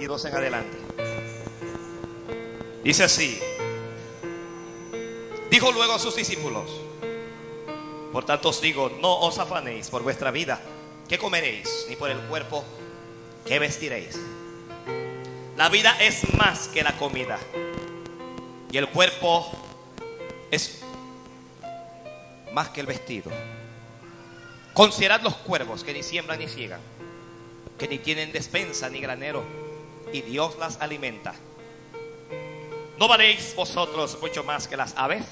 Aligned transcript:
22 0.00 0.24
en 0.24 0.34
adelante. 0.34 0.78
Dice 2.82 3.04
así. 3.04 3.38
Dijo 5.50 5.72
luego 5.72 5.92
a 5.92 5.98
sus 5.98 6.16
discípulos, 6.16 6.70
por 8.10 8.24
tanto 8.24 8.48
os 8.48 8.62
digo, 8.62 8.88
no 9.02 9.20
os 9.20 9.38
afanéis 9.38 9.90
por 9.90 10.02
vuestra 10.02 10.30
vida, 10.30 10.58
qué 11.06 11.18
comeréis, 11.18 11.84
ni 11.90 11.96
por 11.96 12.10
el 12.10 12.18
cuerpo, 12.20 12.64
qué 13.44 13.58
vestiréis. 13.58 14.18
La 15.58 15.68
vida 15.68 15.94
es 16.00 16.32
más 16.32 16.68
que 16.68 16.82
la 16.82 16.96
comida, 16.96 17.38
y 18.72 18.78
el 18.78 18.88
cuerpo 18.88 19.50
es 20.50 20.80
más 22.52 22.70
que 22.70 22.80
el 22.80 22.86
vestido. 22.86 23.30
Considerad 24.72 25.20
los 25.20 25.34
cuervos 25.34 25.84
que 25.84 25.92
ni 25.92 26.02
siembran 26.02 26.38
ni 26.38 26.48
ciegan, 26.48 26.80
que 27.76 27.86
ni 27.86 27.98
tienen 27.98 28.32
despensa 28.32 28.88
ni 28.88 29.00
granero, 29.00 29.59
y 30.12 30.22
Dios 30.22 30.58
las 30.58 30.80
alimenta. 30.80 31.34
¿No 32.98 33.08
valéis 33.08 33.54
vosotros 33.56 34.18
mucho 34.20 34.44
más 34.44 34.68
que 34.68 34.76
las 34.76 34.94
aves? 34.96 35.24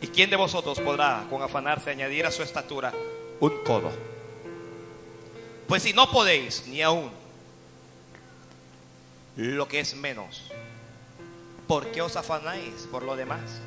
¿Y 0.00 0.08
quién 0.08 0.30
de 0.30 0.36
vosotros 0.36 0.80
podrá 0.80 1.26
con 1.28 1.42
afanarse 1.42 1.90
añadir 1.90 2.26
a 2.26 2.30
su 2.30 2.42
estatura 2.42 2.92
un 3.38 3.62
codo? 3.64 3.90
Pues 5.68 5.82
si 5.82 5.92
no 5.92 6.10
podéis 6.10 6.66
ni 6.66 6.82
aún 6.82 7.10
lo 9.36 9.68
que 9.68 9.80
es 9.80 9.94
menos, 9.94 10.50
¿por 11.68 11.86
qué 11.92 12.02
os 12.02 12.16
afanáis 12.16 12.88
por 12.90 13.04
lo 13.04 13.14
demás? 13.14 13.60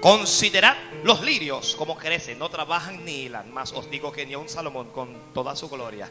Considerad 0.00 0.76
los 1.02 1.22
lirios 1.22 1.74
como 1.74 1.96
crecen, 1.96 2.38
no 2.38 2.48
trabajan 2.48 3.04
ni 3.04 3.22
hilan, 3.22 3.52
mas 3.52 3.72
os 3.72 3.90
digo 3.90 4.12
que 4.12 4.24
ni 4.24 4.36
un 4.36 4.48
Salomón 4.48 4.90
con 4.90 5.32
toda 5.32 5.56
su 5.56 5.68
gloria 5.68 6.10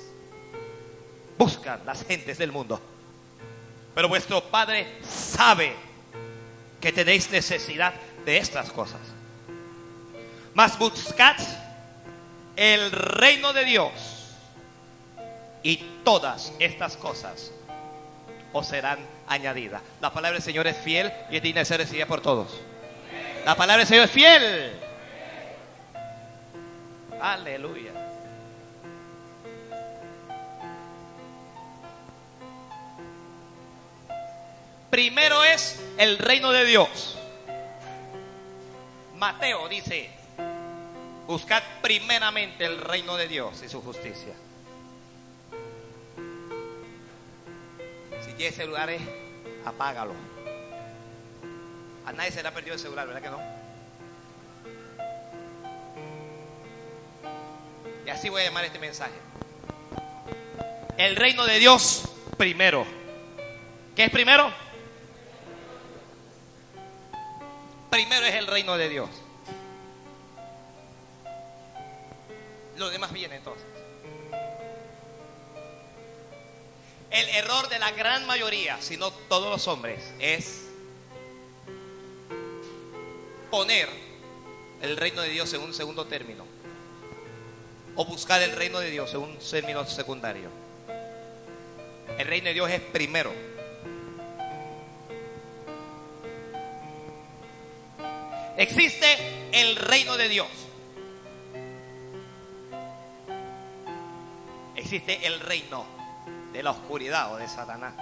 buscan 1.41 1.81
las 1.87 2.05
gentes 2.05 2.37
del 2.37 2.51
mundo. 2.51 2.79
Pero 3.95 4.07
vuestro 4.07 4.43
Padre 4.43 4.85
sabe 5.01 5.73
que 6.79 6.91
tenéis 6.91 7.31
necesidad 7.31 7.93
de 8.23 8.37
estas 8.37 8.71
cosas. 8.71 9.01
Mas 10.53 10.77
buscad 10.77 11.35
el 12.55 12.91
reino 12.91 13.53
de 13.53 13.65
Dios 13.65 13.91
y 15.63 15.77
todas 16.03 16.53
estas 16.59 16.95
cosas 16.95 17.51
os 18.53 18.67
serán 18.67 18.99
añadidas. 19.27 19.81
La 19.99 20.13
palabra 20.13 20.35
del 20.35 20.43
Señor 20.43 20.67
es 20.67 20.77
fiel 20.77 21.11
y 21.31 21.37
es 21.37 21.41
digna 21.41 21.61
de 21.61 21.65
ser 21.65 21.79
recibida 21.79 22.05
por 22.05 22.21
todos. 22.21 22.51
La 23.45 23.55
palabra 23.55 23.79
del 23.79 23.87
Señor 23.87 24.05
es 24.05 24.11
fiel. 24.11 24.73
Aleluya. 27.19 27.90
Primero 34.91 35.41
es 35.45 35.81
el 35.97 36.17
reino 36.17 36.51
de 36.51 36.65
Dios. 36.65 37.17
Mateo 39.15 39.69
dice, 39.69 40.09
buscad 41.27 41.63
primeramente 41.81 42.65
el 42.65 42.77
reino 42.77 43.15
de 43.15 43.29
Dios 43.29 43.63
y 43.63 43.69
su 43.69 43.81
justicia. 43.81 44.33
Si 48.25 48.33
tienes 48.33 48.53
celulares, 48.53 49.01
apágalo. 49.63 50.13
A 52.05 52.11
nadie 52.11 52.31
se 52.31 52.41
le 52.41 52.49
ha 52.49 52.53
perdido 52.53 52.73
el 52.73 52.79
celular, 52.81 53.07
¿verdad 53.07 53.21
que 53.21 53.29
no? 53.29 53.39
Y 58.05 58.09
así 58.09 58.27
voy 58.27 58.41
a 58.41 58.45
llamar 58.45 58.65
este 58.65 58.79
mensaje. 58.79 59.13
El 60.97 61.15
reino 61.15 61.45
de 61.45 61.59
Dios 61.59 62.09
primero. 62.37 62.85
¿Qué 63.95 64.03
es 64.03 64.11
primero? 64.11 64.51
Primero 67.91 68.25
es 68.25 68.35
el 68.35 68.47
reino 68.47 68.77
de 68.77 68.87
Dios. 68.87 69.09
Lo 72.77 72.89
demás 72.89 73.11
viene 73.11 73.35
entonces. 73.35 73.65
El 77.09 77.27
error 77.35 77.67
de 77.67 77.79
la 77.79 77.91
gran 77.91 78.25
mayoría, 78.25 78.81
si 78.81 78.95
no 78.95 79.11
todos 79.11 79.49
los 79.49 79.67
hombres, 79.67 80.13
es 80.19 80.67
poner 83.51 83.89
el 84.81 84.95
reino 84.95 85.21
de 85.21 85.27
Dios 85.27 85.53
en 85.53 85.59
un 85.59 85.73
segundo 85.73 86.05
término. 86.05 86.45
O 87.97 88.05
buscar 88.05 88.41
el 88.41 88.53
reino 88.53 88.79
de 88.79 88.89
Dios 88.89 89.13
en 89.13 89.19
un 89.19 89.37
término 89.37 89.85
secundario. 89.85 90.49
El 92.17 92.25
reino 92.25 92.45
de 92.45 92.53
Dios 92.53 92.71
es 92.71 92.79
primero. 92.79 93.33
Existe 98.61 99.17
el 99.53 99.75
reino 99.75 100.17
de 100.17 100.29
Dios. 100.29 100.47
Existe 104.75 105.25
el 105.25 105.39
reino 105.39 105.83
de 106.53 106.61
la 106.61 106.69
oscuridad 106.69 107.33
o 107.33 107.37
de 107.37 107.47
Satanás. 107.47 107.95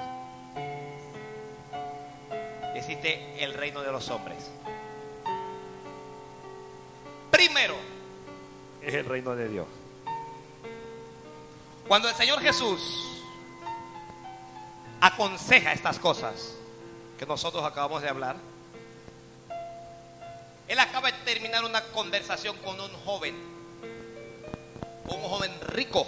Existe 2.76 3.42
el 3.42 3.54
reino 3.54 3.82
de 3.84 3.92
los 3.94 4.10
hombres. 4.10 4.52
Primero 7.32 7.76
es 8.82 8.94
el 8.96 9.06
reino 9.06 9.38
de 9.38 9.48
Dios. 9.48 9.68
Cuando 11.88 12.10
el 12.10 12.16
Señor 12.16 12.42
Jesús 12.42 13.22
aconseja 15.00 15.72
estas 15.72 16.00
cosas 16.00 16.54
que 17.18 17.26
nosotros 17.26 17.64
acabamos 17.64 18.02
de 18.02 18.10
hablar, 18.10 18.49
él 20.70 20.80
acaba 20.80 21.12
de 21.12 21.18
terminar 21.26 21.66
una 21.66 21.84
conversación 21.86 22.56
con 22.58 22.80
un 22.80 22.92
joven, 23.04 23.36
un 25.08 25.22
joven 25.22 25.52
rico. 25.70 26.08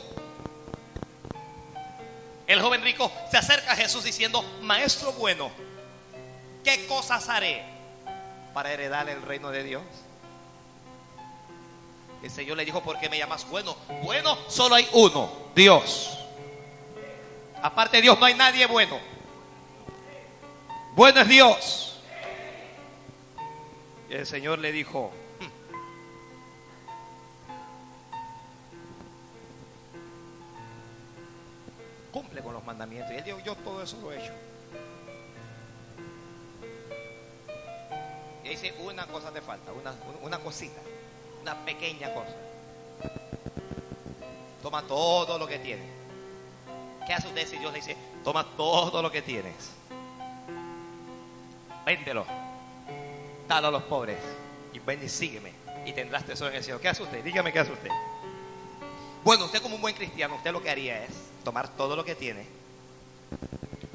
El 2.46 2.62
joven 2.62 2.84
rico 2.84 3.12
se 3.32 3.38
acerca 3.38 3.72
a 3.72 3.76
Jesús 3.76 4.04
diciendo, 4.04 4.44
maestro 4.62 5.14
bueno, 5.14 5.50
¿qué 6.64 6.86
cosas 6.86 7.28
haré 7.28 7.64
para 8.54 8.72
heredar 8.72 9.10
el 9.10 9.24
reino 9.24 9.50
de 9.50 9.64
Dios? 9.64 9.84
El 12.22 12.30
Señor 12.30 12.56
le 12.56 12.64
dijo, 12.64 12.84
¿por 12.84 13.00
qué 13.00 13.10
me 13.10 13.18
llamas 13.18 13.50
bueno? 13.50 13.76
Bueno, 14.04 14.38
solo 14.48 14.76
hay 14.76 14.88
uno, 14.94 15.32
Dios. 15.56 16.20
Aparte 17.64 17.98
de 17.98 18.04
Dios 18.04 18.20
no 18.20 18.28
hay 18.28 18.36
nadie 18.36 18.68
bueno. 18.68 19.00
Bueno 20.94 21.22
es 21.22 21.28
Dios. 21.28 21.91
El 24.12 24.26
Señor 24.26 24.60
le 24.60 24.74
dijo, 24.74 25.10
cumple 32.12 32.42
con 32.42 32.54
los 32.54 32.66
mandamientos. 32.66 33.13
Y 33.13 33.16
él 33.16 33.24
dijo, 33.24 33.40
yo 33.40 33.56
todo 33.56 33.81
eso 33.81 33.98
lo 34.02 34.12
he 34.12 34.22
hecho. 34.22 34.34
Y 38.44 38.50
dice, 38.50 38.74
una 38.84 39.08
cosa 39.08 39.31
te 39.31 39.40
falta, 39.40 39.72
una, 39.72 39.96
una 40.22 40.40
cosita, 40.40 40.81
una 41.42 41.56
pequeña 41.64 42.14
cosa. 42.14 42.36
Toma 44.62 44.81
todo 44.84 45.38
lo 45.38 45.48
que 45.48 45.57
tienes. 45.60 45.90
¿Qué 47.07 47.14
hace 47.14 47.30
usted 47.30 47.48
si 47.48 47.57
Dios 47.60 47.72
le 47.72 47.80
dice, 47.80 47.96
toma 48.25 48.46
todo 48.57 49.02
lo 49.02 49.10
que 49.10 49.22
tienes? 49.22 49.72
Véndelo 51.86 52.41
dalo 53.51 53.68
a 53.68 53.71
los 53.71 53.83
pobres 53.83 54.18
y 54.71 54.80
ven 54.80 55.03
y 55.03 55.09
sígueme 55.09 55.51
y 55.86 55.92
tendrás 55.92 56.25
tesoro 56.25 56.51
en 56.51 56.57
el 56.57 56.63
cielo. 56.63 56.80
¿Qué 56.80 56.88
hace 56.88 57.03
usted? 57.03 57.21
Dígame 57.21 57.51
qué 57.51 57.59
hace 57.59 57.74
usted. 57.74 57.89
Bueno, 59.25 59.44
usted 59.44 59.62
como 59.62 59.75
un 59.75 59.81
buen 59.81 59.94
cristiano, 59.94 60.36
usted 60.36 60.53
lo 60.53 60.63
que 60.63 60.69
haría 60.69 61.03
es 61.03 61.12
tomar 61.44 61.68
todo 61.75 61.98
lo 61.98 62.06
que 62.06 62.15
tiene, 62.15 62.48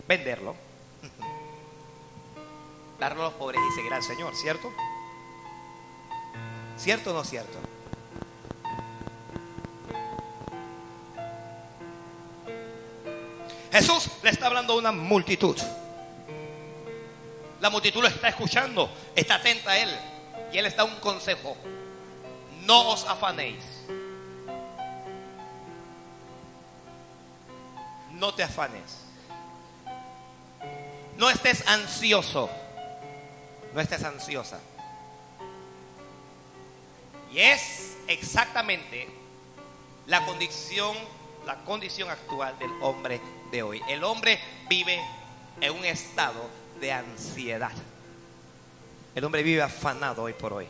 venderlo, 0.06 0.54
darlo 3.00 3.22
a 3.22 3.24
los 3.24 3.34
pobres 3.34 3.62
y 3.72 3.74
seguir 3.74 3.94
al 3.94 4.02
Señor, 4.02 4.36
¿cierto? 4.36 4.70
¿Cierto 6.76 7.12
o 7.12 7.14
no 7.14 7.24
cierto? 7.24 7.58
Jesús 13.72 14.10
le 14.22 14.30
está 14.30 14.48
hablando 14.48 14.74
a 14.74 14.76
una 14.76 14.92
multitud. 14.92 15.56
La 17.60 17.70
multitud 17.70 18.02
lo 18.02 18.08
está 18.08 18.28
escuchando, 18.28 18.90
está 19.14 19.36
atenta 19.36 19.70
a 19.70 19.78
él. 19.78 19.90
Y 20.52 20.58
él 20.58 20.66
está 20.66 20.84
un 20.84 20.96
consejo. 20.96 21.56
No 22.64 22.90
os 22.90 23.04
afanéis. 23.06 23.64
No 28.12 28.34
te 28.34 28.42
afanes. 28.42 28.98
No 31.16 31.30
estés 31.30 31.66
ansioso. 31.66 32.50
No 33.72 33.80
estés 33.80 34.04
ansiosa. 34.04 34.58
Y 37.32 37.40
es 37.40 37.96
exactamente 38.06 39.08
la 40.06 40.24
condición, 40.24 40.96
la 41.44 41.56
condición 41.64 42.08
actual 42.10 42.58
del 42.58 42.70
hombre 42.80 43.20
de 43.50 43.62
hoy. 43.62 43.82
El 43.88 44.04
hombre 44.04 44.40
vive 44.68 45.00
en 45.60 45.72
un 45.72 45.84
estado 45.84 46.48
de 46.80 46.92
ansiedad. 46.92 47.72
El 49.14 49.24
hombre 49.24 49.42
vive 49.42 49.62
afanado 49.62 50.24
hoy 50.24 50.32
por 50.32 50.52
hoy. 50.52 50.66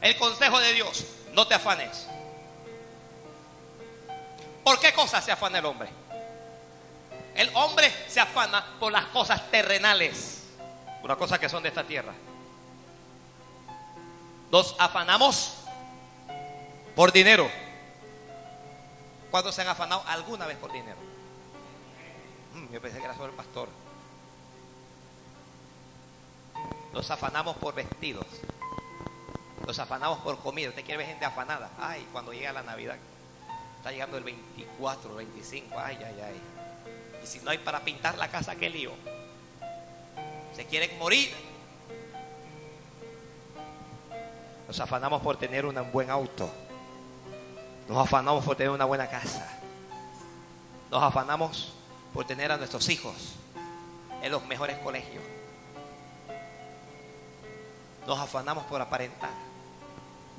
El 0.00 0.16
consejo 0.16 0.60
de 0.60 0.72
Dios, 0.72 1.06
no 1.32 1.46
te 1.46 1.54
afanes. 1.54 2.06
¿Por 4.62 4.78
qué 4.80 4.92
cosas 4.92 5.24
se 5.24 5.32
afana 5.32 5.58
el 5.58 5.64
hombre? 5.64 5.88
El 7.34 7.50
hombre 7.54 7.92
se 8.08 8.20
afana 8.20 8.64
por 8.78 8.92
las 8.92 9.06
cosas 9.06 9.50
terrenales, 9.50 10.42
por 11.00 11.08
las 11.08 11.18
cosas 11.18 11.38
que 11.38 11.48
son 11.48 11.62
de 11.62 11.70
esta 11.70 11.84
tierra. 11.84 12.12
Nos 14.50 14.74
afanamos 14.78 15.54
por 16.94 17.12
dinero. 17.12 17.50
¿Cuántos 19.30 19.54
se 19.54 19.62
han 19.62 19.68
afanado 19.68 20.02
alguna 20.06 20.46
vez 20.46 20.56
por 20.56 20.72
dinero? 20.72 20.98
Mm, 22.54 22.72
yo 22.72 22.80
pensé 22.80 22.98
que 22.98 23.04
era 23.04 23.14
solo 23.14 23.26
el 23.26 23.34
pastor. 23.34 23.68
Nos 26.92 27.10
afanamos 27.10 27.56
por 27.56 27.74
vestidos. 27.74 28.26
Nos 29.66 29.78
afanamos 29.78 30.18
por 30.20 30.38
comida. 30.38 30.70
Usted 30.70 30.84
quiere 30.84 30.98
ver 30.98 31.06
gente 31.06 31.24
afanada. 31.24 31.70
Ay, 31.78 32.06
cuando 32.12 32.32
llega 32.32 32.52
la 32.52 32.62
Navidad. 32.62 32.96
Está 33.76 33.92
llegando 33.92 34.16
el 34.16 34.24
24, 34.24 35.14
25. 35.14 35.78
Ay, 35.78 35.98
ay, 36.04 36.20
ay. 36.24 36.40
Y 37.22 37.26
si 37.26 37.40
no 37.40 37.50
hay 37.50 37.58
para 37.58 37.80
pintar 37.84 38.16
la 38.16 38.28
casa, 38.28 38.56
qué 38.56 38.70
lío. 38.70 38.92
Se 40.54 40.66
quieren 40.66 40.98
morir. 40.98 41.32
Nos 44.66 44.80
afanamos 44.80 45.22
por 45.22 45.36
tener 45.36 45.66
un 45.66 45.92
buen 45.92 46.10
auto. 46.10 46.50
Nos 47.88 47.98
afanamos 47.98 48.44
por 48.44 48.56
tener 48.56 48.70
una 48.70 48.84
buena 48.84 49.08
casa. 49.08 49.58
Nos 50.90 51.02
afanamos 51.02 51.77
por 52.12 52.26
tener 52.26 52.50
a 52.52 52.56
nuestros 52.56 52.88
hijos 52.88 53.14
en 54.22 54.32
los 54.32 54.44
mejores 54.46 54.78
colegios. 54.78 55.22
Nos 58.06 58.18
afanamos 58.18 58.64
por 58.64 58.80
aparentar. 58.80 59.30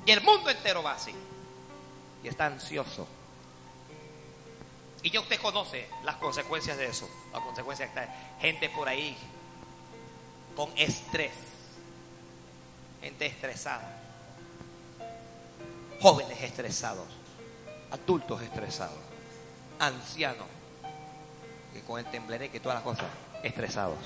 Y 0.04 0.10
el 0.10 0.20
mundo 0.22 0.50
entero 0.50 0.82
va 0.82 0.92
así. 0.92 1.14
Y 2.22 2.28
está 2.28 2.46
ansioso. 2.46 3.06
Y 5.02 5.10
ya 5.10 5.20
usted 5.20 5.40
conoce 5.40 5.88
las 6.04 6.16
consecuencias 6.16 6.76
de 6.76 6.86
eso. 6.86 7.08
Las 7.32 7.42
consecuencias 7.42 7.94
de 7.94 8.06
gente 8.40 8.68
por 8.70 8.88
ahí 8.88 9.16
con 10.56 10.70
estrés. 10.76 11.32
Gente 13.00 13.26
estresada. 13.26 13.98
Jóvenes 16.00 16.42
estresados. 16.42 17.06
Adultos 17.90 18.42
estresados. 18.42 18.98
Ancianos. 19.78 20.59
Que 21.72 21.80
con 21.82 21.98
el 21.98 22.06
temblereque 22.06 22.58
y 22.58 22.60
todas 22.60 22.76
las 22.76 22.84
cosas. 22.84 23.06
Estresados. 23.42 23.98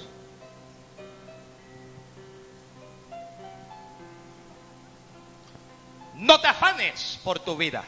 No 6.15 6.41
te 6.41 6.47
afanes 6.47 7.19
por 7.25 7.41
tu 7.41 7.57
vida. 7.57 7.85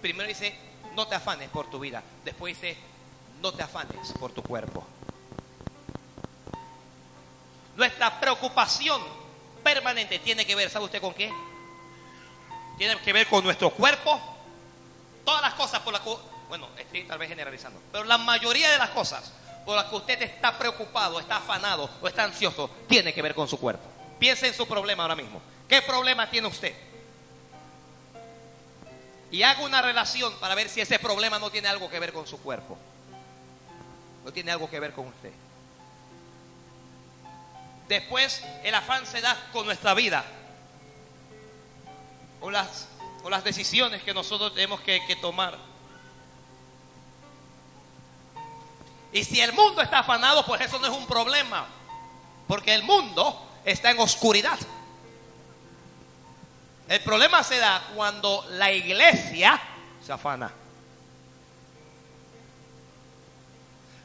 Primero 0.00 0.28
dice, 0.28 0.54
no 0.94 1.06
te 1.06 1.14
afanes 1.14 1.48
por 1.48 1.70
tu 1.70 1.78
vida. 1.78 2.02
Después 2.24 2.60
dice, 2.60 2.76
no 3.40 3.52
te 3.52 3.62
afanes 3.62 4.12
por 4.18 4.32
tu 4.32 4.42
cuerpo. 4.42 4.84
Nuestra 7.76 8.20
preocupación 8.20 9.00
permanente 9.62 10.18
tiene 10.18 10.44
que 10.44 10.54
ver, 10.54 10.70
¿sabe 10.70 10.84
usted 10.84 11.00
con 11.00 11.14
qué? 11.14 11.32
Tiene 12.76 12.96
que 13.00 13.12
ver 13.12 13.26
con 13.28 13.42
nuestro 13.42 13.70
cuerpo. 13.70 14.33
Todas 15.24 15.42
las 15.42 15.54
cosas 15.54 15.80
por 15.80 15.92
las 15.92 16.02
que, 16.02 16.14
bueno, 16.48 16.68
estoy 16.78 17.04
tal 17.04 17.18
vez 17.18 17.28
generalizando, 17.28 17.80
pero 17.90 18.04
la 18.04 18.18
mayoría 18.18 18.70
de 18.70 18.78
las 18.78 18.90
cosas 18.90 19.32
por 19.64 19.76
las 19.76 19.86
que 19.86 19.96
usted 19.96 20.22
está 20.22 20.58
preocupado, 20.58 21.18
está 21.18 21.36
afanado 21.36 21.88
o 22.00 22.08
está 22.08 22.24
ansioso, 22.24 22.70
tiene 22.86 23.14
que 23.14 23.22
ver 23.22 23.34
con 23.34 23.48
su 23.48 23.58
cuerpo. 23.58 23.84
Piense 24.18 24.46
en 24.46 24.54
su 24.54 24.66
problema 24.66 25.04
ahora 25.04 25.16
mismo. 25.16 25.40
¿Qué 25.68 25.82
problema 25.82 26.28
tiene 26.28 26.48
usted? 26.48 26.74
Y 29.30 29.42
haga 29.42 29.62
una 29.62 29.82
relación 29.82 30.32
para 30.38 30.54
ver 30.54 30.68
si 30.68 30.80
ese 30.80 30.98
problema 30.98 31.38
no 31.38 31.50
tiene 31.50 31.68
algo 31.68 31.90
que 31.90 31.98
ver 31.98 32.12
con 32.12 32.26
su 32.26 32.38
cuerpo. 32.40 32.78
No 34.24 34.32
tiene 34.32 34.52
algo 34.52 34.70
que 34.70 34.78
ver 34.78 34.92
con 34.92 35.08
usted. 35.08 35.32
Después 37.88 38.42
el 38.62 38.74
afán 38.74 39.06
se 39.06 39.20
da 39.20 39.36
con 39.52 39.66
nuestra 39.66 39.94
vida. 39.94 40.24
O 42.40 42.50
las, 42.50 42.88
o 43.24 43.30
las 43.30 43.42
decisiones 43.42 44.02
que 44.02 44.12
nosotros 44.12 44.54
tenemos 44.54 44.82
que, 44.82 45.16
tomar. 45.18 45.56
Y 49.12 49.24
si 49.24 49.40
el 49.40 49.54
mundo 49.54 49.80
está 49.80 50.00
afanado, 50.00 50.44
pues 50.44 50.60
eso 50.60 50.78
no 50.78 50.86
es 50.86 50.92
un 50.92 51.06
problema. 51.06 51.66
Porque 52.46 52.74
el 52.74 52.82
mundo 52.82 53.42
está 53.64 53.90
en 53.92 53.98
oscuridad. 53.98 54.58
El 56.86 57.00
problema 57.00 57.42
se 57.42 57.56
da 57.56 57.82
cuando 57.94 58.44
la 58.50 58.70
iglesia 58.70 59.58
se 60.04 60.12
afana. 60.12 60.52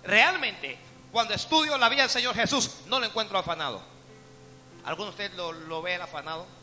Realmente, 0.06 0.80
cuando 1.12 1.34
estudio 1.34 1.78
la 1.78 1.90
vida 1.90 2.04
del 2.04 2.10
Señor 2.10 2.36
Jesús, 2.36 2.72
no 2.86 3.02
lo 3.02 3.06
encuentro 3.06 3.38
afanado. 3.38 3.82
¿Alguno 4.86 5.08
de 5.08 5.12
ustedes 5.12 5.34
lo, 5.34 5.52
lo 5.52 5.84
afanado? 6.02 6.59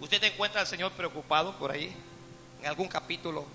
¿Usted 0.00 0.22
encuentra 0.24 0.60
al 0.60 0.66
Señor 0.66 0.92
preocupado 0.92 1.56
por 1.58 1.70
ahí? 1.70 1.94
En 2.60 2.66
algún 2.66 2.88
capítulo 2.88 3.46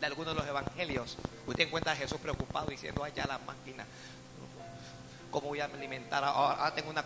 de 0.00 0.06
alguno 0.06 0.30
de 0.30 0.36
los 0.36 0.46
evangelios, 0.46 1.16
usted 1.46 1.64
encuentra 1.64 1.92
a 1.92 1.96
Jesús 1.96 2.18
preocupado 2.20 2.66
diciendo, 2.66 3.06
ya 3.08 3.26
la 3.26 3.38
máquina, 3.38 3.84
¿cómo 5.30 5.48
voy 5.48 5.60
a 5.60 5.64
alimentar? 5.64 6.22
Ahora 6.22 6.72
tengo 6.74 6.90
una, 6.90 7.04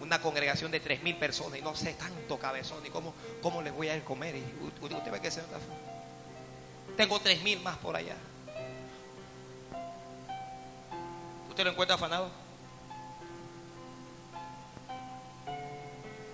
una 0.00 0.20
congregación 0.20 0.70
de 0.70 0.78
tres 0.78 1.02
mil 1.02 1.16
personas 1.16 1.58
y 1.58 1.62
no 1.62 1.74
sé 1.74 1.94
tanto 1.94 2.38
cabezón 2.38 2.84
y 2.86 2.90
cómo, 2.90 3.14
cómo 3.42 3.62
les 3.62 3.72
voy 3.72 3.88
a 3.88 3.96
ir 3.96 4.02
a 4.02 4.04
comer. 4.04 4.36
Usted 4.80 5.10
ve 5.10 5.20
que 5.20 5.30
se 5.30 5.42
Tengo 6.96 7.18
tres 7.20 7.42
mil 7.42 7.60
más 7.60 7.76
por 7.78 7.96
allá. 7.96 8.14
¿Usted 11.48 11.64
lo 11.64 11.70
encuentra 11.70 11.96
afanado? 11.96 12.30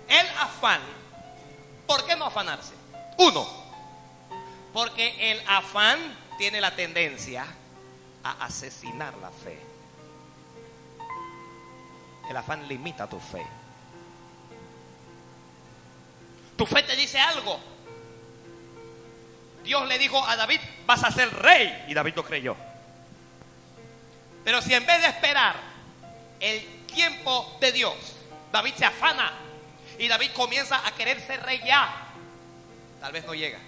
El 0.07 0.27
afán, 0.39 0.81
¿por 1.87 2.05
qué 2.05 2.15
no 2.15 2.25
afanarse? 2.25 2.73
Uno, 3.17 3.47
porque 4.73 5.31
el 5.31 5.41
afán 5.47 5.97
tiene 6.37 6.61
la 6.61 6.75
tendencia 6.75 7.45
a 8.23 8.45
asesinar 8.45 9.15
la 9.17 9.31
fe. 9.31 9.59
El 12.29 12.37
afán 12.37 12.67
limita 12.67 13.07
tu 13.07 13.19
fe. 13.19 13.45
Tu 16.57 16.65
fe 16.65 16.83
te 16.83 16.95
dice 16.95 17.19
algo. 17.19 17.59
Dios 19.63 19.87
le 19.87 19.97
dijo 19.97 20.23
a 20.25 20.35
David, 20.35 20.59
vas 20.85 21.03
a 21.03 21.11
ser 21.11 21.33
rey. 21.33 21.85
Y 21.87 21.93
David 21.93 22.15
lo 22.15 22.23
creyó. 22.23 22.55
Pero 24.43 24.61
si 24.61 24.73
en 24.73 24.85
vez 24.85 25.01
de 25.01 25.07
esperar 25.07 25.55
el 26.39 26.85
tiempo 26.85 27.57
de 27.59 27.71
Dios, 27.71 27.95
David 28.51 28.73
se 28.75 28.85
afana 28.85 29.46
y 29.99 30.07
David 30.07 30.31
comienza 30.31 30.85
a 30.85 30.91
querer 30.93 31.19
ser 31.21 31.41
rey 31.43 31.61
ya, 31.65 32.07
tal 33.01 33.11
vez 33.11 33.25
no 33.25 33.33
llega. 33.33 33.59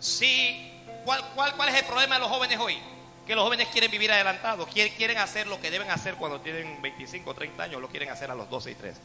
Si, 0.00 0.72
¿cuál, 1.04 1.24
cuál, 1.34 1.54
cuál 1.56 1.68
es 1.68 1.74
el 1.76 1.84
problema 1.84 2.16
de 2.16 2.20
los 2.20 2.30
jóvenes 2.30 2.58
hoy? 2.58 2.78
que 3.26 3.34
los 3.34 3.44
jóvenes 3.44 3.68
quieren 3.68 3.90
vivir 3.90 4.12
adelantados, 4.12 4.68
quieren 4.68 5.18
hacer 5.18 5.48
lo 5.48 5.60
que 5.60 5.70
deben 5.70 5.90
hacer 5.90 6.14
cuando 6.14 6.40
tienen 6.40 6.80
25 6.80 7.28
o 7.28 7.34
30 7.34 7.62
años, 7.64 7.80
lo 7.80 7.88
quieren 7.88 8.08
hacer 8.08 8.30
a 8.30 8.34
los 8.36 8.48
12 8.48 8.70
y 8.70 8.74
13. 8.76 9.00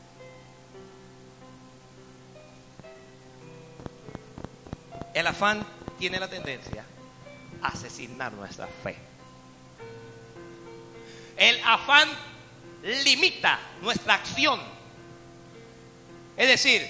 El 5.16 5.28
afán 5.28 5.66
tiene 5.98 6.20
la 6.20 6.30
tendencia 6.30 6.86
a 7.64 7.70
asesinar 7.70 8.32
nuestra 8.34 8.68
fe. 8.68 8.96
El 11.36 11.60
afán 11.66 12.08
limita 12.84 13.60
nuestra 13.82 14.16
acción. 14.16 14.60
Es 16.38 16.48
decir, 16.48 16.88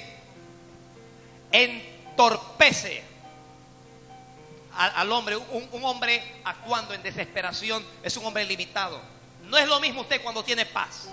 entorpece 1.52 3.04
al, 4.76 5.12
hombre. 5.12 5.36
Un, 5.36 5.68
un 5.72 5.84
hombre 5.84 6.22
actuando 6.44 6.94
en 6.94 7.04
desesperación 7.04 7.86
es 8.04 8.16
un 8.18 8.26
hombre 8.26 8.46
limitado. 8.46 9.02
No 9.44 9.58
es 9.58 9.68
lo 9.68 9.80
mismo 9.80 10.02
usted 10.02 10.22
cuando 10.22 10.44
tiene 10.44 10.66
paz. 10.66 11.10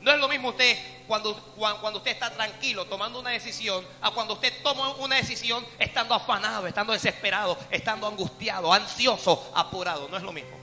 No 0.00 0.10
es 0.10 0.18
lo 0.18 0.28
mismo 0.28 0.48
usted 0.48 0.78
cuando, 1.06 1.34
cuando 1.56 1.98
usted 1.98 2.12
está 2.12 2.30
tranquilo 2.30 2.86
tomando 2.86 3.20
una 3.20 3.30
decisión 3.30 3.86
a 4.00 4.10
cuando 4.10 4.34
usted 4.34 4.62
toma 4.62 4.94
una 4.94 5.16
decisión 5.16 5.64
estando 5.78 6.14
afanado, 6.14 6.66
estando 6.66 6.92
desesperado, 6.94 7.58
estando 7.70 8.06
angustiado, 8.06 8.72
ansioso, 8.72 9.52
apurado. 9.54 10.08
No 10.08 10.16
es 10.16 10.22
lo 10.22 10.32
mismo. 10.32 10.59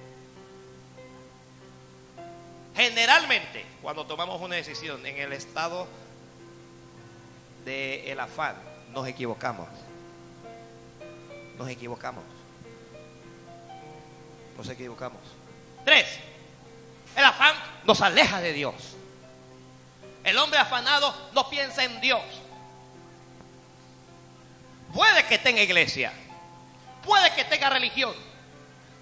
Generalmente, 2.78 3.66
cuando 3.82 4.06
tomamos 4.06 4.40
una 4.40 4.56
decisión 4.56 5.04
en 5.04 5.18
el 5.18 5.34
estado 5.34 5.88
del 7.66 8.08
el 8.08 8.20
afán, 8.20 8.56
nos 8.94 9.08
equivocamos. 9.08 9.68
Nos 11.58 11.68
equivocamos. 11.70 12.24
Nos 14.56 14.70
equivocamos. 14.70 15.20
Tres, 15.84 16.06
el 17.16 17.26
afán 17.26 17.56
nos 17.84 18.00
aleja 18.02 18.42
de 18.42 18.54
Dios. 18.54 18.76
El 20.24 20.38
hombre 20.38 20.60
afanado 20.60 21.16
no 21.34 21.50
piensa 21.50 21.84
en 21.84 22.00
Dios. 22.00 22.22
Puede 24.94 25.26
que 25.26 25.40
tenga 25.40 25.64
iglesia, 25.64 26.14
puede 27.04 27.34
que 27.34 27.44
tenga 27.44 27.72
religión, 27.72 28.14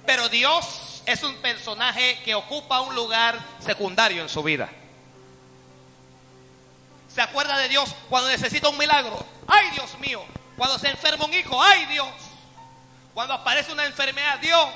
pero 0.06 0.30
Dios 0.30 0.95
es 1.06 1.24
un 1.24 1.36
personaje 1.36 2.20
que 2.24 2.36
ocupa 2.36 2.82
un 2.82 2.96
lugar 2.96 3.40
secundario 3.60 4.22
en 4.22 4.30
su 4.30 4.42
vida. 4.44 4.70
Se 7.14 7.22
acuerda 7.22 7.58
de 7.58 7.70
Dios 7.70 7.96
cuando 8.10 8.30
necesita 8.30 8.68
un 8.70 8.78
milagro. 8.78 9.26
¡Ay, 9.48 9.70
Dios 9.72 9.98
mío! 10.00 10.26
Cuando 10.58 10.78
se 10.78 10.90
enferma 10.90 11.26
un 11.26 11.34
hijo. 11.34 11.62
¡Ay, 11.62 11.86
Dios! 11.86 12.10
Cuando 13.14 13.34
aparece 13.34 13.72
una 13.72 13.86
enfermedad. 13.86 14.40
Dios. 14.40 14.70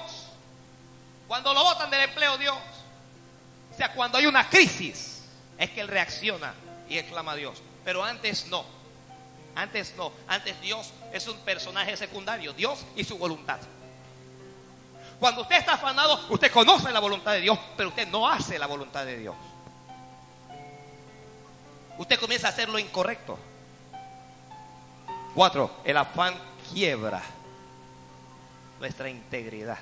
Cuando 1.28 1.54
lo 1.54 1.64
botan 1.64 1.90
del 1.90 2.02
empleo. 2.02 2.38
Dios. 2.38 2.56
O 3.74 3.76
sea, 3.76 3.92
cuando 3.94 4.18
hay 4.18 4.26
una 4.26 4.50
crisis 4.50 5.24
es 5.58 5.70
que 5.72 5.82
él 5.82 5.88
reacciona 5.88 6.54
y 6.88 6.98
exclama 6.98 7.34
a 7.34 7.36
Dios. 7.36 7.62
Pero 7.84 8.04
antes 8.04 8.46
no. 8.48 8.64
Antes 9.56 9.94
no. 9.98 10.14
Antes 10.28 10.62
Dios 10.62 10.92
es 11.12 11.28
un 11.28 11.38
personaje 11.40 11.98
secundario. 11.98 12.54
Dios 12.54 12.86
y 12.96 13.04
su 13.04 13.18
voluntad. 13.18 13.60
Cuando 15.20 15.42
usted 15.42 15.58
está 15.58 15.74
afanado, 15.74 16.20
usted 16.30 16.52
conoce 16.52 16.92
la 16.92 17.00
voluntad 17.00 17.34
de 17.34 17.42
Dios, 17.42 17.60
pero 17.76 17.90
usted 17.90 18.08
no 18.08 18.28
hace 18.28 18.58
la 18.58 18.68
voluntad 18.68 19.06
de 19.06 19.18
Dios. 19.18 19.36
Usted 21.98 22.20
comienza 22.20 22.48
a 22.48 22.52
hacer 22.52 22.70
lo 22.70 22.80
incorrecto. 22.80 23.38
Cuatro, 25.36 25.72
el 25.84 25.98
afán 25.98 26.34
quiebra 26.72 27.22
nuestra 28.80 29.10
integridad. 29.10 29.78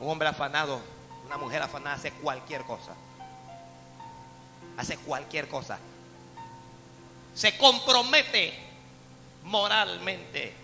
Un 0.00 0.10
hombre 0.10 0.28
afanado, 0.28 0.80
una 1.26 1.36
mujer 1.36 1.62
afanada 1.62 1.96
hace 1.96 2.10
cualquier 2.10 2.62
cosa 2.62 2.94
hace 4.76 4.96
cualquier 4.98 5.48
cosa. 5.48 5.78
Se 7.34 7.56
compromete 7.56 8.54
moralmente. 9.44 10.54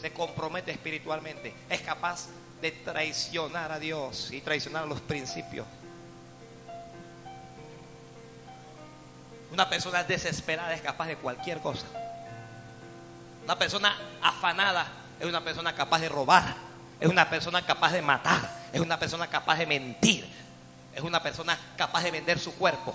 Se 0.00 0.12
compromete 0.12 0.70
espiritualmente. 0.70 1.54
Es 1.68 1.80
capaz 1.80 2.28
de 2.60 2.70
traicionar 2.72 3.72
a 3.72 3.78
Dios 3.78 4.30
y 4.30 4.40
traicionar 4.40 4.86
los 4.86 5.00
principios. 5.00 5.66
Una 9.52 9.68
persona 9.68 10.04
desesperada 10.04 10.74
es 10.74 10.80
capaz 10.80 11.08
de 11.08 11.16
cualquier 11.16 11.58
cosa. 11.58 11.86
Una 13.44 13.58
persona 13.58 13.96
afanada 14.22 14.86
es 15.18 15.26
una 15.26 15.42
persona 15.42 15.74
capaz 15.74 16.00
de 16.00 16.08
robar. 16.08 16.54
Es 17.00 17.08
una 17.08 17.28
persona 17.28 17.64
capaz 17.64 17.92
de 17.92 18.02
matar. 18.02 18.60
Es 18.72 18.80
una 18.80 18.98
persona 18.98 19.26
capaz 19.26 19.58
de 19.58 19.66
mentir 19.66 20.40
es 20.94 21.02
una 21.02 21.22
persona 21.22 21.58
capaz 21.76 22.02
de 22.02 22.10
vender 22.10 22.38
su 22.38 22.54
cuerpo. 22.54 22.94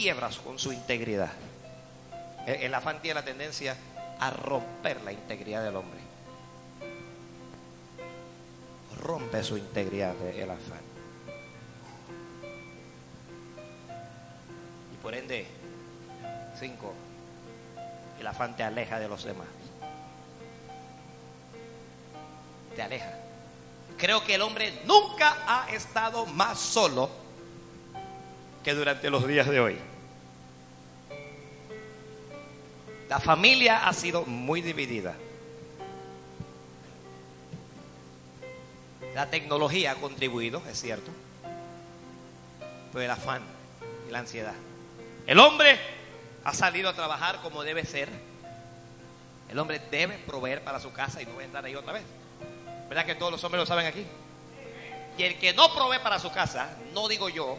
Quiebras 0.00 0.38
con 0.38 0.58
su 0.58 0.72
integridad. 0.72 1.30
El, 2.46 2.72
afán 2.72 3.02
tiene 3.02 3.16
la 3.16 3.24
tendencia 3.26 3.76
a 4.18 4.30
romper 4.30 5.02
la 5.02 5.12
integridad 5.12 5.62
del 5.62 5.76
hombre. 5.76 6.00
Rompe 8.98 9.44
su 9.44 9.58
integridad 9.58 10.14
el 10.22 10.50
afán. 10.50 10.80
Y 14.94 15.02
por 15.02 15.14
ende, 15.14 15.46
cinco, 16.58 16.94
el 18.18 18.26
afán 18.26 18.56
te 18.56 18.62
aleja 18.62 18.98
de 18.98 19.06
los 19.06 19.22
demás. 19.22 19.48
te 22.74 22.80
aleja. 22.80 23.12
Creo 23.98 24.24
que 24.24 24.36
el 24.36 24.40
hombre 24.40 24.72
nunca 24.86 25.36
ha 25.46 25.70
estado 25.70 26.24
más 26.24 26.58
solo 26.58 27.10
que 28.64 28.72
durante 28.72 29.10
los 29.10 29.26
días 29.26 29.46
de 29.46 29.60
hoy. 29.60 29.89
La 33.10 33.18
familia 33.18 33.88
ha 33.88 33.92
sido 33.92 34.24
muy 34.24 34.62
dividida. 34.62 35.16
La 39.16 39.28
tecnología 39.28 39.90
ha 39.90 39.94
contribuido, 39.96 40.62
es 40.70 40.80
cierto, 40.80 41.10
pero 42.92 43.04
el 43.04 43.10
afán 43.10 43.42
y 44.08 44.12
la 44.12 44.20
ansiedad. 44.20 44.54
El 45.26 45.40
hombre 45.40 45.76
ha 46.44 46.54
salido 46.54 46.88
a 46.88 46.92
trabajar 46.92 47.40
como 47.42 47.64
debe 47.64 47.84
ser. 47.84 48.08
El 49.48 49.58
hombre 49.58 49.80
debe 49.90 50.16
proveer 50.18 50.62
para 50.62 50.78
su 50.78 50.92
casa 50.92 51.20
y 51.20 51.26
no 51.26 51.34
va 51.34 51.42
a 51.42 51.44
entrar 51.46 51.64
ahí 51.64 51.74
otra 51.74 51.94
vez. 51.94 52.04
¿Verdad 52.88 53.06
que 53.06 53.16
todos 53.16 53.32
los 53.32 53.42
hombres 53.42 53.58
lo 53.58 53.66
saben 53.66 53.86
aquí? 53.86 54.06
Y 55.18 55.24
el 55.24 55.36
que 55.40 55.52
no 55.52 55.74
provee 55.74 55.98
para 56.00 56.20
su 56.20 56.30
casa, 56.30 56.76
no 56.94 57.08
digo 57.08 57.28
yo, 57.28 57.58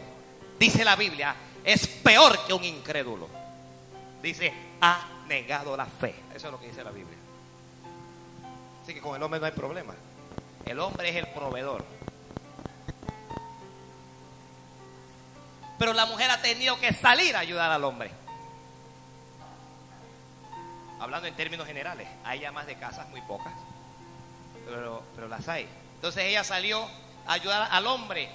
dice 0.58 0.82
la 0.82 0.96
Biblia, 0.96 1.36
es 1.62 1.86
peor 1.86 2.38
que 2.46 2.54
un 2.54 2.64
incrédulo. 2.64 3.28
Dice, 4.22 4.50
ha 4.80 5.11
negado 5.26 5.76
la 5.76 5.86
fe. 5.86 6.14
Eso 6.34 6.46
es 6.46 6.52
lo 6.52 6.60
que 6.60 6.68
dice 6.68 6.84
la 6.84 6.90
Biblia. 6.90 7.18
Así 8.82 8.94
que 8.94 9.00
con 9.00 9.16
el 9.16 9.22
hombre 9.22 9.40
no 9.40 9.46
hay 9.46 9.52
problema. 9.52 9.94
El 10.64 10.80
hombre 10.80 11.08
es 11.08 11.16
el 11.16 11.28
proveedor. 11.28 11.84
Pero 15.78 15.92
la 15.92 16.06
mujer 16.06 16.30
ha 16.30 16.40
tenido 16.40 16.78
que 16.78 16.92
salir 16.92 17.34
a 17.36 17.40
ayudar 17.40 17.70
al 17.70 17.84
hombre. 17.84 18.10
Hablando 21.00 21.26
en 21.26 21.34
términos 21.34 21.66
generales, 21.66 22.08
hay 22.24 22.44
amas 22.44 22.66
de 22.66 22.76
casas 22.76 23.08
muy 23.08 23.20
pocas 23.22 23.52
pero, 24.66 25.02
pero 25.14 25.28
las 25.28 25.48
hay. 25.48 25.68
Entonces 25.96 26.24
ella 26.24 26.44
salió 26.44 26.88
a 27.26 27.34
ayudar 27.34 27.68
al 27.70 27.86
hombre 27.86 28.28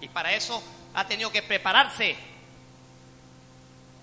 y 0.00 0.08
para 0.08 0.32
eso 0.32 0.62
ha 0.94 1.06
tenido 1.06 1.30
que 1.30 1.42
prepararse. 1.42 2.16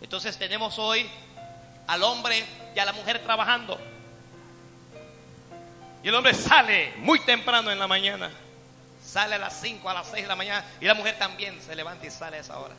Entonces 0.02 0.38
tenemos 0.38 0.80
hoy 0.80 1.10
al 1.92 2.04
hombre 2.04 2.44
y 2.76 2.80
a 2.80 2.86
la 2.86 2.94
mujer 2.94 3.20
trabajando. 3.24 3.80
Y 6.04 6.08
el 6.08 6.16
hombre 6.16 6.34
sale 6.34 6.94
muy 6.98 7.20
temprano 7.20 7.72
en 7.72 7.80
la 7.80 7.88
mañana. 7.88 8.32
Sale 9.06 9.36
a 9.36 9.40
las 9.40 9.60
5, 9.62 9.90
a 9.90 9.94
las 9.94 10.08
6 10.08 10.24
de 10.24 10.28
la 10.28 10.36
mañana. 10.36 10.66
Y 10.80 10.86
la 10.86 10.94
mujer 10.94 11.18
también 11.20 11.62
se 11.62 11.76
levanta 11.76 12.06
y 12.06 12.12
sale 12.12 12.38
a 12.38 12.40
esa 12.40 12.60
hora. 12.60 12.76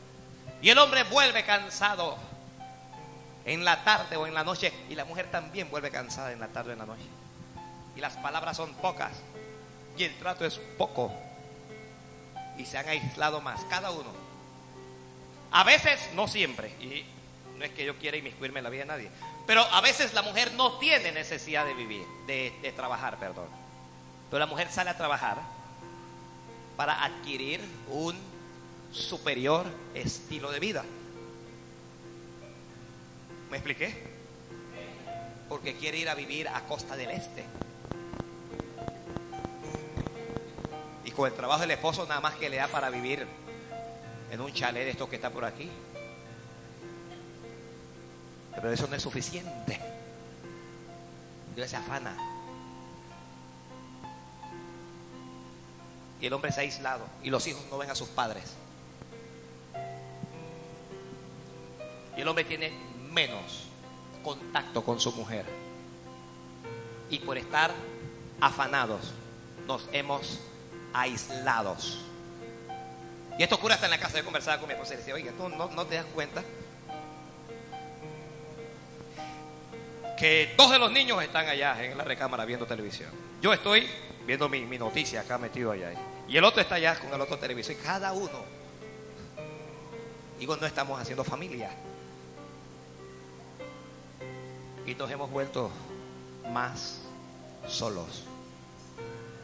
Y 0.60 0.70
el 0.70 0.78
hombre 0.78 1.04
vuelve 1.04 1.44
cansado 1.44 2.16
en 3.44 3.64
la 3.64 3.84
tarde 3.84 4.16
o 4.16 4.26
en 4.26 4.34
la 4.34 4.44
noche. 4.44 4.72
Y 4.88 4.94
la 4.94 5.04
mujer 5.04 5.30
también 5.30 5.70
vuelve 5.70 5.90
cansada 5.90 6.32
en 6.32 6.40
la 6.40 6.48
tarde 6.48 6.70
o 6.70 6.72
en 6.72 6.78
la 6.78 6.86
noche 6.86 7.22
y 7.96 8.00
las 8.00 8.16
palabras 8.16 8.56
son 8.56 8.72
pocas 8.74 9.12
y 9.96 10.04
el 10.04 10.16
trato 10.18 10.44
es 10.44 10.58
poco 10.78 11.12
y 12.56 12.64
se 12.64 12.78
han 12.78 12.88
aislado 12.88 13.40
más 13.40 13.60
cada 13.68 13.90
uno. 13.90 14.10
A 15.50 15.64
veces, 15.64 16.00
no 16.14 16.28
siempre, 16.28 16.68
y 16.80 17.04
no 17.58 17.64
es 17.64 17.72
que 17.72 17.84
yo 17.84 17.96
quiera 17.96 18.16
inmiscuirme 18.16 18.58
en 18.60 18.64
la 18.64 18.70
vida 18.70 18.82
de 18.82 18.88
nadie, 18.88 19.10
pero 19.46 19.62
a 19.62 19.80
veces 19.80 20.14
la 20.14 20.22
mujer 20.22 20.52
no 20.54 20.78
tiene 20.78 21.12
necesidad 21.12 21.64
de 21.66 21.74
vivir, 21.74 22.04
de, 22.26 22.72
trabajar, 22.74 23.18
perdón. 23.18 23.48
Pero 24.30 24.40
la 24.40 24.46
mujer 24.46 24.70
sale 24.70 24.90
a 24.90 24.96
trabajar 24.96 25.38
para 26.76 27.04
adquirir 27.04 27.60
un 27.88 28.16
superior 28.92 29.66
estilo 29.94 30.50
de 30.50 30.60
vida. 30.60 30.84
¿Me 33.50 33.58
expliqué? 33.58 33.94
Porque 35.48 35.76
quiere 35.76 35.98
ir 35.98 36.08
a 36.08 36.14
vivir 36.14 36.48
a 36.48 36.62
costa 36.62 36.96
del 36.96 37.10
este. 37.10 37.44
con 41.12 41.26
el 41.26 41.34
trabajo 41.34 41.60
del 41.60 41.70
esposo 41.72 42.06
nada 42.06 42.20
más 42.20 42.34
que 42.34 42.48
le 42.48 42.56
da 42.56 42.68
para 42.68 42.90
vivir 42.90 43.26
en 44.30 44.40
un 44.40 44.52
chalet 44.52 44.98
de 44.98 45.06
que 45.06 45.16
está 45.16 45.30
por 45.30 45.44
aquí. 45.44 45.70
Pero 48.54 48.70
eso 48.70 48.86
no 48.86 48.96
es 48.96 49.02
suficiente. 49.02 49.80
Dios 51.54 51.70
se 51.70 51.76
afana. 51.76 52.16
Y 56.20 56.26
el 56.26 56.32
hombre 56.32 56.52
se 56.52 56.60
ha 56.60 56.62
aislado 56.62 57.04
y 57.22 57.30
los 57.30 57.46
hijos 57.46 57.64
no 57.70 57.78
ven 57.78 57.90
a 57.90 57.94
sus 57.94 58.08
padres. 58.08 58.54
Y 62.16 62.20
el 62.20 62.28
hombre 62.28 62.44
tiene 62.44 62.70
menos 63.10 63.64
contacto 64.22 64.84
con 64.84 65.00
su 65.00 65.12
mujer. 65.12 65.44
Y 67.10 67.18
por 67.18 67.36
estar 67.36 67.72
afanados, 68.40 69.12
nos 69.66 69.88
hemos 69.92 70.38
aislados. 70.92 72.04
Y 73.38 73.42
esto 73.42 73.56
ocurre 73.56 73.74
hasta 73.74 73.86
en 73.86 73.92
la 73.92 73.98
casa 73.98 74.18
de 74.18 74.24
conversar 74.24 74.58
con 74.58 74.68
mi 74.68 74.74
esposa 74.74 74.94
y 74.94 74.98
decía, 74.98 75.14
oiga, 75.14 75.32
¿tú 75.32 75.48
no 75.48 75.86
te 75.86 75.96
das 75.96 76.06
cuenta? 76.14 76.42
Que 80.16 80.54
dos 80.56 80.70
de 80.70 80.78
los 80.78 80.92
niños 80.92 81.22
están 81.22 81.48
allá 81.48 81.82
en 81.84 81.96
la 81.96 82.04
recámara 82.04 82.44
viendo 82.44 82.66
televisión. 82.66 83.10
Yo 83.40 83.52
estoy 83.52 83.88
viendo 84.26 84.48
mi, 84.48 84.60
mi 84.62 84.78
noticia 84.78 85.22
acá 85.22 85.38
metido 85.38 85.72
allá. 85.72 85.92
Y 86.28 86.36
el 86.36 86.44
otro 86.44 86.60
está 86.60 86.76
allá 86.76 86.98
con 86.98 87.12
el 87.12 87.20
otro 87.20 87.38
televisor. 87.38 87.72
Y 87.72 87.76
cada 87.76 88.12
uno. 88.12 88.44
Digo, 90.38 90.56
no 90.56 90.66
estamos 90.66 91.00
haciendo 91.00 91.24
familia. 91.24 91.70
Y 94.86 94.94
nos 94.94 95.10
hemos 95.10 95.30
vuelto 95.30 95.70
más 96.52 97.00
solos 97.68 98.24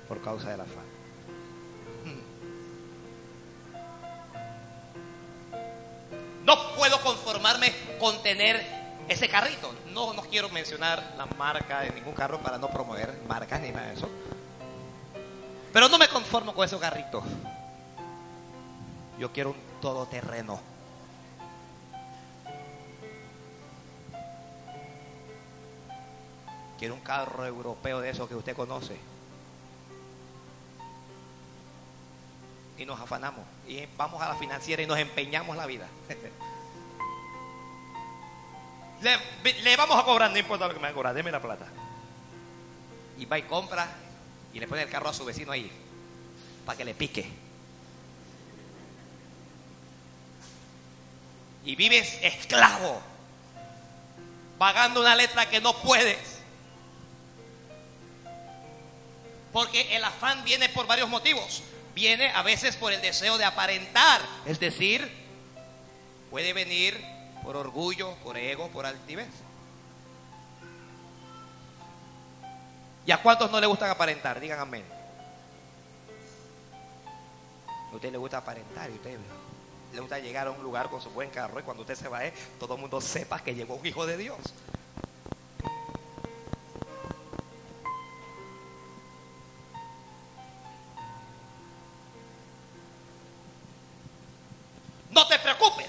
por 0.09 0.21
causa 0.23 0.51
del 0.51 0.61
afán. 0.61 0.99
No 6.45 6.75
puedo 6.77 6.99
conformarme 7.03 7.73
con 8.01 8.23
tener 8.23 8.78
ese 9.09 9.29
carrito. 9.29 9.75
No, 9.93 10.13
no 10.13 10.23
quiero 10.23 10.49
mencionar 10.51 11.15
la 11.17 11.27
marca 11.27 11.81
de 11.81 11.91
ningún 11.91 12.15
carro 12.15 12.39
para 12.41 12.59
no 12.59 12.69
promover 12.69 13.21
marcas 13.27 13.61
ni 13.61 13.71
nada 13.71 13.89
de 13.89 13.95
eso. 13.95 14.09
Pero 15.73 15.89
no 15.89 15.99
me 15.99 16.09
conformo 16.09 16.55
con 16.55 16.65
ese 16.65 16.79
carrito. 16.79 17.23
Yo 19.19 19.33
quiero 19.33 19.51
un 19.51 19.57
todoterreno. 19.81 20.61
Quiero 26.79 26.95
un 26.95 27.01
carro 27.01 27.45
europeo 27.45 28.01
de 28.01 28.11
esos 28.11 28.29
que 28.29 28.37
usted 28.37 28.55
conoce. 28.55 28.97
Y 32.77 32.85
nos 32.85 33.01
afanamos. 33.01 33.45
Y 33.67 33.85
vamos 33.97 34.23
a 34.23 34.29
la 34.29 34.37
financiera 34.37 34.83
y 34.83 34.87
nos 34.87 34.99
empeñamos 34.99 35.57
la 35.57 35.67
vida. 35.67 35.89
le, 39.03 39.77
vamos 39.77 39.99
a 39.99 40.05
cobrar, 40.05 40.31
no 40.31 40.39
importa 40.39 40.67
lo 40.67 40.75
que 40.75 40.81
me 40.81 40.85
van 40.85 40.93
a 40.93 40.95
cobrar, 40.95 41.15
deme 41.15 41.31
la 41.31 41.41
plata. 41.41 41.67
Y 43.19 43.25
va 43.27 43.39
y 43.39 43.43
compra 43.43 43.89
y 44.53 44.59
le 44.59 44.67
pone 44.67 44.83
el 44.83 44.89
carro 44.89 45.09
a 45.09 45.15
su 45.15 45.25
vecino 45.25 45.53
ahí 45.53 45.71
para 46.65 46.77
que 46.77 46.85
le 46.85 46.95
pique. 46.95 47.29
Y 51.65 51.77
vives 51.77 52.19
esclavo, 52.23 53.01
pagando 54.59 55.01
una 55.01 55.15
letra 55.15 55.49
que 55.49 55.61
no 55.61 55.75
puedes. 55.81 56.39
Porque 59.53 59.97
el 59.97 60.05
afán 60.05 60.45
viene 60.45 60.69
por 60.69 60.87
varios 60.87 61.09
motivos. 61.09 61.63
Viene 61.95 62.31
a 62.31 62.43
veces 62.43 62.77
por 62.77 62.93
el 62.93 63.01
deseo 63.01 63.39
de 63.39 63.45
aparentar. 63.45 64.21
Es 64.47 64.61
decir, 64.61 65.11
puede 66.31 66.53
venir 66.53 67.18
por 67.49 67.57
orgullo, 67.57 68.15
por 68.17 68.37
ego, 68.37 68.69
por 68.69 68.85
altivez. 68.85 69.31
¿Y 73.07 73.11
a 73.11 73.23
cuántos 73.23 73.51
no 73.51 73.59
le 73.59 73.67
gustan 73.67 73.89
aparentar? 73.89 74.39
Digan 74.39 74.61
amén. 74.61 74.85
A 77.91 77.95
usted 77.95 78.13
le 78.13 78.19
gusta 78.19 78.37
aparentar 78.37 78.91
y 78.91 78.93
usted 78.93 79.19
le 79.95 80.01
gusta 80.01 80.19
llegar 80.19 80.47
a 80.47 80.51
un 80.51 80.63
lugar 80.63 80.91
con 80.91 81.01
su 81.01 81.09
buen 81.09 81.31
carro 81.31 81.59
y 81.59 81.63
cuando 81.63 81.85
usted 81.85 81.95
se 81.95 82.09
va, 82.09 82.23
eh, 82.27 82.35
todo 82.61 82.75
el 82.75 82.83
mundo 82.83 83.01
sepa 83.01 83.43
que 83.43 83.55
llegó 83.55 83.77
un 83.77 83.87
hijo 83.87 84.05
de 84.05 84.19
Dios. 84.19 84.37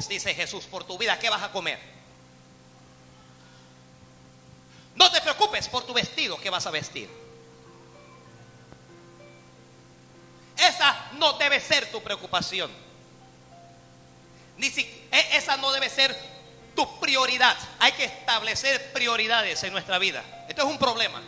Dice 0.10 0.34
Jesús, 0.34 0.66
por 0.66 0.84
tu 0.84 0.98
vida, 0.98 1.18
¿qué 1.20 1.30
vas 1.30 1.44
a 1.44 1.52
comer? 1.52 1.80
No 4.96 5.10
te 5.10 5.22
preocupes 5.22 5.70
por 5.70 5.86
tu 5.86 5.94
vestido, 5.94 6.38
¿qué 6.42 6.50
vas 6.50 6.68
a 6.68 6.72
vestir? 6.72 7.10
Esa 10.58 11.12
no 11.14 11.34
debe 11.34 11.62
ser 11.62 11.90
tu 11.90 12.04
preocupación. 12.04 12.70
Ni 14.58 14.70
si, 14.70 14.82
e, 14.82 15.38
esa 15.38 15.56
no 15.56 15.72
debe 15.72 15.90
ser 15.90 16.14
tu 16.76 17.00
prioridad. 17.00 17.58
Hay 17.80 17.94
que 17.94 18.04
establecer 18.04 18.92
prioridades 18.92 19.64
en 19.64 19.72
nuestra 19.72 19.98
vida. 20.00 20.22
Esto 20.50 20.64
es 20.64 20.68
un 20.68 20.78
problema. 20.78 21.22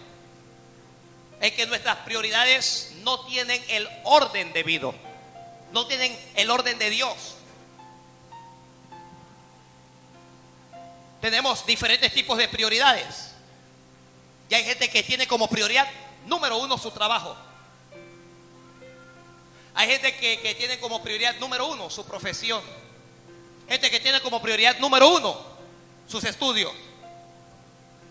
Es 1.39 1.54
que 1.54 1.65
nuestras 1.65 1.96
prioridades 1.98 2.91
no 3.04 3.26
tienen 3.26 3.63
el 3.70 3.88
orden 4.04 4.52
debido. 4.52 4.94
No 5.72 5.88
tienen 5.88 6.17
el 6.36 6.52
orden 6.52 6.78
de 6.78 6.89
Dios. 6.89 7.36
Tenemos 11.21 11.65
diferentes 11.65 12.12
tipos 12.12 12.38
de 12.38 12.47
prioridades. 12.47 13.31
Y 14.49 14.55
hay 14.55 14.63
gente 14.65 14.89
que 14.89 15.03
tiene 15.03 15.27
como 15.27 15.47
prioridad 15.47 15.88
número 16.25 16.57
uno 16.57 16.77
su 16.77 16.91
trabajo. 16.91 17.38
Hay 19.73 19.88
gente 19.88 20.15
que, 20.17 20.39
que, 20.41 20.55
tiene 20.55 20.79
como 20.79 21.01
prioridad 21.01 21.38
número 21.38 21.67
uno 21.67 21.89
su 21.89 22.03
profesión. 22.03 22.62
Gente 23.69 23.89
que 23.89 23.99
tiene 23.99 24.19
como 24.19 24.41
prioridad 24.41 24.79
número 24.79 25.07
uno 25.07 25.39
sus 26.07 26.23
estudios. 26.23 26.73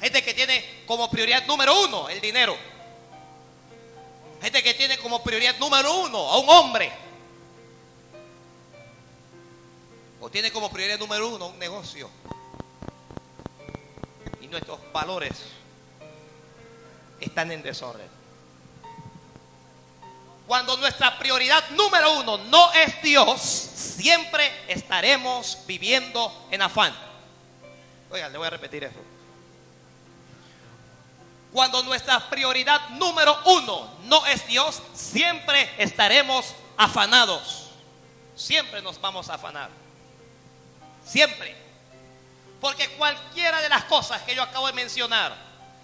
Gente 0.00 0.22
que 0.22 0.32
tiene 0.32 0.64
como 0.86 1.10
prioridad 1.10 1.44
número 1.46 1.78
uno 1.82 2.08
el 2.08 2.20
dinero. 2.20 2.56
Gente 4.40 4.62
que 4.62 4.72
tiene 4.72 4.96
como 4.98 5.22
prioridad 5.22 5.58
número 5.58 5.94
uno 5.96 6.18
a 6.18 6.38
un 6.38 6.48
hombre. 6.48 6.90
O 10.20 10.30
tiene 10.30 10.50
como 10.50 10.70
prioridad 10.70 10.98
número 10.98 11.28
uno 11.28 11.48
un 11.48 11.58
negocio. 11.58 12.08
Nuestros 14.50 14.80
valores 14.92 15.32
están 17.20 17.52
en 17.52 17.62
desorden. 17.62 18.08
Cuando 20.46 20.76
nuestra 20.78 21.16
prioridad 21.18 21.70
número 21.70 22.18
uno 22.18 22.38
no 22.38 22.72
es 22.72 23.00
Dios, 23.02 23.40
siempre 23.40 24.50
estaremos 24.66 25.58
viviendo 25.66 26.48
en 26.50 26.62
afán. 26.62 26.92
Oigan, 28.10 28.32
le 28.32 28.38
voy 28.38 28.48
a 28.48 28.50
repetir 28.50 28.82
eso. 28.82 28.98
Cuando 31.52 31.82
nuestra 31.84 32.28
prioridad 32.28 32.88
número 32.90 33.36
uno 33.44 33.88
no 34.04 34.26
es 34.26 34.44
Dios, 34.48 34.82
siempre 34.92 35.70
estaremos 35.78 36.54
afanados. 36.76 37.70
Siempre 38.34 38.82
nos 38.82 39.00
vamos 39.00 39.28
a 39.30 39.34
afanar. 39.34 39.70
Siempre. 41.04 41.69
Porque 42.60 42.90
cualquiera 42.90 43.60
de 43.60 43.68
las 43.68 43.84
cosas 43.84 44.22
que 44.22 44.34
yo 44.34 44.42
acabo 44.42 44.66
de 44.66 44.74
mencionar, 44.74 45.34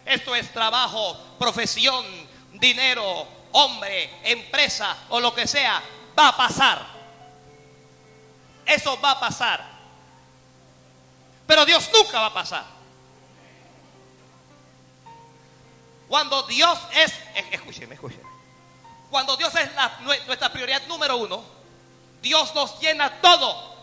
esto 0.04 0.34
es 0.34 0.52
trabajo, 0.52 1.16
profesión, 1.38 2.04
dinero, 2.52 3.26
hombre, 3.52 4.20
empresa 4.24 4.96
o 5.08 5.20
lo 5.20 5.34
que 5.34 5.46
sea, 5.46 5.82
va 6.18 6.28
a 6.28 6.36
pasar. 6.36 6.86
Eso 8.66 9.00
va 9.00 9.12
a 9.12 9.20
pasar. 9.20 9.64
Pero 11.46 11.64
Dios 11.64 11.88
nunca 11.92 12.20
va 12.20 12.26
a 12.26 12.34
pasar. 12.34 12.64
Cuando 16.08 16.42
Dios 16.44 16.78
es, 16.94 17.14
escúcheme, 17.50 17.94
escúcheme. 17.94 18.24
Cuando 19.10 19.36
Dios 19.36 19.54
es 19.54 19.70
nuestra 20.26 20.52
prioridad 20.52 20.86
número 20.86 21.16
uno, 21.16 21.42
Dios 22.20 22.54
nos 22.54 22.78
llena 22.80 23.20
todo. 23.20 23.75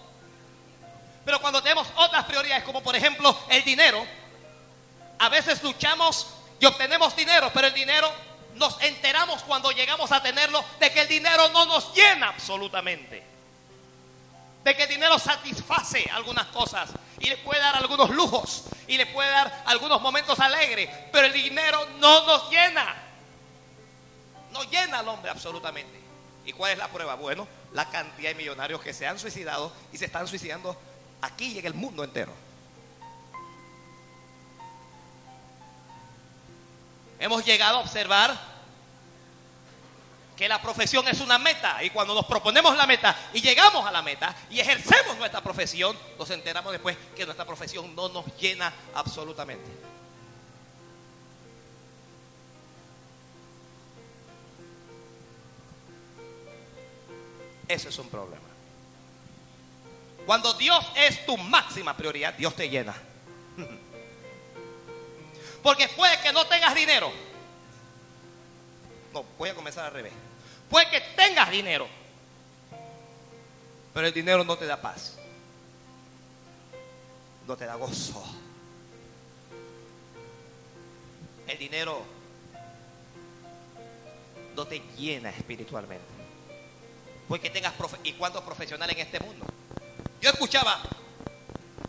Pero 1.25 1.39
cuando 1.39 1.61
tenemos 1.61 1.87
otras 1.95 2.25
prioridades, 2.25 2.63
como 2.63 2.81
por 2.83 2.95
ejemplo 2.95 3.37
el 3.49 3.63
dinero, 3.63 4.05
a 5.19 5.29
veces 5.29 5.63
luchamos 5.63 6.27
y 6.59 6.65
obtenemos 6.65 7.15
dinero, 7.15 7.51
pero 7.53 7.67
el 7.67 7.73
dinero 7.73 8.11
nos 8.55 8.81
enteramos 8.81 9.41
cuando 9.43 9.71
llegamos 9.71 10.11
a 10.11 10.21
tenerlo 10.21 10.63
de 10.79 10.91
que 10.91 11.01
el 11.01 11.07
dinero 11.07 11.49
no 11.49 11.65
nos 11.65 11.93
llena 11.93 12.29
absolutamente. 12.29 13.23
De 14.63 14.75
que 14.75 14.83
el 14.83 14.89
dinero 14.89 15.19
satisface 15.19 16.09
algunas 16.13 16.47
cosas 16.47 16.89
y 17.19 17.29
le 17.29 17.37
puede 17.37 17.59
dar 17.59 17.75
algunos 17.75 18.09
lujos 18.09 18.63
y 18.87 18.97
le 18.97 19.05
puede 19.07 19.29
dar 19.29 19.63
algunos 19.65 20.01
momentos 20.01 20.39
alegres, 20.39 20.89
pero 21.11 21.27
el 21.27 21.33
dinero 21.33 21.85
no 21.99 22.25
nos 22.25 22.49
llena. 22.49 22.95
No 24.51 24.63
llena 24.63 24.99
al 24.99 25.07
hombre 25.07 25.31
absolutamente. 25.31 26.01
¿Y 26.45 26.53
cuál 26.53 26.73
es 26.73 26.77
la 26.77 26.89
prueba? 26.89 27.15
Bueno, 27.15 27.47
la 27.71 27.89
cantidad 27.89 28.29
de 28.29 28.35
millonarios 28.35 28.81
que 28.81 28.93
se 28.93 29.07
han 29.07 29.17
suicidado 29.17 29.71
y 29.91 29.97
se 29.97 30.05
están 30.05 30.27
suicidando 30.27 30.77
aquí 31.23 31.53
y 31.53 31.59
en 31.59 31.65
el 31.65 31.73
mundo 31.73 32.03
entero. 32.03 32.33
Hemos 37.19 37.45
llegado 37.45 37.77
a 37.77 37.81
observar 37.81 38.37
que 40.35 40.49
la 40.49 40.61
profesión 40.61 41.07
es 41.07 41.21
una 41.21 41.39
meta 41.39 41.81
y 41.83 41.89
cuando 41.91 42.13
nos 42.13 42.25
proponemos 42.25 42.75
la 42.75 42.85
meta 42.85 43.15
y 43.33 43.41
llegamos 43.41 43.85
a 43.85 43.91
la 43.91 44.01
meta 44.01 44.35
y 44.49 44.59
ejercemos 44.59 45.17
nuestra 45.17 45.41
profesión, 45.41 45.97
nos 46.19 46.29
enteramos 46.31 46.73
después 46.73 46.97
que 47.15 47.25
nuestra 47.25 47.45
profesión 47.45 47.95
no 47.95 48.09
nos 48.09 48.25
llena 48.37 48.73
absolutamente. 48.93 49.71
Eso 57.69 57.87
es 57.87 57.97
un 57.97 58.09
problema. 58.09 58.42
Cuando 60.25 60.53
Dios 60.53 60.85
es 60.95 61.25
tu 61.25 61.37
máxima 61.37 61.95
prioridad, 61.95 62.33
Dios 62.33 62.55
te 62.55 62.69
llena. 62.69 62.95
Porque 65.63 65.87
puede 65.89 66.19
que 66.21 66.31
no 66.31 66.45
tengas 66.47 66.75
dinero. 66.75 67.11
No, 69.13 69.23
voy 69.37 69.49
a 69.49 69.55
comenzar 69.55 69.85
al 69.85 69.93
revés. 69.93 70.13
Puede 70.69 70.89
que 70.89 71.01
tengas 71.15 71.51
dinero. 71.51 71.87
Pero 73.93 74.07
el 74.07 74.13
dinero 74.13 74.43
no 74.43 74.57
te 74.57 74.65
da 74.65 74.81
paz. 74.81 75.17
No 77.47 77.55
te 77.55 77.65
da 77.65 77.75
gozo. 77.75 78.23
El 81.47 81.57
dinero 81.57 82.01
no 84.55 84.65
te 84.65 84.81
llena 84.97 85.29
espiritualmente. 85.29 86.05
Puede 87.27 87.41
que 87.41 87.49
tengas 87.49 87.73
y 88.03 88.13
cuántos 88.13 88.43
profesionales 88.43 88.95
en 88.95 89.01
este 89.01 89.19
mundo. 89.19 89.45
Yo 90.23 90.29
escuchaba 90.29 90.79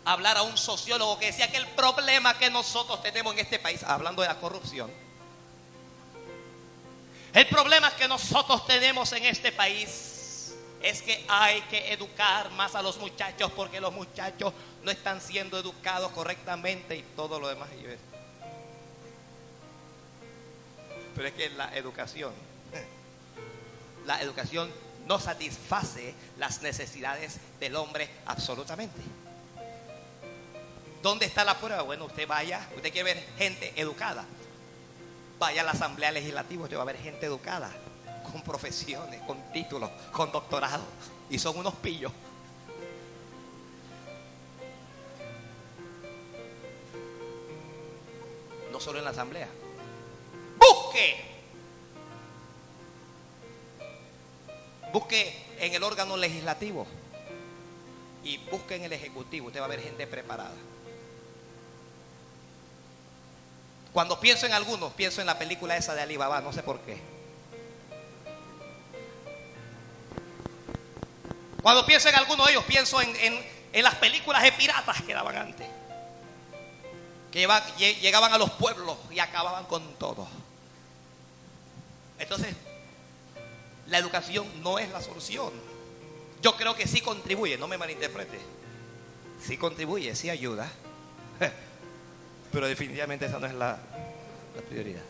hablar 0.03 0.35
a 0.35 0.41
un 0.41 0.57
sociólogo 0.57 1.17
que 1.17 1.27
decía 1.27 1.49
que 1.49 1.55
el 1.55 1.67
problema 1.67 2.37
que 2.37 2.49
nosotros 2.49 3.01
tenemos 3.01 3.31
en 3.31 3.39
este 3.39 3.59
país, 3.59 3.81
hablando 3.81 4.23
de 4.23 4.27
la 4.27 4.37
corrupción, 4.41 4.91
el 7.33 7.47
problema 7.47 7.95
que 7.95 8.09
nosotros 8.09 8.67
tenemos 8.67 9.13
en 9.13 9.23
este 9.23 9.53
país 9.53 10.53
es 10.81 11.01
que 11.01 11.25
hay 11.29 11.61
que 11.61 11.93
educar 11.93 12.51
más 12.51 12.75
a 12.75 12.81
los 12.81 12.97
muchachos 12.97 13.53
porque 13.55 13.79
los 13.79 13.93
muchachos 13.93 14.51
no 14.83 14.91
están 14.91 15.21
siendo 15.21 15.57
educados 15.57 16.11
correctamente 16.11 16.97
y 16.97 17.03
todo 17.15 17.39
lo 17.39 17.47
demás. 17.47 17.69
Pero 21.15 21.27
es 21.29 21.33
que 21.35 21.49
la 21.51 21.73
educación, 21.73 22.33
la 24.05 24.21
educación 24.21 24.73
no 25.05 25.19
satisface 25.19 26.13
las 26.37 26.61
necesidades 26.61 27.37
del 27.59 27.75
hombre 27.75 28.09
absolutamente. 28.25 28.99
¿Dónde 31.01 31.25
está 31.25 31.43
la 31.43 31.57
prueba? 31.59 31.83
Bueno, 31.83 32.05
usted 32.05 32.27
vaya, 32.27 32.67
usted 32.75 32.91
quiere 32.91 33.13
ver 33.13 33.25
gente 33.37 33.73
educada. 33.79 34.25
Vaya 35.37 35.61
a 35.61 35.63
la 35.63 35.71
Asamblea 35.71 36.11
Legislativa, 36.11 36.63
usted 36.63 36.77
va 36.77 36.81
a 36.81 36.85
ver 36.85 36.97
gente 36.97 37.25
educada, 37.25 37.69
con 38.31 38.41
profesiones, 38.41 39.21
con 39.23 39.51
títulos, 39.51 39.91
con 40.11 40.31
doctorado. 40.31 40.83
Y 41.29 41.37
son 41.37 41.57
unos 41.57 41.75
pillos. 41.75 42.11
No 48.71 48.79
solo 48.79 48.99
en 48.99 49.05
la 49.05 49.11
Asamblea. 49.11 49.49
Busque 50.57 51.34
Busque 54.95 55.35
en 55.59 55.73
el 55.73 55.83
órgano 55.83 56.15
legislativo 56.15 56.87
y 58.23 58.37
busque 58.37 58.75
en 58.75 58.85
el 58.85 58.93
ejecutivo. 58.93 59.47
Usted 59.47 59.59
va 59.59 59.65
a 59.65 59.67
ver 59.67 59.81
gente 59.81 60.07
preparada. 60.07 60.55
Cuando 63.91 64.17
pienso 64.21 64.45
en 64.45 64.53
algunos, 64.53 64.93
pienso 64.93 65.19
en 65.19 65.27
la 65.27 65.37
película 65.37 65.75
esa 65.75 65.95
de 65.95 66.01
Alibaba, 66.01 66.39
no 66.39 66.53
sé 66.53 66.63
por 66.63 66.79
qué. 66.79 66.97
Cuando 71.61 71.85
pienso 71.85 72.07
en 72.07 72.15
algunos 72.15 72.45
de 72.45 72.53
ellos, 72.53 72.63
pienso 72.63 73.01
en, 73.01 73.13
en 73.73 73.83
las 73.83 73.95
películas 73.95 74.43
de 74.43 74.53
piratas 74.53 75.01
que 75.01 75.13
daban 75.13 75.35
antes. 75.35 75.67
Que 77.33 77.45
llegaban 77.99 78.31
a 78.31 78.37
los 78.37 78.51
pueblos 78.51 78.97
y 79.11 79.19
acababan 79.19 79.65
con 79.65 79.95
todo. 79.95 80.25
Entonces, 82.17 82.55
la 83.87 83.97
educación 83.97 84.47
no 84.63 84.79
es 84.79 84.89
la 84.89 85.01
solución. 85.01 85.51
Yo 86.41 86.55
creo 86.55 86.75
que 86.75 86.87
sí 86.87 87.01
contribuye, 87.01 87.57
no 87.57 87.67
me 87.67 87.77
malinterprete. 87.77 88.39
Sí 89.43 89.57
contribuye, 89.57 90.15
sí 90.15 90.29
ayuda. 90.29 90.69
Pero 92.51 92.67
definitivamente 92.67 93.25
esa 93.25 93.39
no 93.39 93.47
es 93.47 93.53
la, 93.53 93.77
la 94.55 94.61
prioridad. 94.61 95.01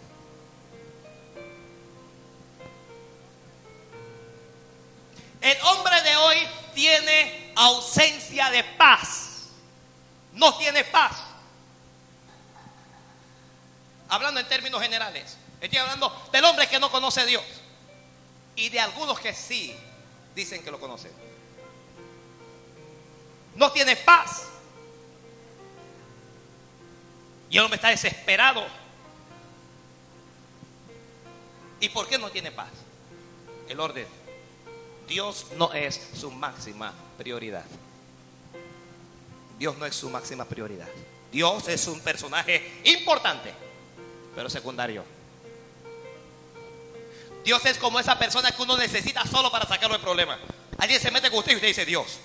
El 5.42 5.58
hombre 5.62 6.02
de 6.02 6.16
hoy 6.16 6.38
tiene 6.74 7.54
ausencia 7.56 8.50
de 8.50 8.64
paz. 8.64 9.50
No 10.34 10.58
tiene 10.58 10.84
paz. 10.86 11.18
Hablando 14.10 14.40
en 14.40 14.48
términos 14.48 14.82
generales. 14.82 15.38
Estoy 15.62 15.80
hablando 15.80 16.30
del 16.32 16.44
hombre 16.46 16.68
que 16.68 16.80
no 16.80 16.92
conoce 16.92 17.22
a 17.22 17.26
Dios 17.26 17.44
y 18.56 18.70
de 18.70 18.80
algunos 18.80 19.20
que 19.20 19.34
sí 19.34 19.76
dicen 20.34 20.64
que 20.64 20.72
lo 20.72 20.80
conocen. 20.80 21.12
No 23.56 23.72
tiene 23.72 23.96
paz. 23.96 24.48
Y 27.50 27.58
el 27.58 27.64
hombre 27.64 27.76
está 27.76 27.90
desesperado. 27.90 28.66
¿Y 31.80 31.90
por 31.90 32.08
qué 32.08 32.18
no 32.18 32.30
tiene 32.30 32.52
paz? 32.52 32.72
El 33.70 33.80
orden. 33.80 34.08
Dios 35.08 35.48
no 35.58 35.72
es 35.74 36.02
su 36.16 36.32
máxima 36.32 36.94
prioridad. 37.18 37.66
Dios 39.58 39.78
no 39.78 39.86
es 39.86 39.96
su 39.96 40.10
máxima 40.10 40.46
prioridad. 40.46 40.88
Dios 41.32 41.68
es 41.68 41.88
un 41.88 42.00
personaje 42.00 42.82
importante, 42.86 43.54
pero 44.36 44.50
secundario. 44.50 45.04
Dios 47.46 47.64
es 47.68 47.78
como 47.78 48.00
esa 48.00 48.18
persona 48.18 48.52
que 48.52 48.62
uno 48.64 48.76
necesita 48.76 49.24
solo 49.28 49.52
para 49.52 49.68
sacarlo 49.68 49.94
del 49.94 50.02
problema. 50.02 50.40
Alguien 50.80 51.00
se 51.00 51.12
mete 51.12 51.30
con 51.30 51.40
usted 51.40 51.52
y 51.52 51.56
usted 51.56 51.68
dice 51.68 51.86
Dios. 51.86 52.18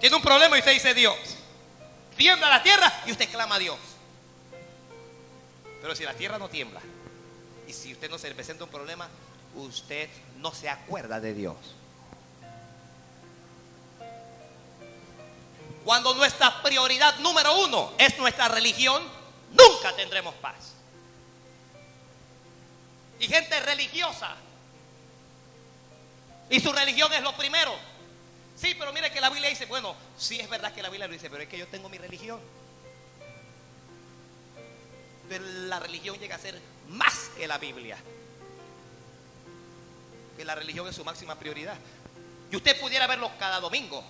Tiene 0.00 0.16
un 0.16 0.22
problema 0.22 0.56
y 0.56 0.58
usted 0.58 0.72
dice 0.72 0.92
Dios. 0.92 1.16
Tiembla 2.16 2.48
la 2.48 2.64
tierra 2.64 3.04
y 3.06 3.12
usted 3.12 3.30
clama 3.30 3.54
a 3.54 3.58
Dios. 3.60 3.78
Pero 5.80 5.94
si 5.94 6.02
la 6.02 6.14
tierra 6.14 6.36
no 6.36 6.48
tiembla 6.48 6.80
y 7.68 7.72
si 7.72 7.92
usted 7.92 8.10
no 8.10 8.18
se 8.18 8.34
presenta 8.34 8.64
un 8.64 8.70
problema, 8.70 9.08
usted 9.54 10.10
no 10.38 10.52
se 10.52 10.68
acuerda 10.68 11.20
de 11.20 11.32
Dios. 11.32 11.56
Cuando 15.84 16.12
nuestra 16.14 16.60
prioridad 16.60 17.16
número 17.20 17.56
uno 17.60 17.92
es 17.98 18.18
nuestra 18.18 18.48
religión, 18.48 19.00
nunca 19.52 19.94
tendremos 19.94 20.34
paz 20.34 20.77
y 23.18 23.26
gente 23.26 23.58
religiosa. 23.60 24.36
Y 26.50 26.60
su 26.60 26.72
religión 26.72 27.12
es 27.12 27.22
lo 27.22 27.36
primero. 27.36 27.74
Sí, 28.56 28.74
pero 28.78 28.92
mire 28.92 29.12
que 29.12 29.20
la 29.20 29.30
Biblia 29.30 29.50
dice, 29.50 29.66
bueno, 29.66 29.94
sí 30.16 30.40
es 30.40 30.48
verdad 30.48 30.72
que 30.72 30.82
la 30.82 30.88
Biblia 30.88 31.06
lo 31.06 31.12
dice, 31.12 31.30
pero 31.30 31.42
es 31.42 31.48
que 31.48 31.58
yo 31.58 31.66
tengo 31.68 31.88
mi 31.88 31.98
religión. 31.98 32.40
Pero 35.28 35.44
la 35.44 35.78
religión 35.78 36.18
llega 36.18 36.36
a 36.36 36.38
ser 36.38 36.58
más 36.88 37.30
que 37.36 37.46
la 37.46 37.58
Biblia. 37.58 37.98
Que 40.36 40.44
la 40.44 40.54
religión 40.54 40.88
es 40.88 40.96
su 40.96 41.04
máxima 41.04 41.38
prioridad. 41.38 41.76
Y 42.50 42.56
usted 42.56 42.80
pudiera 42.80 43.06
verlo 43.06 43.30
cada 43.38 43.60
domingo 43.60 44.02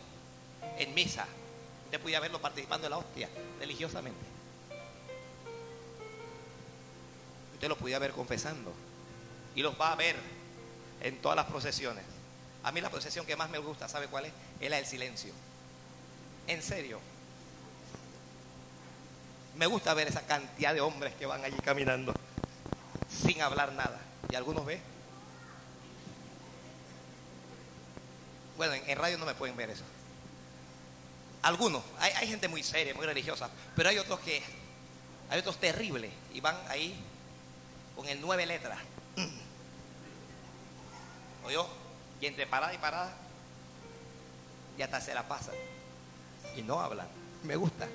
en 0.78 0.94
misa. 0.94 1.26
Usted 1.86 2.00
pudiera 2.00 2.20
verlo 2.20 2.40
participando 2.40 2.86
en 2.86 2.90
la 2.92 2.98
hostia 2.98 3.28
religiosamente. 3.58 4.24
Usted 7.54 7.68
lo 7.68 7.76
pudiera 7.76 7.98
ver 7.98 8.12
confesando 8.12 8.72
y 9.58 9.62
los 9.62 9.74
va 9.74 9.90
a 9.90 9.96
ver 9.96 10.14
en 11.00 11.20
todas 11.20 11.34
las 11.34 11.46
procesiones. 11.46 12.04
A 12.62 12.70
mí 12.70 12.80
la 12.80 12.90
procesión 12.90 13.26
que 13.26 13.34
más 13.34 13.50
me 13.50 13.58
gusta, 13.58 13.88
¿sabe 13.88 14.06
cuál 14.06 14.26
es? 14.26 14.32
Es 14.60 14.70
la 14.70 14.76
del 14.76 14.86
silencio. 14.86 15.32
En 16.46 16.62
serio. 16.62 17.00
Me 19.56 19.66
gusta 19.66 19.94
ver 19.94 20.06
esa 20.06 20.22
cantidad 20.22 20.72
de 20.72 20.80
hombres 20.80 21.12
que 21.14 21.26
van 21.26 21.44
allí 21.44 21.56
caminando 21.56 22.14
sin 23.10 23.42
hablar 23.42 23.72
nada. 23.72 23.98
¿Y 24.30 24.36
algunos 24.36 24.64
ven? 24.64 24.80
Bueno, 28.58 28.74
en, 28.74 28.96
radio 28.96 29.18
no 29.18 29.26
me 29.26 29.34
pueden 29.34 29.56
ver 29.56 29.70
eso. 29.70 29.82
Algunos, 31.42 31.82
hay, 31.98 32.12
hay 32.12 32.28
gente 32.28 32.46
muy 32.46 32.62
seria, 32.62 32.94
muy 32.94 33.06
religiosa, 33.06 33.50
pero 33.74 33.88
hay 33.88 33.98
otros 33.98 34.20
que, 34.20 34.40
hay 35.30 35.40
otros 35.40 35.58
terribles 35.58 36.12
y 36.32 36.40
van 36.40 36.56
ahí 36.68 36.94
con 37.96 38.06
el 38.06 38.20
nueve 38.20 38.46
letras. 38.46 38.78
Yo 41.50 41.68
Y 42.20 42.26
entre 42.26 42.46
parada 42.46 42.74
y 42.74 42.78
parada, 42.78 43.14
y 44.76 44.82
hasta 44.82 45.00
se 45.00 45.14
la 45.14 45.26
pasan. 45.26 45.54
Y 46.56 46.62
no 46.62 46.80
hablan. 46.80 47.08
Me 47.44 47.56
gusta. 47.56 47.86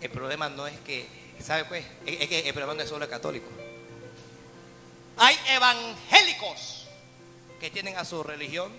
El 0.00 0.10
problema 0.10 0.48
no 0.48 0.66
es 0.66 0.78
que, 0.80 1.06
¿sabe 1.40 1.64
pues? 1.64 1.84
Es 2.06 2.28
que 2.28 2.48
el 2.48 2.54
problema 2.54 2.74
no 2.74 2.82
es 2.82 2.88
solo 2.88 3.04
el 3.04 3.10
católico. 3.10 3.48
Hay 5.18 5.36
evangélicos 5.48 6.86
que 7.60 7.70
tienen 7.70 7.96
a 7.98 8.04
su 8.04 8.22
religión 8.22 8.72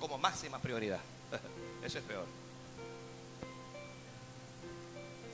como 0.00 0.18
máxima 0.18 0.58
prioridad. 0.58 1.00
Eso 1.84 1.98
es 1.98 2.04
peor. 2.04 2.45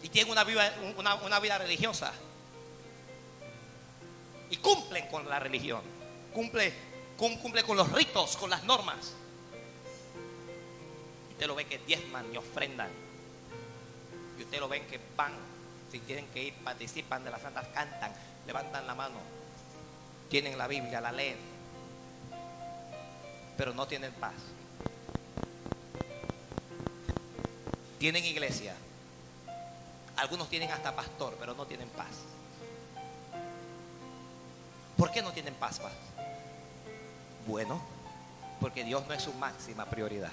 Y 0.03 0.09
tienen 0.09 0.33
una 0.33 0.45
vida, 0.45 0.75
una, 0.97 1.15
una 1.17 1.39
vida 1.41 1.59
religiosa. 1.59 2.13
Y 4.51 4.57
cumplen 4.57 5.07
con 5.09 5.29
la 5.29 5.39
religión. 5.39 5.81
Cumple, 6.35 6.73
cumple 7.17 7.63
con 7.63 7.77
los 7.77 7.91
ritos, 7.93 8.37
con 8.37 8.51
las 8.51 8.65
normas. 8.65 9.15
Y 11.29 11.33
usted 11.33 11.47
lo 11.47 11.55
ve 11.55 11.67
que 11.67 11.79
diezman 11.79 12.33
y 12.33 12.37
ofrendan. 12.37 12.91
Y 14.39 14.43
usted 14.43 14.61
lo 14.61 14.69
ven 14.69 14.87
que 14.87 14.99
van, 15.17 15.33
si 15.91 15.99
tienen 16.01 16.27
que 16.29 16.43
ir, 16.45 16.55
participan 16.55 17.23
de 17.23 17.31
las 17.31 17.43
santas, 17.43 17.67
cantan, 17.75 18.13
levantan 18.47 18.87
la 18.87 18.95
mano. 18.95 19.19
Tienen 20.29 20.57
la 20.57 20.67
Biblia, 20.67 21.01
la 21.01 21.13
leen. 21.13 21.37
Pero 23.57 23.75
no 23.75 23.87
tienen 23.87 24.13
paz. 24.13 24.33
Tienen 27.99 28.25
iglesia. 28.25 28.75
Algunos 30.23 30.49
tienen 30.49 30.71
hasta 30.71 30.95
pastor, 30.95 31.37
pero 31.41 31.53
no 31.55 31.67
tienen 31.67 31.89
paz. 31.89 32.07
¿Por 34.97 35.11
qué 35.11 35.21
no 35.21 35.33
tienen 35.33 35.53
paz, 35.55 35.81
paz? 35.81 35.91
Bueno, 37.45 37.83
porque 38.61 38.85
Dios 38.85 39.05
no 39.09 39.15
es 39.15 39.23
su 39.25 39.33
máxima 39.33 39.85
prioridad. 39.87 40.31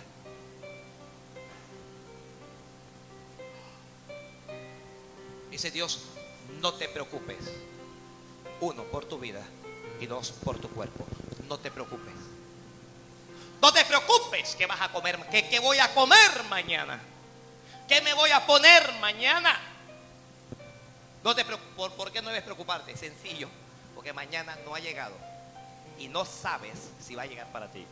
Dice 5.50 5.72
Dios, 5.72 6.02
no 6.62 6.76
te 6.76 6.88
preocupes. 6.88 7.40
Uno, 8.62 8.84
por 8.84 9.06
tu 9.06 9.18
vida. 9.18 9.42
Y 10.00 10.06
dos, 10.06 10.34
por 10.44 10.60
tu 10.60 10.70
cuerpo. 10.70 11.04
No 11.48 11.58
te 11.58 11.72
preocupes. 11.72 12.14
No 13.60 13.74
te 13.74 13.84
preocupes 13.86 14.56
que 14.56 14.68
vas 14.68 14.82
a 14.82 14.92
comer, 14.92 15.18
que, 15.32 15.60
voy 15.60 15.80
a 15.80 15.92
comer 15.96 16.44
mañana. 16.48 17.02
¿Qué 17.88 18.02
me 18.02 18.14
voy 18.14 18.30
a 18.30 18.46
poner 18.46 18.94
mañana? 19.02 19.69
No 21.24 21.36
te 21.36 21.44
¿Por, 21.44 21.92
¿Por 21.94 22.12
qué 22.12 22.22
no 22.22 22.30
debes 22.30 22.44
preocuparte? 22.44 22.96
Sencillo. 22.96 23.50
Porque 23.96 24.14
mañana 24.14 24.58
no 24.66 24.76
ha 24.76 24.80
llegado. 24.80 25.16
Y 25.98 26.08
no 26.08 26.24
sabes 26.26 26.90
si 27.02 27.16
va 27.16 27.24
a 27.24 27.26
llegar 27.26 27.52
para 27.52 27.70
ti. 27.72 27.86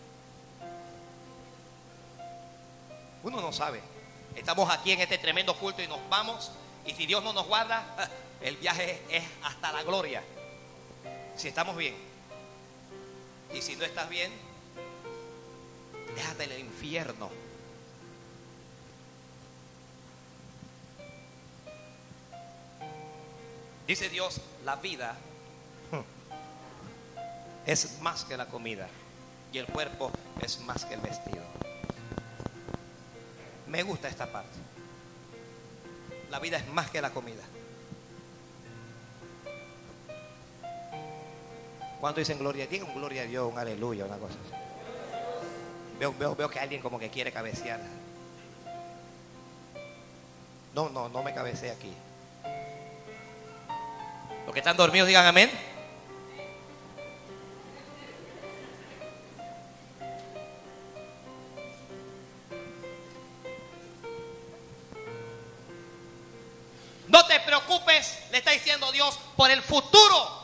Uno 3.23 3.41
no 3.41 3.51
sabe. 3.51 3.81
Estamos 4.35 4.69
aquí 4.71 4.91
en 4.91 5.01
este 5.01 5.17
tremendo 5.17 5.57
culto 5.57 5.81
y 5.81 5.87
nos 5.87 5.99
vamos. 6.09 6.51
Y 6.85 6.93
si 6.93 7.05
Dios 7.05 7.23
no 7.23 7.33
nos 7.33 7.47
guarda, 7.47 7.83
el 8.41 8.55
viaje 8.57 9.01
es 9.09 9.23
hasta 9.43 9.71
la 9.71 9.83
gloria. 9.83 10.23
Si 11.35 11.47
estamos 11.47 11.75
bien. 11.75 11.95
Y 13.53 13.61
si 13.61 13.75
no 13.75 13.83
estás 13.83 14.09
bien, 14.09 14.31
déjate 16.15 16.45
el 16.45 16.59
infierno. 16.59 17.29
Dice 23.87 24.09
Dios, 24.09 24.41
la 24.65 24.75
vida 24.75 25.15
es 27.65 28.01
más 28.01 28.25
que 28.25 28.35
la 28.35 28.47
comida 28.47 28.89
y 29.53 29.57
el 29.57 29.65
cuerpo 29.65 30.11
es 30.41 30.59
más 30.59 30.83
que 30.83 30.95
el 30.95 30.99
vestido. 30.99 31.43
Me 33.67 33.83
gusta 33.83 34.09
esta 34.09 34.29
parte. 34.29 34.57
La 36.29 36.39
vida 36.39 36.57
es 36.57 36.67
más 36.67 36.89
que 36.89 37.01
la 37.01 37.11
comida. 37.11 37.43
Cuando 42.01 42.19
dicen 42.19 42.39
gloria, 42.39 42.67
digan 42.67 42.93
gloria 42.93 43.23
a 43.23 43.25
Dios, 43.25 43.51
un 43.51 43.57
aleluya, 43.57 44.05
una 44.05 44.17
cosa 44.17 44.35
así. 44.45 44.53
Veo, 45.97 46.13
veo, 46.13 46.35
veo 46.35 46.49
que 46.49 46.59
alguien 46.59 46.81
como 46.81 46.99
que 46.99 47.09
quiere 47.09 47.31
cabecear. 47.31 47.79
No, 50.75 50.89
no, 50.89 51.07
no 51.07 51.23
me 51.23 51.33
cabecé 51.33 51.71
aquí. 51.71 51.93
Los 54.47 54.53
que 54.53 54.59
están 54.59 54.77
dormidos 54.77 55.07
digan 55.07 55.25
amén. 55.25 55.51
No 67.09 67.25
te 67.25 67.41
preocupes, 67.41 68.19
le 68.31 68.37
está 68.37 68.51
diciendo 68.51 68.89
Dios, 68.93 69.19
por 69.35 69.51
el 69.51 69.61
futuro. 69.61 70.37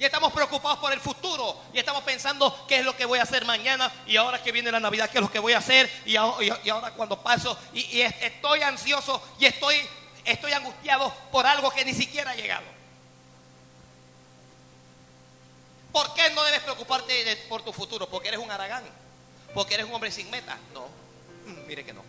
Y 0.00 0.04
estamos 0.04 0.32
preocupados 0.32 0.80
por 0.80 0.92
el 0.92 0.98
futuro. 0.98 1.56
Y 1.72 1.78
estamos 1.78 2.02
pensando 2.02 2.66
qué 2.66 2.80
es 2.80 2.84
lo 2.84 2.96
que 2.96 3.04
voy 3.04 3.20
a 3.20 3.22
hacer 3.22 3.44
mañana. 3.44 3.92
Y 4.04 4.16
ahora 4.16 4.42
que 4.42 4.50
viene 4.50 4.72
la 4.72 4.80
Navidad, 4.80 5.08
qué 5.08 5.18
es 5.18 5.22
lo 5.22 5.30
que 5.30 5.38
voy 5.38 5.52
a 5.52 5.58
hacer. 5.58 5.88
Y 6.04 6.16
ahora, 6.16 6.90
cuando 6.96 7.22
paso. 7.22 7.56
Y, 7.72 8.00
estoy 8.00 8.62
ansioso 8.62 9.22
y 9.38 9.46
estoy, 9.46 9.76
estoy 10.24 10.52
angustiado 10.52 11.12
por 11.30 11.46
algo 11.46 11.70
que 11.70 11.84
ni 11.84 11.94
siquiera 11.94 12.30
ha 12.30 12.34
llegado. 12.34 12.64
¿Por 15.92 16.14
qué 16.14 16.30
no 16.30 16.42
debes 16.44 16.60
preocuparte 16.60 17.36
por 17.48 17.62
tu 17.62 17.72
futuro? 17.72 18.08
Porque 18.08 18.28
eres 18.28 18.40
un 18.40 18.50
aragán. 18.50 18.84
Porque 19.52 19.74
eres 19.74 19.86
un 19.86 19.94
hombre 19.94 20.10
sin 20.10 20.30
meta. 20.30 20.58
No. 20.72 20.86
Mm, 21.46 21.66
mire 21.66 21.84
que 21.84 21.92
no. 21.92 22.02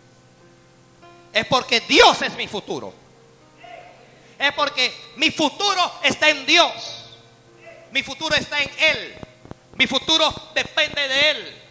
Es 1.32 1.46
porque 1.46 1.80
Dios 1.80 2.22
es 2.22 2.34
mi 2.34 2.48
futuro. 2.48 2.94
Es 4.38 4.52
porque 4.54 4.92
mi 5.16 5.30
futuro 5.30 6.00
está 6.02 6.30
en 6.30 6.46
Dios. 6.46 6.72
Mi 7.90 8.02
futuro 8.02 8.34
está 8.34 8.60
en 8.60 8.70
Él. 8.78 9.14
Mi 9.76 9.86
futuro 9.86 10.32
depende 10.54 11.08
de 11.08 11.30
Él. 11.30 11.63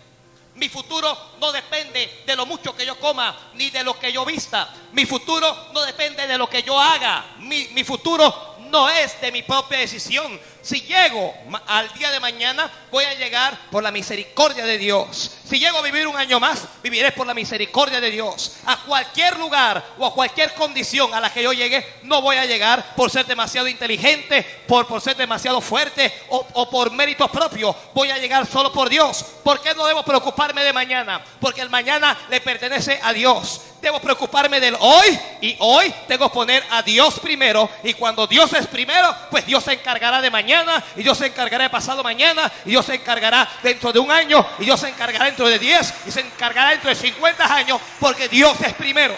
Mi 0.56 0.70
futuro 0.70 1.18
no 1.40 1.52
depende 1.52 2.24
de 2.26 2.36
lo 2.36 2.46
mucho 2.46 2.76
que 2.76 2.86
yo 2.86 3.00
coma 3.00 3.36
ni 3.56 3.72
de 3.72 3.84
lo 3.84 3.98
que 3.98 4.12
yo 4.12 4.24
vista. 4.24 4.72
Mi 4.92 5.06
futuro 5.06 5.70
no 5.74 5.82
depende 5.82 6.28
de 6.28 6.38
lo 6.38 6.48
que 6.48 6.62
yo 6.62 6.80
haga. 6.80 7.26
Mi, 7.40 7.70
mi 7.70 7.84
futuro 7.84 8.53
no 8.74 8.90
es 8.90 9.22
de 9.22 9.32
mi 9.32 9.44
propia 9.44 9.78
decisión. 9.78 10.40
Si 10.64 10.82
llego 10.82 11.32
al 11.68 11.94
día 11.94 12.10
de 12.10 12.20
mañana, 12.20 12.72
voy 12.90 13.06
a 13.06 13.14
llegar 13.14 13.56
por 13.70 13.84
la 13.84 13.92
misericordia 13.92 14.66
de 14.66 14.80
Dios. 14.80 15.38
Si 15.48 15.60
llego 15.60 15.78
a 15.78 15.84
vivir 15.84 16.08
un 16.08 16.18
año 16.18 16.40
más, 16.40 16.68
viviré 16.82 17.12
por 17.12 17.28
la 17.28 17.36
misericordia 17.36 18.02
de 18.02 18.10
Dios. 18.10 18.54
A 18.66 18.78
cualquier 18.78 19.38
lugar 19.38 19.84
o 20.00 20.08
a 20.08 20.14
cualquier 20.16 20.56
condición 20.56 21.14
a 21.14 21.20
la 21.20 21.32
que 21.32 21.44
yo 21.44 21.54
llegue, 21.54 21.86
no 22.02 22.24
voy 22.24 22.38
a 22.38 22.48
llegar 22.48 22.96
por 22.96 23.12
ser 23.12 23.28
demasiado 23.28 23.68
inteligente, 23.68 24.42
por, 24.68 24.88
por 24.88 25.02
ser 25.02 25.16
demasiado 25.18 25.62
fuerte 25.62 26.12
o, 26.30 26.44
o 26.54 26.68
por 26.68 26.92
mérito 26.92 27.28
propio. 27.28 27.76
Voy 27.94 28.10
a 28.10 28.18
llegar 28.18 28.48
solo 28.48 28.74
por 28.74 28.90
Dios. 28.90 29.24
¿Por 29.44 29.62
qué 29.62 29.76
no 29.76 29.86
debo 29.86 30.02
preocuparme 30.02 30.64
de 30.64 30.74
mañana? 30.74 31.24
Porque 31.40 31.62
el 31.62 31.70
mañana 31.70 32.18
le 32.28 32.42
pertenece 32.42 33.00
a 33.04 33.14
Dios. 33.14 33.62
Debo 33.84 34.00
preocuparme 34.00 34.62
del 34.62 34.78
hoy 34.80 35.20
y 35.42 35.58
hoy 35.60 35.94
tengo 36.08 36.30
que 36.30 36.34
poner 36.34 36.64
a 36.70 36.82
Dios 36.82 37.20
primero. 37.20 37.70
Y 37.84 37.94
cuando 37.94 38.26
Dios 38.26 38.54
es 38.54 38.66
primero, 38.66 39.14
pues 39.30 39.46
Dios 39.46 39.62
se 39.62 39.74
encargará 39.74 40.22
de 40.22 40.32
mañana 40.32 40.82
y 40.96 41.04
Dios 41.04 41.18
se 41.18 41.26
encargará 41.26 41.66
de 41.66 41.70
pasado 41.70 42.02
mañana 42.02 42.50
y 42.64 42.70
Dios 42.70 42.86
se 42.86 42.96
encargará 42.96 43.46
dentro 43.62 43.92
de 43.92 44.00
un 44.00 44.10
año 44.10 44.46
y 44.60 44.64
Dios 44.64 44.80
se 44.80 44.88
encargará 44.88 45.26
dentro 45.26 45.50
de 45.50 45.60
10 45.60 45.94
y 46.08 46.12
se 46.12 46.22
encargará 46.22 46.70
dentro 46.70 46.92
de 46.92 46.96
50 46.96 47.54
años 47.54 47.82
porque 48.00 48.30
Dios 48.30 48.56
es 48.62 48.72
primero. 48.72 49.18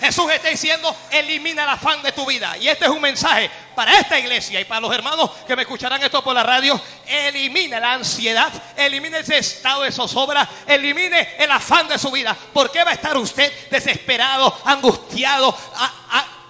Jesús 0.00 0.30
está 0.30 0.48
diciendo, 0.48 0.94
elimina 1.10 1.64
el 1.64 1.70
afán 1.70 2.02
de 2.02 2.12
tu 2.12 2.24
vida. 2.24 2.56
Y 2.58 2.68
este 2.68 2.84
es 2.84 2.90
un 2.90 3.00
mensaje 3.00 3.50
para 3.74 3.98
esta 3.98 4.18
iglesia 4.18 4.60
y 4.60 4.64
para 4.64 4.80
los 4.80 4.94
hermanos 4.94 5.30
que 5.46 5.56
me 5.56 5.62
escucharán 5.62 6.02
esto 6.02 6.22
por 6.22 6.34
la 6.34 6.42
radio. 6.42 6.80
Elimina 7.06 7.80
la 7.80 7.94
ansiedad, 7.94 8.52
elimine 8.76 9.18
ese 9.18 9.38
estado 9.38 9.82
de 9.82 9.92
zozobra, 9.92 10.48
elimine 10.66 11.36
el 11.38 11.50
afán 11.50 11.88
de 11.88 11.98
su 11.98 12.10
vida. 12.10 12.36
¿Por 12.52 12.70
qué 12.70 12.84
va 12.84 12.90
a 12.90 12.94
estar 12.94 13.16
usted 13.16 13.52
desesperado, 13.70 14.60
angustiado? 14.64 15.56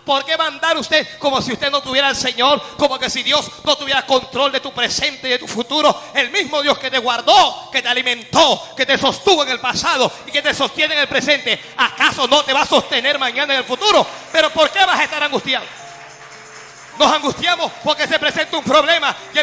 ¿Por 0.09 0.25
qué 0.25 0.37
va 0.37 0.45
a 0.45 0.49
andar 0.49 0.75
usted 0.79 1.07
como 1.19 1.43
si 1.43 1.53
usted 1.53 1.71
no 1.71 1.83
tuviera 1.83 2.09
al 2.09 2.17
Señor? 2.17 2.63
Como 2.79 2.99
que 2.99 3.11
si 3.11 3.23
Dios 3.23 3.47
no 3.63 3.77
tuviera 3.77 4.07
control 4.07 4.51
de 4.51 4.61
tu 4.61 4.73
presente 4.73 5.29
y 5.29 5.33
de 5.33 5.39
tu 5.39 5.47
futuro. 5.47 5.95
El 6.15 6.31
mismo 6.31 6.63
Dios 6.63 6.79
que 6.79 6.91
te 6.91 6.97
guardó, 6.97 7.69
que 7.71 7.83
te 7.83 7.89
alimentó, 7.89 8.69
que 8.75 8.87
te 8.87 8.97
sostuvo 8.97 9.43
en 9.43 9.51
el 9.51 9.61
pasado 9.61 10.11
y 10.27 10.31
que 10.31 10.41
te 10.41 10.55
sostiene 10.55 10.95
en 10.95 11.01
el 11.01 11.09
presente. 11.09 11.61
¿Acaso 11.77 12.27
no 12.27 12.43
te 12.43 12.55
va 12.55 12.63
a 12.63 12.67
sostener 12.67 13.19
mañana 13.19 13.53
en 13.53 13.61
el 13.61 13.67
futuro? 13.67 14.07
Pero 14.33 14.49
¿por 14.49 14.71
qué 14.71 14.83
vas 14.87 14.99
a 14.99 15.05
estar 15.05 15.23
angustiado? 15.23 15.67
Nos 16.99 17.13
angustiamos 17.13 17.71
porque 17.85 18.07
se 18.07 18.19
presenta 18.19 18.59
un 18.59 18.65
problema 18.65 19.15
y 19.33 19.39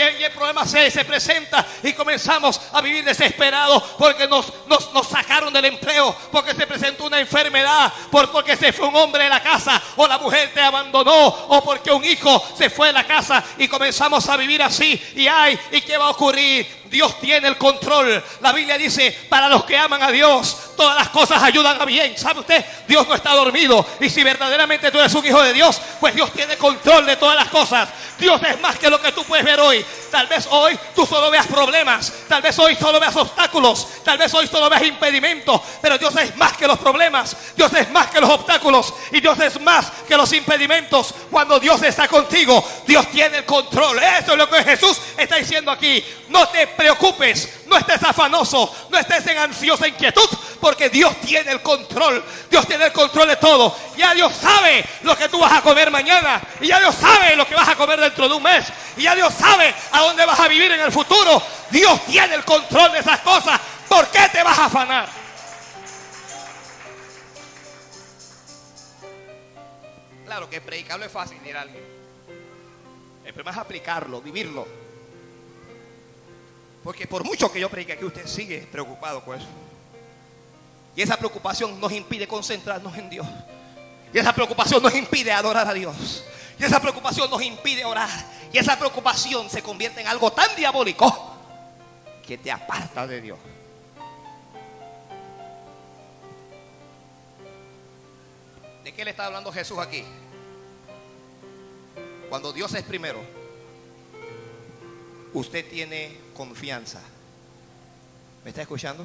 el, 0.00 0.32
problema 0.32 0.66
se, 0.66 0.90
se, 0.90 1.04
presenta 1.04 1.64
y 1.82 1.92
comenzamos 1.92 2.60
a 2.72 2.80
vivir 2.80 3.04
desesperados 3.04 3.82
porque 3.96 4.26
nos, 4.26 4.52
nos, 4.66 5.06
sacaron 5.06 5.52
del 5.52 5.66
empleo, 5.66 6.14
porque 6.32 6.54
se 6.54 6.66
presentó 6.66 7.04
una 7.04 7.20
enfermedad, 7.20 7.92
porque 8.10 8.56
se 8.56 8.72
fue 8.72 8.88
un 8.88 8.96
hombre 8.96 9.24
de 9.24 9.30
la 9.30 9.42
casa 9.42 9.80
o 9.96 10.06
la 10.06 10.18
mujer 10.18 10.50
te 10.52 10.60
abandonó 10.60 11.26
o 11.26 11.62
porque 11.62 11.92
un 11.92 12.04
hijo 12.04 12.42
se 12.56 12.70
fue 12.70 12.88
de 12.88 12.94
la 12.94 13.06
casa 13.06 13.42
y 13.58 13.68
comenzamos 13.68 14.28
a 14.28 14.36
vivir 14.36 14.62
así 14.62 15.00
y 15.14 15.28
ay, 15.28 15.58
¿y 15.70 15.80
qué 15.82 15.96
va 15.96 16.06
a 16.06 16.10
ocurrir? 16.10 16.85
Dios 16.90 17.20
tiene 17.20 17.48
el 17.48 17.56
control. 17.56 18.22
La 18.40 18.52
Biblia 18.52 18.78
dice, 18.78 19.16
para 19.28 19.48
los 19.48 19.64
que 19.64 19.76
aman 19.76 20.02
a 20.02 20.10
Dios, 20.10 20.56
todas 20.76 20.96
las 20.96 21.08
cosas 21.08 21.42
ayudan 21.42 21.80
a 21.80 21.84
bien. 21.84 22.16
¿Sabe 22.16 22.40
usted? 22.40 22.64
Dios 22.86 23.06
no 23.08 23.14
está 23.14 23.32
dormido. 23.34 23.84
Y 24.00 24.10
si 24.10 24.22
verdaderamente 24.22 24.90
tú 24.90 24.98
eres 24.98 25.14
un 25.14 25.26
hijo 25.26 25.42
de 25.42 25.52
Dios, 25.52 25.80
pues 26.00 26.14
Dios 26.14 26.32
tiene 26.32 26.56
control 26.56 27.06
de 27.06 27.16
todas 27.16 27.36
las 27.36 27.48
cosas. 27.48 27.88
Dios 28.18 28.40
es 28.42 28.60
más 28.60 28.78
que 28.78 28.88
lo 28.88 29.00
que 29.00 29.12
tú 29.12 29.24
puedes 29.24 29.44
ver 29.44 29.60
hoy. 29.60 29.84
Tal 30.10 30.26
vez 30.26 30.46
hoy 30.50 30.78
tú 30.94 31.04
solo 31.04 31.30
veas 31.30 31.46
problemas. 31.46 32.12
Tal 32.28 32.42
vez 32.42 32.58
hoy 32.58 32.74
solo 32.76 33.00
veas 33.00 33.16
obstáculos. 33.16 33.88
Tal 34.04 34.18
vez 34.18 34.32
hoy 34.34 34.46
solo 34.46 34.70
veas 34.70 34.84
impedimentos. 34.84 35.60
Pero 35.82 35.98
Dios 35.98 36.14
es 36.16 36.36
más 36.36 36.56
que 36.56 36.66
los 36.66 36.78
problemas. 36.78 37.36
Dios 37.56 37.72
es 37.74 37.90
más 37.90 38.08
que 38.08 38.20
los 38.20 38.30
obstáculos. 38.30 38.94
Y 39.12 39.20
Dios 39.20 39.38
es 39.40 39.60
más 39.60 39.90
que 40.06 40.16
los 40.16 40.32
impedimentos. 40.32 41.14
Cuando 41.30 41.58
Dios 41.58 41.82
está 41.82 42.08
contigo, 42.08 42.64
Dios 42.86 43.10
tiene 43.10 43.38
el 43.38 43.44
control. 43.44 43.98
Eso 43.98 44.32
es 44.32 44.38
lo 44.38 44.48
que 44.48 44.64
Jesús 44.64 44.98
está 45.16 45.36
diciendo 45.36 45.70
aquí. 45.70 46.04
No 46.28 46.48
te 46.48 46.66
preocupes. 46.76 47.64
No 47.66 47.76
estés 47.76 48.02
afanoso. 48.02 48.72
No 48.90 48.98
estés 48.98 49.26
en 49.26 49.38
ansiosa 49.38 49.88
inquietud. 49.88 50.28
Porque 50.60 50.88
Dios 50.88 51.16
tiene 51.20 51.52
el 51.52 51.62
control. 51.62 52.24
Dios 52.50 52.66
tiene 52.66 52.86
el 52.86 52.92
control 52.92 53.28
de 53.28 53.36
todo. 53.36 53.76
Ya 53.96 54.14
Dios 54.14 54.32
sabe 54.34 54.84
lo 55.02 55.16
que 55.16 55.28
tú 55.28 55.38
vas 55.38 55.52
a 55.52 55.62
comer 55.62 55.90
mañana. 55.90 56.40
Y 56.60 56.68
ya 56.68 56.78
Dios 56.78 56.94
sabe 56.94 57.34
lo 57.36 57.46
que 57.46 57.54
vas 57.54 57.68
a 57.68 57.76
comer 57.76 58.00
dentro 58.00 58.28
de 58.28 58.34
un 58.34 58.42
mes. 58.42 58.66
Y 58.96 59.02
ya 59.02 59.14
Dios 59.14 59.32
sabe 59.34 59.74
a 59.92 60.00
dónde 60.00 60.24
vas 60.24 60.38
a 60.38 60.48
vivir 60.48 60.70
en 60.72 60.80
el 60.80 60.92
futuro. 60.92 61.42
Dios 61.70 62.04
tiene 62.06 62.34
el 62.34 62.44
control 62.44 62.92
de 62.92 63.00
esas 63.00 63.20
cosas. 63.20 63.60
¿Por 63.88 64.06
qué 64.08 64.28
te 64.32 64.42
vas 64.42 64.58
a 64.58 64.64
afanar? 64.66 65.08
Claro 70.24 70.50
que 70.50 70.60
predicarlo 70.60 71.06
es 71.06 71.12
fácil, 71.12 71.38
dirá. 71.42 71.64
El 73.24 73.32
problema 73.32 73.50
es 73.52 73.56
aplicarlo, 73.56 74.20
vivirlo. 74.20 74.85
Porque 76.86 77.08
por 77.08 77.24
mucho 77.24 77.50
que 77.50 77.58
yo 77.58 77.68
predique 77.68 77.94
aquí, 77.94 78.04
usted 78.04 78.28
sigue 78.28 78.60
preocupado 78.70 79.20
con 79.24 79.36
eso. 79.36 79.48
Y 80.94 81.02
esa 81.02 81.16
preocupación 81.16 81.80
nos 81.80 81.90
impide 81.90 82.28
concentrarnos 82.28 82.96
en 82.96 83.10
Dios. 83.10 83.26
Y 84.14 84.18
esa 84.18 84.32
preocupación 84.32 84.80
nos 84.80 84.94
impide 84.94 85.32
adorar 85.32 85.66
a 85.66 85.74
Dios. 85.74 86.22
Y 86.56 86.62
esa 86.62 86.80
preocupación 86.80 87.28
nos 87.28 87.42
impide 87.42 87.84
orar. 87.84 88.08
Y 88.52 88.58
esa 88.58 88.78
preocupación 88.78 89.50
se 89.50 89.64
convierte 89.64 90.00
en 90.00 90.06
algo 90.06 90.32
tan 90.32 90.54
diabólico 90.54 91.34
que 92.24 92.38
te 92.38 92.52
aparta 92.52 93.04
de 93.04 93.20
Dios. 93.20 93.38
¿De 98.84 98.94
qué 98.94 99.04
le 99.04 99.10
está 99.10 99.26
hablando 99.26 99.50
Jesús 99.50 99.78
aquí? 99.78 100.04
Cuando 102.28 102.52
Dios 102.52 102.72
es 102.74 102.84
primero, 102.84 103.18
usted 105.32 105.68
tiene 105.68 106.25
confianza. 106.36 107.00
¿Me 108.44 108.50
está 108.50 108.62
escuchando? 108.62 109.04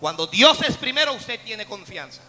Cuando 0.00 0.26
Dios 0.26 0.60
es 0.62 0.76
primero, 0.76 1.12
usted 1.12 1.38
tiene 1.44 1.66
confianza. 1.66 2.22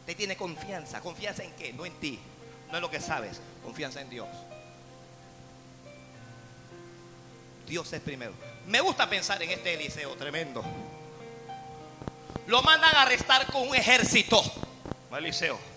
Usted 0.00 0.16
tiene 0.16 0.36
confianza. 0.36 1.00
¿Confianza 1.00 1.44
en 1.44 1.52
qué? 1.52 1.72
No 1.72 1.86
en 1.86 1.94
ti. 1.94 2.18
No 2.70 2.76
en 2.76 2.82
lo 2.82 2.90
que 2.90 3.00
sabes. 3.00 3.40
Confianza 3.62 4.00
en 4.00 4.10
Dios. 4.10 4.28
Dios 7.66 7.90
es 7.92 8.00
primero. 8.00 8.32
Me 8.66 8.80
gusta 8.80 9.08
pensar 9.08 9.42
en 9.42 9.50
este 9.50 9.74
Eliseo 9.74 10.14
tremendo. 10.16 10.62
Lo 12.46 12.62
mandan 12.62 12.94
a 12.94 13.02
arrestar 13.02 13.46
con 13.50 13.68
un 13.68 13.74
ejército. 13.74 14.42
Eliseo. 15.16 15.73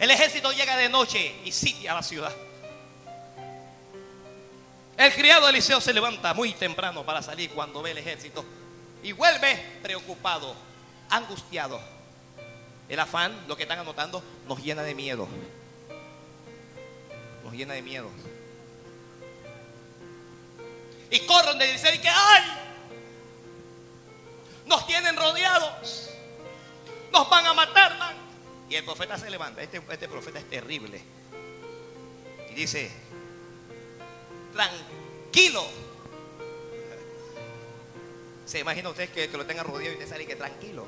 El 0.00 0.10
ejército 0.10 0.50
llega 0.52 0.78
de 0.78 0.88
noche 0.88 1.36
y 1.44 1.52
sitia 1.52 1.92
la 1.92 2.02
ciudad. 2.02 2.34
El 4.96 5.12
criado 5.12 5.44
de 5.44 5.50
Eliseo 5.50 5.78
se 5.78 5.92
levanta 5.92 6.32
muy 6.32 6.54
temprano 6.54 7.04
para 7.04 7.22
salir 7.22 7.50
cuando 7.50 7.82
ve 7.82 7.90
el 7.90 7.98
ejército 7.98 8.42
y 9.02 9.12
vuelve 9.12 9.56
preocupado, 9.82 10.56
angustiado. 11.10 11.78
El 12.88 12.98
afán, 12.98 13.44
lo 13.46 13.58
que 13.58 13.64
están 13.64 13.78
anotando, 13.78 14.24
nos 14.48 14.62
llena 14.62 14.82
de 14.82 14.94
miedo. 14.94 15.28
Nos 17.44 17.52
llena 17.52 17.74
de 17.74 17.82
miedo. 17.82 18.08
Y 21.10 21.20
corren 21.20 21.58
de 21.58 21.68
Eliseo 21.68 21.94
y 21.94 21.98
que 21.98 22.08
¡ay! 22.08 22.42
Nos 24.64 24.86
tienen 24.86 25.14
rodeados. 25.14 26.08
Nos 27.12 27.28
van 27.28 27.46
a 27.46 27.52
matar, 27.52 27.98
man. 27.98 28.29
Y 28.70 28.76
el 28.76 28.84
profeta 28.84 29.18
se 29.18 29.28
levanta. 29.28 29.60
Este, 29.60 29.82
este 29.90 30.08
profeta 30.08 30.38
es 30.38 30.48
terrible. 30.48 31.02
Y 32.50 32.54
dice, 32.54 32.88
tranquilo. 34.52 35.66
¿Se 38.46 38.60
imagina 38.60 38.88
usted 38.88 39.10
que, 39.10 39.26
lo 39.28 39.44
tenga 39.44 39.64
rodeado 39.64 39.92
y 39.92 39.94
usted 39.94 40.08
sale 40.08 40.22
y 40.22 40.26
que 40.26 40.36
tranquilo? 40.36 40.86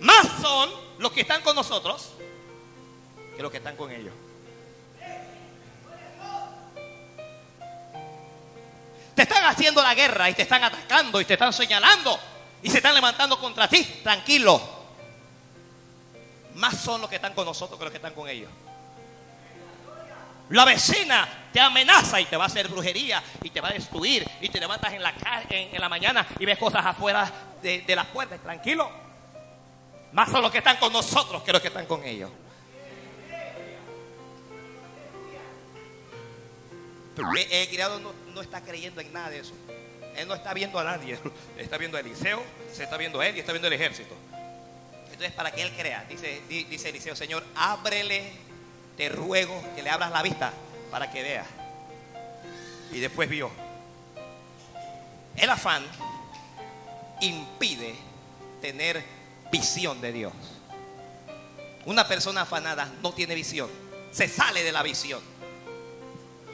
Más 0.00 0.26
son 0.42 0.70
los 0.98 1.12
que 1.12 1.20
están 1.20 1.40
con 1.42 1.54
nosotros 1.54 2.10
que 3.36 3.42
los 3.42 3.50
que 3.50 3.58
están 3.58 3.76
con 3.76 3.92
ellos. 3.92 4.12
Te 9.14 9.22
están 9.22 9.44
haciendo 9.44 9.80
la 9.82 9.94
guerra 9.94 10.28
y 10.30 10.34
te 10.34 10.42
están 10.42 10.64
atacando 10.64 11.20
y 11.20 11.24
te 11.24 11.34
están 11.34 11.52
señalando 11.52 12.18
y 12.60 12.70
se 12.70 12.78
están 12.78 12.94
levantando 12.94 13.38
contra 13.38 13.68
ti. 13.68 13.84
Tranquilo. 14.02 14.73
Más 16.54 16.76
son 16.76 17.00
los 17.00 17.10
que 17.10 17.16
están 17.16 17.34
con 17.34 17.44
nosotros 17.44 17.78
que 17.78 17.84
los 17.84 17.90
que 17.90 17.98
están 17.98 18.14
con 18.14 18.28
ellos. 18.28 18.50
La 20.50 20.64
vecina 20.64 21.26
te 21.52 21.60
amenaza 21.60 22.20
y 22.20 22.26
te 22.26 22.36
va 22.36 22.44
a 22.44 22.46
hacer 22.48 22.68
brujería 22.68 23.22
y 23.42 23.50
te 23.50 23.60
va 23.60 23.68
a 23.68 23.72
destruir 23.72 24.28
y 24.40 24.48
te 24.50 24.60
levantas 24.60 24.92
en 24.92 25.02
la, 25.02 25.14
en, 25.48 25.74
en 25.74 25.80
la 25.80 25.88
mañana 25.88 26.26
y 26.38 26.44
ves 26.44 26.58
cosas 26.58 26.84
afuera 26.84 27.30
de, 27.62 27.96
las 27.96 28.06
puertas. 28.06 28.40
Tranquilo. 28.40 28.90
Más 30.12 30.30
son 30.30 30.42
los 30.42 30.52
que 30.52 30.58
están 30.58 30.76
con 30.76 30.92
nosotros 30.92 31.42
que 31.42 31.52
los 31.52 31.62
que 31.62 31.68
están 31.68 31.86
con 31.86 32.04
ellos. 32.04 32.30
El 37.16 37.68
criado 37.68 38.00
no, 38.00 38.12
no, 38.34 38.40
está 38.40 38.60
creyendo 38.60 39.00
en 39.00 39.12
nada 39.12 39.30
de 39.30 39.40
eso. 39.40 39.54
Él 40.16 40.28
no 40.28 40.34
está 40.34 40.52
viendo 40.52 40.78
a 40.78 40.84
nadie. 40.84 41.18
Está 41.58 41.78
viendo 41.78 41.96
a 41.96 42.00
Eliseo, 42.00 42.42
se 42.72 42.84
está 42.84 42.96
viendo 42.96 43.20
a 43.20 43.26
él 43.26 43.36
y 43.36 43.40
está 43.40 43.52
viendo 43.52 43.68
el 43.68 43.74
ejército. 43.74 44.14
Para 45.32 45.52
que 45.52 45.62
él 45.62 45.72
crea, 45.76 46.04
dice, 46.08 46.42
dice 46.48 46.88
Eliseo, 46.88 47.16
Señor, 47.16 47.44
ábrele, 47.54 48.32
te 48.96 49.08
ruego 49.08 49.62
que 49.74 49.82
le 49.82 49.90
abras 49.90 50.10
la 50.10 50.22
vista 50.22 50.52
para 50.90 51.10
que 51.10 51.22
vea. 51.22 51.46
Y 52.92 53.00
después 53.00 53.28
vio. 53.28 53.50
El 55.36 55.50
afán 55.50 55.84
impide 57.20 57.94
tener 58.60 59.04
visión 59.50 60.00
de 60.00 60.12
Dios. 60.12 60.32
Una 61.86 62.06
persona 62.06 62.42
afanada 62.42 62.90
no 63.02 63.12
tiene 63.12 63.34
visión, 63.34 63.68
se 64.12 64.28
sale 64.28 64.62
de 64.62 64.72
la 64.72 64.82
visión. 64.82 65.20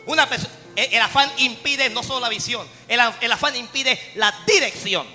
Una 0.06 0.28
el, 0.76 0.94
el, 0.94 1.00
afán 1.00 1.30
impide 1.38 1.90
no 1.90 2.02
solo 2.02 2.20
la 2.20 2.28
visión, 2.28 2.66
el, 2.88 3.00
el 3.20 3.32
afán 3.32 3.54
impide 3.56 3.98
la 4.14 4.34
dirección. 4.46 5.06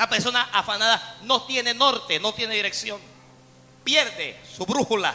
Una 0.00 0.08
persona 0.08 0.48
afanada 0.54 1.18
no 1.24 1.42
tiene 1.42 1.74
norte, 1.74 2.18
no 2.20 2.32
tiene 2.32 2.54
dirección. 2.54 2.98
Pierde 3.84 4.34
su 4.50 4.64
brújula. 4.64 5.14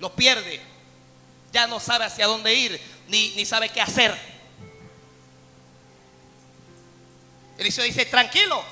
Lo 0.00 0.12
pierde. 0.12 0.60
Ya 1.52 1.68
no 1.68 1.78
sabe 1.78 2.06
hacia 2.06 2.26
dónde 2.26 2.52
ir, 2.52 2.80
ni, 3.06 3.36
ni 3.36 3.46
sabe 3.46 3.68
qué 3.68 3.80
hacer. 3.80 4.18
Eliseo 7.56 7.84
dice, 7.84 8.04
tranquilo. 8.06 8.64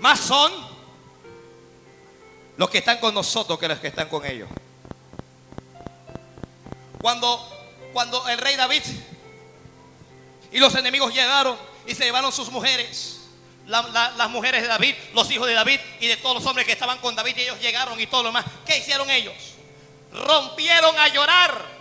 Más 0.00 0.20
son 0.20 0.52
los 2.58 2.68
que 2.68 2.76
están 2.76 2.98
con 2.98 3.14
nosotros 3.14 3.58
que 3.58 3.68
los 3.68 3.78
que 3.78 3.88
están 3.88 4.10
con 4.10 4.26
ellos. 4.26 4.50
Cuando, 7.00 7.40
cuando 7.94 8.28
el 8.28 8.36
rey 8.36 8.56
David 8.56 8.82
y 10.52 10.58
los 10.58 10.74
enemigos 10.74 11.12
llegaron 11.12 11.56
y 11.86 11.94
se 11.94 12.04
llevaron 12.04 12.32
sus 12.32 12.50
mujeres, 12.50 13.20
la, 13.66 13.82
la, 13.82 14.10
las 14.12 14.30
mujeres 14.30 14.62
de 14.62 14.68
David, 14.68 14.94
los 15.14 15.30
hijos 15.30 15.46
de 15.46 15.54
David 15.54 15.80
y 16.00 16.06
de 16.06 16.16
todos 16.16 16.36
los 16.36 16.46
hombres 16.46 16.66
que 16.66 16.72
estaban 16.72 16.98
con 16.98 17.14
David 17.14 17.36
y 17.36 17.42
ellos 17.42 17.60
llegaron 17.60 18.00
y 18.00 18.06
todo 18.06 18.22
lo 18.22 18.28
demás. 18.28 18.44
¿Qué 18.64 18.78
hicieron 18.78 19.10
ellos? 19.10 19.34
Rompieron 20.12 20.96
a 20.98 21.08
llorar. 21.08 21.76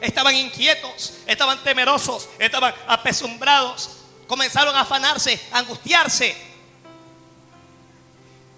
Estaban 0.00 0.34
inquietos, 0.36 1.14
estaban 1.26 1.62
temerosos, 1.62 2.28
estaban 2.38 2.74
apesumbrados, 2.88 3.90
comenzaron 4.26 4.74
a 4.76 4.80
afanarse, 4.80 5.40
a 5.50 5.58
angustiarse. 5.58 6.36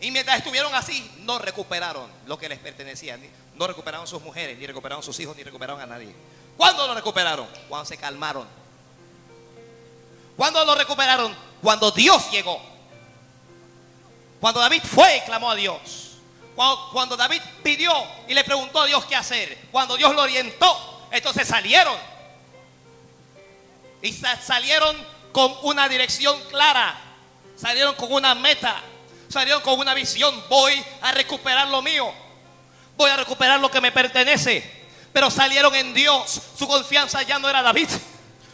Y 0.01 0.11
mientras 0.11 0.39
estuvieron 0.39 0.74
así, 0.74 1.09
no 1.20 1.39
recuperaron 1.39 2.11
lo 2.26 2.39
que 2.39 2.49
les 2.49 2.59
pertenecía. 2.59 3.18
No 3.57 3.67
recuperaron 3.67 4.07
sus 4.07 4.23
mujeres, 4.23 4.59
ni 4.59 4.67
recuperaron 4.67 5.03
sus 5.03 5.19
hijos, 5.21 5.37
ni 5.37 5.43
recuperaron 5.43 5.81
a 5.81 5.87
nadie. 5.87 6.15
¿Cuándo 6.57 6.87
lo 6.87 6.95
recuperaron? 6.95 7.47
Cuando 7.69 7.87
se 7.87 7.97
calmaron. 7.97 8.47
¿Cuándo 10.37 10.65
lo 10.65 10.75
recuperaron? 10.75 11.35
Cuando 11.63 11.91
Dios 11.91 12.31
llegó. 12.31 12.61
Cuando 14.41 14.61
David 14.61 14.83
fue 14.83 15.17
y 15.17 15.21
clamó 15.23 15.51
a 15.51 15.55
Dios. 15.55 16.13
Cuando, 16.55 16.91
cuando 16.93 17.17
David 17.17 17.41
pidió 17.63 17.93
y 18.29 18.35
le 18.35 18.45
preguntó 18.45 18.83
a 18.83 18.87
Dios 18.87 19.05
qué 19.07 19.17
hacer. 19.17 19.59
Cuando 19.73 19.97
Dios 19.97 20.15
lo 20.15 20.23
orientó, 20.23 21.09
entonces 21.11 21.49
salieron. 21.49 21.97
Y 24.03 24.13
sa- 24.13 24.41
salieron 24.41 24.97
con 25.33 25.55
una 25.63 25.89
dirección 25.89 26.39
clara. 26.51 26.99
Salieron 27.57 27.95
con 27.95 28.13
una 28.13 28.35
meta. 28.35 28.83
Salieron 29.31 29.63
con 29.63 29.79
una 29.79 29.95
visión. 29.95 30.45
Voy 30.51 30.85
a 31.01 31.13
recuperar 31.13 31.69
lo 31.69 31.81
mío. 31.81 32.13
Voy 32.97 33.11
a 33.11 33.16
recuperar 33.16 33.61
lo 33.61 33.70
que 33.70 33.80
me 33.80 33.92
pertenece. 33.92 34.62
Pero 35.12 35.30
salieron 35.30 35.74
en 35.74 35.94
Dios. 35.94 36.40
Su 36.59 36.66
confianza 36.66 37.22
ya 37.22 37.38
no 37.38 37.49
era 37.49 37.62
David. 37.62 37.88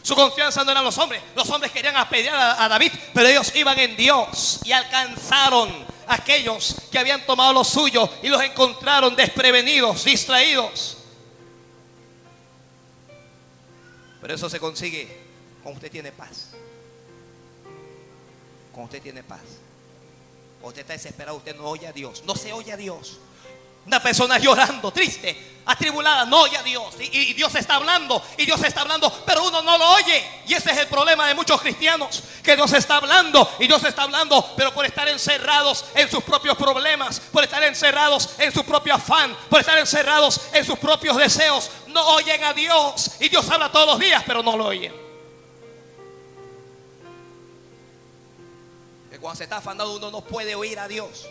Su 0.03 0.15
confianza 0.15 0.63
no 0.63 0.71
eran 0.71 0.83
los 0.83 0.97
hombres. 0.97 1.21
Los 1.35 1.49
hombres 1.49 1.71
querían 1.71 1.95
apedrear 1.95 2.61
a, 2.61 2.67
David, 2.67 2.91
pero 3.13 3.27
ellos 3.27 3.55
iban 3.55 3.79
en 3.79 3.95
Dios 3.95 4.59
y 4.65 4.73
alcanzaron 4.73 5.69
a 6.05 6.15
aquellos 6.15 6.75
que 6.91 6.99
habían 6.99 7.25
tomado 7.25 7.53
lo 7.53 7.63
suyo 7.63 8.09
y 8.21 8.27
los 8.27 8.41
encontraron 8.41 9.15
desprevenidos, 9.15 10.03
distraídos. 10.03 10.97
Pero 14.21 14.35
eso 14.35 14.49
se 14.49 14.59
consigue 14.59 15.07
cuando 15.61 15.77
usted 15.77 15.91
tiene 15.91 16.11
paz. 16.11 16.51
Cuando 18.73 18.85
usted 18.85 19.01
tiene 19.01 19.23
paz. 19.23 19.41
Usted 20.61 20.81
está 20.81 20.93
desesperado, 20.93 21.37
usted 21.37 21.55
no 21.55 21.65
oye 21.65 21.87
a 21.87 21.93
Dios. 21.93 22.23
No 22.25 22.35
se 22.35 22.51
oye 22.51 22.73
a 22.73 22.77
Dios. 22.77 23.19
Una 23.85 24.01
persona 24.01 24.37
llorando, 24.37 24.91
triste, 24.91 25.53
atribulada, 25.65 26.25
no 26.25 26.41
oye 26.41 26.57
a 26.57 26.63
Dios. 26.63 26.93
Y, 26.99 27.31
y 27.31 27.33
Dios 27.33 27.53
está 27.55 27.75
hablando, 27.75 28.21
y 28.37 28.45
Dios 28.45 28.61
está 28.63 28.81
hablando, 28.81 29.11
pero 29.25 29.43
uno 29.43 29.61
no 29.61 29.77
lo 29.77 29.91
oye. 29.93 30.23
Y 30.47 30.53
ese 30.53 30.71
es 30.71 30.77
el 30.77 30.87
problema 30.87 31.27
de 31.27 31.35
muchos 31.35 31.59
cristianos, 31.61 32.23
que 32.43 32.55
Dios 32.55 32.71
está 32.73 32.97
hablando, 32.97 33.49
y 33.59 33.67
Dios 33.67 33.83
está 33.83 34.03
hablando, 34.03 34.53
pero 34.55 34.73
por 34.73 34.85
estar 34.85 35.07
encerrados 35.07 35.85
en 35.95 36.09
sus 36.09 36.23
propios 36.23 36.57
problemas, 36.57 37.19
por 37.19 37.43
estar 37.43 37.63
encerrados 37.63 38.31
en 38.37 38.51
su 38.51 38.63
propio 38.63 38.95
afán, 38.95 39.35
por 39.49 39.59
estar 39.59 39.77
encerrados 39.77 40.41
en 40.53 40.65
sus 40.65 40.77
propios 40.79 41.17
deseos, 41.17 41.69
no 41.87 42.05
oyen 42.09 42.43
a 42.43 42.53
Dios. 42.53 43.11
Y 43.19 43.29
Dios 43.29 43.49
habla 43.49 43.71
todos 43.71 43.87
los 43.87 43.99
días, 43.99 44.23
pero 44.25 44.43
no 44.43 44.57
lo 44.57 44.65
oyen. 44.65 44.93
Que 49.09 49.19
cuando 49.19 49.37
se 49.37 49.43
está 49.43 49.57
afanado 49.57 49.95
uno 49.95 50.09
no 50.09 50.21
puede 50.21 50.55
oír 50.55 50.79
a 50.79 50.87
Dios. 50.87 51.27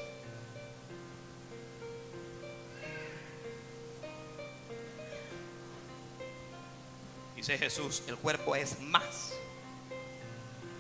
Dice 7.43 7.59
Jesús, 7.59 8.05
el 8.07 8.17
cuerpo 8.19 8.55
es 8.55 8.79
más 8.79 9.33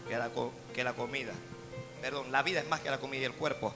que 0.08 0.16
la, 0.16 0.30
que 0.72 0.84
la 0.84 0.92
comida. 0.92 1.32
Perdón, 2.00 2.30
la 2.30 2.44
vida 2.44 2.60
es 2.60 2.68
más 2.68 2.78
que 2.78 2.88
la 2.88 3.00
comida 3.00 3.22
y 3.22 3.24
el 3.24 3.32
cuerpo 3.32 3.74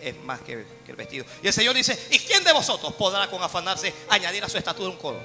es 0.00 0.16
más 0.24 0.40
que, 0.40 0.66
que 0.84 0.90
el 0.90 0.96
vestido. 0.96 1.24
Y 1.44 1.46
el 1.46 1.52
Señor 1.52 1.76
dice, 1.76 1.96
¿y 2.10 2.18
quién 2.18 2.42
de 2.42 2.52
vosotros 2.52 2.92
podrá 2.94 3.30
con 3.30 3.40
afanarse 3.40 3.94
añadir 4.08 4.42
a 4.42 4.48
su 4.48 4.58
estatura 4.58 4.90
un 4.90 4.96
codo? 4.96 5.20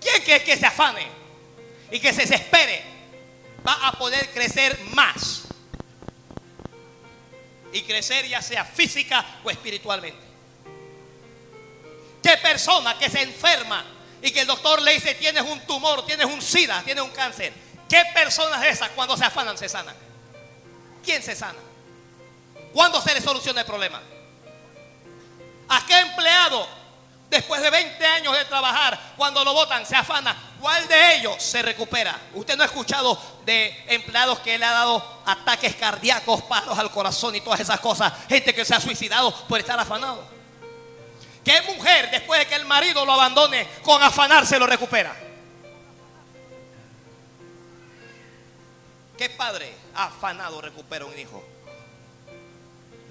¿Quién 0.00 0.24
que, 0.24 0.42
que 0.42 0.56
se 0.56 0.64
afane 0.64 1.06
y 1.90 2.00
que 2.00 2.14
se 2.14 2.22
desespere 2.22 2.82
va 3.68 3.88
a 3.88 3.92
poder 3.98 4.30
crecer 4.30 4.80
más? 4.94 5.42
Y 7.74 7.82
crecer 7.82 8.26
ya 8.26 8.40
sea 8.40 8.64
física 8.64 9.40
o 9.44 9.50
espiritualmente. 9.50 10.24
¿Qué 12.22 12.34
persona 12.38 12.98
que 12.98 13.10
se 13.10 13.20
enferma 13.20 13.95
y 14.22 14.30
que 14.30 14.40
el 14.40 14.46
doctor 14.46 14.80
le 14.82 14.94
dice 14.94 15.14
tienes 15.14 15.42
un 15.42 15.60
tumor, 15.60 16.04
tienes 16.06 16.26
un 16.26 16.40
sida, 16.40 16.82
tienes 16.84 17.02
un 17.02 17.10
cáncer? 17.10 17.52
¿Qué 17.88 18.02
personas 18.14 18.64
esas 18.64 18.90
cuando 18.90 19.16
se 19.16 19.24
afanan 19.24 19.56
se 19.56 19.68
sanan? 19.68 19.94
¿Quién 21.04 21.22
se 21.22 21.36
sana? 21.36 21.58
¿Cuándo 22.72 23.00
se 23.00 23.14
le 23.14 23.20
soluciona 23.20 23.60
el 23.60 23.66
problema? 23.66 24.02
¿A 25.68 25.86
qué 25.86 25.98
empleado 26.00 26.66
después 27.30 27.62
de 27.62 27.70
20 27.70 28.06
años 28.06 28.36
de 28.36 28.44
trabajar, 28.44 29.14
cuando 29.16 29.44
lo 29.44 29.52
votan, 29.52 29.86
se 29.86 29.94
afana? 29.94 30.36
¿Cuál 30.60 30.86
de 30.88 31.16
ellos 31.16 31.40
se 31.40 31.62
recupera? 31.62 32.18
Usted 32.34 32.56
no 32.56 32.64
ha 32.64 32.66
escuchado 32.66 33.20
de 33.44 33.84
empleados 33.86 34.40
que 34.40 34.58
le 34.58 34.64
ha 34.64 34.72
dado 34.72 35.22
ataques 35.24 35.76
cardíacos, 35.76 36.42
paros 36.42 36.78
al 36.78 36.90
corazón 36.90 37.36
y 37.36 37.40
todas 37.40 37.60
esas 37.60 37.78
cosas. 37.78 38.12
Gente 38.28 38.52
que 38.52 38.64
se 38.64 38.74
ha 38.74 38.80
suicidado 38.80 39.32
por 39.46 39.60
estar 39.60 39.78
afanado. 39.78 40.35
¿Qué 41.46 41.62
mujer 41.62 42.10
después 42.10 42.40
de 42.40 42.46
que 42.48 42.56
el 42.56 42.64
marido 42.64 43.06
lo 43.06 43.12
abandone 43.12 43.68
con 43.84 44.02
afanarse 44.02 44.58
lo 44.58 44.66
recupera? 44.66 45.14
¿Qué 49.16 49.30
padre 49.30 49.72
afanado 49.94 50.60
recupera 50.60 51.04
un 51.04 51.16
hijo? 51.16 51.44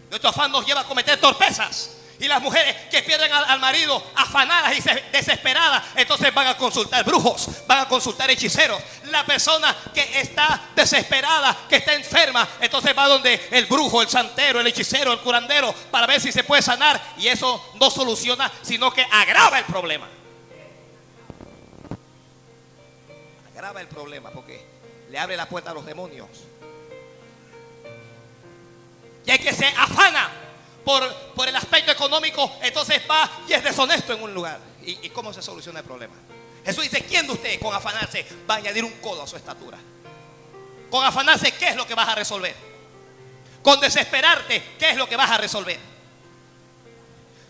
Nuestro 0.09 0.31
afán 0.31 0.51
nos 0.51 0.65
lleva 0.65 0.81
a 0.81 0.83
cometer 0.83 1.17
torpezas. 1.17 1.91
Y 2.17 2.27
las 2.29 2.41
mujeres 2.41 2.73
que 2.89 3.03
pierden 3.03 3.31
al, 3.31 3.59
marido 3.59 4.01
afanadas 4.15 4.77
y 4.77 4.81
se- 4.81 5.03
desesperadas, 5.11 5.83
entonces 5.95 6.33
van 6.33 6.47
a 6.47 6.55
consultar 6.55 7.03
brujos, 7.03 7.49
van 7.67 7.79
a 7.79 7.87
consultar 7.89 8.29
hechiceros. 8.31 8.81
La 9.05 9.25
persona 9.25 9.75
que 9.93 10.21
está 10.21 10.69
desesperada, 10.75 11.57
que 11.67 11.75
está 11.75 11.93
enferma, 11.93 12.47
entonces 12.61 12.97
va 12.97 13.07
donde 13.09 13.49
el 13.51 13.65
brujo, 13.65 14.01
el 14.01 14.07
santero, 14.07 14.61
el 14.61 14.67
hechicero, 14.67 15.11
el 15.11 15.19
curandero, 15.19 15.73
para 15.91 16.07
ver 16.07 16.21
si 16.21 16.31
se 16.31 16.45
puede 16.45 16.61
sanar. 16.61 17.01
Y 17.17 17.27
eso 17.27 17.71
no 17.79 17.91
soluciona, 17.91 18.49
sino 18.61 18.91
que 18.93 19.05
agrava 19.11 19.59
el 19.59 19.65
problema. 19.65 20.07
Agrava 23.53 23.81
el 23.81 23.87
problema 23.87 24.31
porque 24.31 24.65
le 25.09 25.19
abre 25.19 25.35
la 25.35 25.47
puerta 25.47 25.71
a 25.71 25.73
los 25.73 25.85
demonios. 25.85 26.29
Y 29.25 29.31
hay 29.31 29.39
que 29.39 29.53
se 29.53 29.65
afana 29.67 30.29
por, 30.85 31.47
el 31.47 31.55
aspecto 31.55 31.91
económico, 31.91 32.57
entonces 32.61 33.01
va 33.09 33.29
y 33.47 33.53
es 33.53 33.63
deshonesto 33.63 34.13
en 34.13 34.21
un 34.21 34.33
lugar. 34.33 34.59
¿Y, 34.83 35.09
cómo 35.09 35.33
se 35.33 35.41
soluciona 35.41 35.79
el 35.79 35.85
problema? 35.85 36.13
Jesús 36.63 36.83
dice, 36.83 37.03
¿quién 37.03 37.25
de 37.25 37.33
ustedes 37.33 37.59
con 37.59 37.73
afanarse 37.75 38.25
va 38.49 38.55
a 38.55 38.57
añadir 38.57 38.83
un 38.83 38.93
codo 39.01 39.23
a 39.23 39.27
su 39.27 39.35
estatura? 39.35 39.77
Con 40.89 41.03
afanarse, 41.03 41.51
¿qué 41.53 41.69
es 41.69 41.75
lo 41.75 41.87
que 41.87 41.95
vas 41.95 42.07
a 42.07 42.15
resolver? 42.15 42.55
Con 43.63 43.79
desesperarte, 43.79 44.75
¿qué 44.77 44.91
es 44.91 44.95
lo 44.95 45.09
que 45.09 45.15
vas 45.15 45.31
a 45.31 45.37
resolver? 45.37 45.79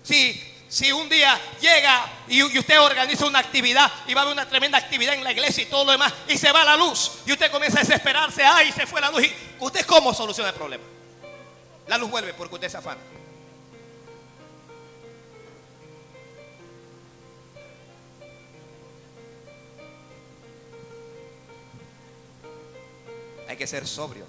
Si, 0.01 0.91
un 0.91 1.09
día 1.09 1.39
llega 1.59 2.05
y, 2.27 2.41
usted 2.41 2.79
organiza 2.79 3.25
una 3.25 3.39
actividad 3.39 3.91
y 4.07 4.13
va 4.13 4.21
a 4.21 4.23
haber 4.23 4.33
una 4.33 4.47
tremenda 4.47 4.77
actividad 4.77 5.13
en 5.13 5.23
la 5.23 5.31
iglesia 5.31 5.63
y 5.63 5.67
todo 5.67 5.83
lo 5.83 5.91
demás 5.91 6.13
y 6.27 6.37
se 6.37 6.51
va 6.51 6.63
la 6.63 6.77
luz 6.77 7.11
y 7.25 7.33
usted 7.33 7.51
comienza 7.51 7.79
a 7.79 7.83
desesperarse, 7.83 8.43
ay, 8.43 8.71
se 8.71 8.85
fue 8.85 9.01
la 9.01 9.11
luz. 9.11 9.23
¿Usted 9.59 9.85
cómo 9.85 10.13
soluciona 10.13 10.49
el 10.49 10.55
problema? 10.55 10.83
La 11.87 11.97
luz 11.97 12.09
vuelve 12.09 12.33
porque 12.33 12.55
usted 12.55 12.69
se 12.69 12.77
afana. 12.77 12.99
Hay 23.47 23.57
que 23.57 23.67
ser 23.67 23.87
sobrio. 23.87 24.25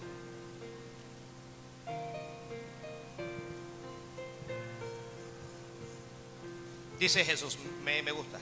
Dice 6.99 7.25
Jesús, 7.25 7.59
me, 7.85 8.03
me 8.03 8.11
gusta, 8.11 8.39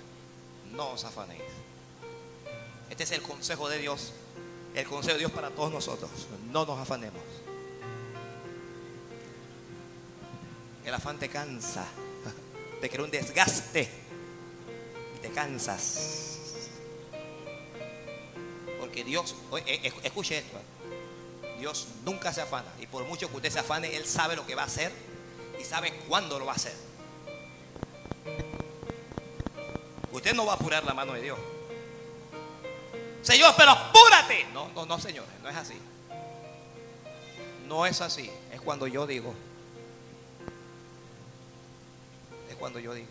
no 0.73 0.91
os 0.91 1.05
afanéis. 1.05 1.43
Este 2.89 3.03
es 3.03 3.11
el 3.11 3.23
consejo 3.23 3.69
de 3.69 3.79
Dios, 3.79 4.13
el 4.75 4.87
consejo 4.87 5.15
de 5.15 5.21
Dios 5.21 5.33
para 5.33 5.51
todos 5.51 5.73
nosotros. 5.73 6.11
No 6.53 6.65
nos 6.65 6.79
afanemos. 6.79 7.23
El 10.85 10.95
afán 10.95 11.19
te 11.19 11.29
cansa, 11.29 11.87
te 12.81 12.89
crea 12.89 13.05
un 13.05 13.11
desgaste 13.11 13.89
y 15.17 15.19
te 15.19 15.31
cansas. 15.31 16.34
Porque 18.95 19.11
Dios, 19.11 19.35
eh, 19.67 19.81
eh, 19.83 19.93
escuche 20.05 20.39
esto, 20.39 20.57
eh. 20.57 21.59
Dios 21.59 21.89
nunca 22.05 22.33
se 22.33 22.43
afana 22.43 22.69
y 22.81 22.87
por 22.87 23.05
mucho 23.07 23.29
que 23.29 23.35
usted 23.35 23.51
se 23.51 23.59
afane, 23.59 23.97
Él 23.97 24.07
sabe 24.07 24.37
lo 24.37 24.47
que 24.47 24.55
va 24.55 24.63
a 24.63 24.67
hacer 24.67 24.93
y 25.61 25.65
sabe 25.65 25.93
cuándo 26.09 26.39
lo 26.39 26.47
va 26.47 26.53
a 26.53 26.55
hacer. 26.55 26.77
Usted 30.13 30.33
no 30.33 30.47
va 30.47 30.53
a 30.53 30.55
apurar 30.55 30.85
la 30.85 30.95
mano 30.95 31.13
de 31.15 31.23
Dios. 31.23 31.39
Señor, 33.23 33.53
pero 33.57 33.73
apúrate. 33.73 34.47
No, 34.53 34.69
no, 34.69 34.87
no, 34.87 35.01
señores, 35.01 35.33
no 35.43 35.49
es 35.49 35.57
así. 35.57 35.75
No 37.67 37.87
es 37.87 38.01
así. 38.01 38.31
Es 38.53 38.61
cuando 38.61 38.87
yo 38.87 39.09
digo. 39.09 39.35
Es 42.49 42.55
cuando 42.55 42.79
yo 42.79 42.95
digo. 42.95 43.09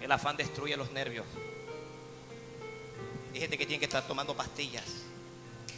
El 0.00 0.10
afán 0.10 0.36
destruye 0.36 0.76
los 0.76 0.90
nervios. 0.90 1.24
Hay 3.34 3.40
gente 3.40 3.58
que 3.58 3.66
tiene 3.66 3.78
que 3.78 3.84
estar 3.86 4.06
tomando 4.06 4.34
pastillas. 4.36 4.84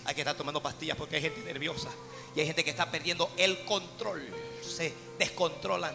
Hay 0.04 0.14
que 0.14 0.20
estar 0.22 0.36
tomando 0.36 0.62
pastillas 0.62 0.96
porque 0.96 1.16
hay 1.16 1.22
gente 1.22 1.40
nerviosa. 1.42 1.90
Y 2.34 2.40
hay 2.40 2.46
gente 2.46 2.64
que 2.64 2.70
está 2.70 2.90
perdiendo 2.90 3.30
el 3.36 3.64
control. 3.64 4.26
Se 4.62 4.92
descontrolan. 5.18 5.94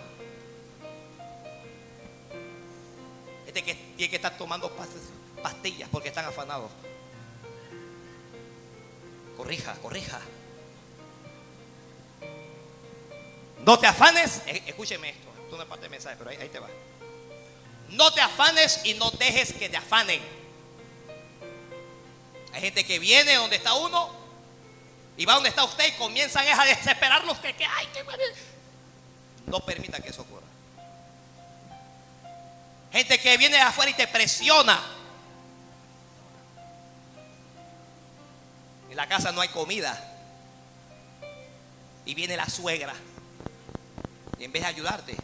Gente 3.45 3.63
que 3.63 3.73
tiene 3.97 4.09
que 4.09 4.15
estar 4.17 4.37
tomando 4.37 4.69
pas- 4.75 5.41
pastillas 5.41 5.89
porque 5.91 6.09
están 6.09 6.25
afanados. 6.25 6.71
corrija, 9.37 9.73
corrija. 9.81 10.21
No 13.65 13.77
te 13.79 13.87
afanes, 13.87 14.41
e, 14.47 14.63
escúcheme 14.67 15.09
esto, 15.09 15.27
esto 15.43 15.57
no 15.57 15.63
es 15.63 15.67
parte 15.67 15.81
del 15.83 15.91
mensaje, 15.91 16.15
pero 16.17 16.29
ahí 16.29 16.49
te 16.49 16.59
va. 16.59 16.69
No 17.89 18.11
te 18.13 18.21
afanes 18.21 18.79
y 18.85 18.93
no 18.93 19.11
dejes 19.11 19.53
que 19.53 19.67
te 19.69 19.75
afanen. 19.77 20.21
Hay 22.55 22.61
gente 22.61 22.85
que 22.85 22.99
viene 22.99 23.33
donde 23.33 23.57
está 23.57 23.73
uno 23.73 24.09
y 25.17 25.25
va 25.25 25.33
donde 25.33 25.49
está 25.49 25.65
usted 25.65 25.89
y 25.89 25.91
comienzan 25.97 26.47
a 26.47 26.63
desesperarlos 26.63 27.37
que, 27.39 27.53
que 27.53 27.65
ay, 27.65 27.85
que 27.87 28.01
no 29.45 29.59
permita 29.59 29.99
que 29.99 30.07
eso 30.07 30.21
ocurra. 30.21 30.45
Gente 32.93 33.19
que 33.19 33.35
viene 33.35 33.57
de 33.57 33.61
afuera 33.61 33.91
y 33.91 33.93
te 33.93 34.07
presiona. 34.07 34.81
En 38.89 38.95
la 38.95 39.05
casa 39.05 39.33
no 39.33 39.41
hay 39.41 39.49
comida. 39.49 40.01
Y 42.05 42.13
viene 42.13 42.37
la 42.37 42.47
suegra. 42.47 42.93
Y 44.39 44.45
en 44.45 44.51
vez 44.53 44.61
de 44.61 44.67
ayudarte, 44.69 45.17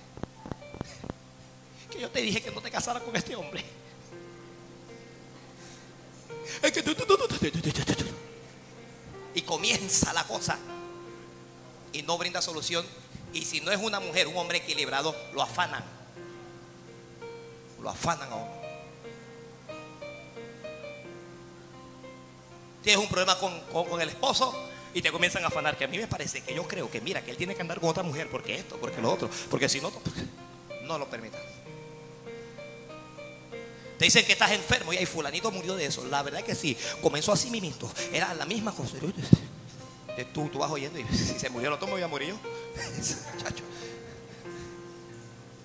que 1.91 2.01
yo 2.01 2.11
te 2.11 2.21
dije 2.21 2.41
que 2.41 2.51
no 2.51 2.59
te 2.59 2.69
casaras 2.69 3.03
con 3.03 3.15
este 3.15 3.37
hombre. 3.37 3.63
Y 9.33 9.41
comienza 9.43 10.13
la 10.13 10.23
cosa. 10.25 10.57
Y 11.93 12.03
no 12.03 12.17
brinda 12.17 12.41
solución. 12.41 12.85
Y 13.33 13.45
si 13.45 13.61
no 13.61 13.71
es 13.71 13.79
una 13.79 13.99
mujer, 13.99 14.27
un 14.27 14.37
hombre 14.37 14.57
equilibrado, 14.59 15.15
lo 15.33 15.41
afanan. 15.41 15.83
Lo 17.81 17.89
afanan 17.89 18.31
a 18.31 18.35
uno. 18.35 18.61
Tienes 22.83 23.01
un 23.01 23.09
problema 23.09 23.37
con, 23.37 23.59
con 23.87 24.01
el 24.01 24.09
esposo 24.09 24.53
y 24.93 25.01
te 25.01 25.11
comienzan 25.11 25.43
a 25.43 25.47
afanar. 25.47 25.77
Que 25.77 25.85
a 25.85 25.87
mí 25.87 25.97
me 25.97 26.07
parece 26.07 26.41
que 26.41 26.53
yo 26.53 26.67
creo 26.67 26.89
que 26.89 26.99
mira, 26.99 27.23
que 27.23 27.31
él 27.31 27.37
tiene 27.37 27.55
que 27.55 27.61
andar 27.61 27.79
con 27.79 27.89
otra 27.89 28.03
mujer 28.03 28.27
porque 28.29 28.55
esto, 28.55 28.77
porque 28.77 29.01
lo 29.01 29.11
otro. 29.11 29.29
Porque 29.49 29.69
si 29.69 29.79
no, 29.79 29.91
no 30.83 30.97
lo 30.97 31.09
permitas. 31.09 31.41
Te 34.01 34.05
dicen 34.05 34.25
que 34.25 34.31
estás 34.31 34.49
enfermo 34.49 34.91
y 34.91 34.97
ahí 34.97 35.05
fulanito 35.05 35.51
murió 35.51 35.75
de 35.75 35.85
eso. 35.85 36.03
La 36.05 36.23
verdad 36.23 36.39
es 36.39 36.45
que 36.47 36.55
sí, 36.55 36.75
comenzó 37.03 37.33
así 37.33 37.51
mismo. 37.51 37.71
Era 38.11 38.33
la 38.33 38.47
misma 38.47 38.71
cosa. 38.71 38.97
Tú, 40.33 40.49
tú 40.49 40.57
vas 40.57 40.71
oyendo 40.71 40.97
y 40.97 41.03
si 41.15 41.37
se 41.37 41.51
murió 41.51 41.67
el 41.67 41.75
otro 41.75 41.85
me 41.85 41.93
voy 41.93 42.01
a 42.01 42.07
morir 42.07 42.29
yo. 42.29 42.39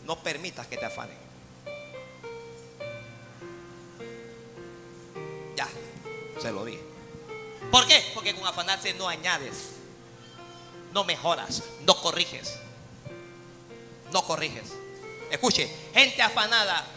No 0.05 0.23
permitas 0.23 0.67
que 0.67 0.77
te 0.77 0.85
afanen. 0.85 1.17
Ya, 5.57 5.67
se 6.39 6.53
lo 6.53 6.67
dije. 6.67 6.83
¿Por 7.73 7.87
qué? 7.87 8.05
Porque 8.13 8.35
con 8.35 8.47
afanarse 8.47 8.93
no 8.93 9.09
añades, 9.09 9.71
no 10.93 11.05
mejoras, 11.05 11.63
no 11.87 11.97
corriges. 12.03 12.59
No 14.13 14.23
corriges. 14.27 14.75
Escuche, 15.31 15.75
gente 15.95 16.21
afanada 16.21 16.96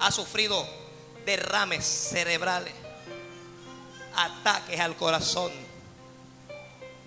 ha 0.00 0.10
sufrido 0.10 0.66
derrames 1.26 1.84
cerebrales, 1.84 2.72
ataques 4.16 4.80
al 4.80 4.96
corazón, 4.96 5.52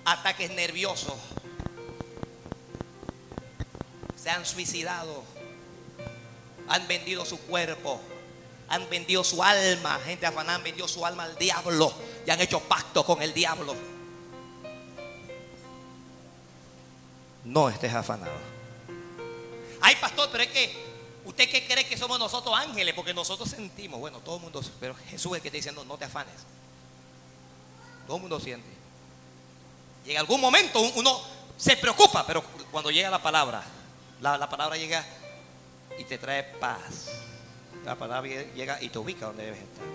ataques 0.06 0.52
nerviosos, 0.52 1.16
se 4.16 4.30
han 4.30 4.46
suicidado, 4.46 5.24
han 6.70 6.88
vendido 6.88 7.26
su 7.26 7.39
cuerpo, 7.39 8.00
han 8.70 8.89
vendido 8.89 9.24
su 9.24 9.44
alma, 9.44 10.00
gente 10.06 10.26
afanada 10.26 10.56
han 10.56 10.64
vendido 10.64 10.88
su 10.88 11.06
alma 11.06 11.24
al 11.24 11.36
diablo 11.36 11.94
y 12.26 12.30
han 12.30 12.39
hecho 12.39 12.60
pacto 12.62 13.04
con 13.06 13.22
el 13.22 13.34
diablo. 13.34 13.76
No 17.44 17.68
estés 17.68 17.94
afanado. 17.94 18.32
Ay, 19.82 19.98
pastor, 19.98 20.30
pero 20.32 20.46
es 20.46 20.50
que 20.50 20.93
¿Usted 21.26 21.49
qué 21.49 21.65
cree 21.65 21.86
que 21.86 21.97
somos 21.97 22.19
nosotros 22.19 22.53
ángeles? 22.57 22.93
Porque 22.93 23.13
nosotros 23.13 23.49
sentimos, 23.49 23.99
bueno, 23.99 24.19
todo 24.19 24.36
el 24.38 24.41
mundo, 24.41 24.61
pero 24.80 24.95
Jesús 25.09 25.32
es 25.32 25.38
el 25.38 25.41
que 25.41 25.47
está 25.47 25.57
diciendo, 25.57 25.86
no 25.86 25.97
te 25.97 26.05
afanes. 26.05 26.34
Todo 28.05 28.17
el 28.17 28.21
mundo 28.21 28.39
siente. 28.39 28.67
Y 30.05 30.11
en 30.11 30.17
algún 30.17 30.41
momento 30.41 30.82
uno 30.95 31.21
se 31.57 31.78
preocupa, 31.78 32.26
pero 32.28 32.43
cuando 32.71 32.91
llega 32.91 33.09
la 33.09 33.21
palabra, 33.21 33.63
la, 34.19 34.49
palabra 34.49 34.76
llega 34.78 35.05
y 35.97 36.03
te 36.03 36.17
trae 36.17 36.43
paz. 36.43 37.09
La 37.86 37.95
palabra 37.95 38.30
llega 38.55 38.82
y 38.82 38.89
te 38.89 38.99
ubica 38.99 39.28
donde 39.28 39.45
debes 39.45 39.61
estar. 39.61 39.86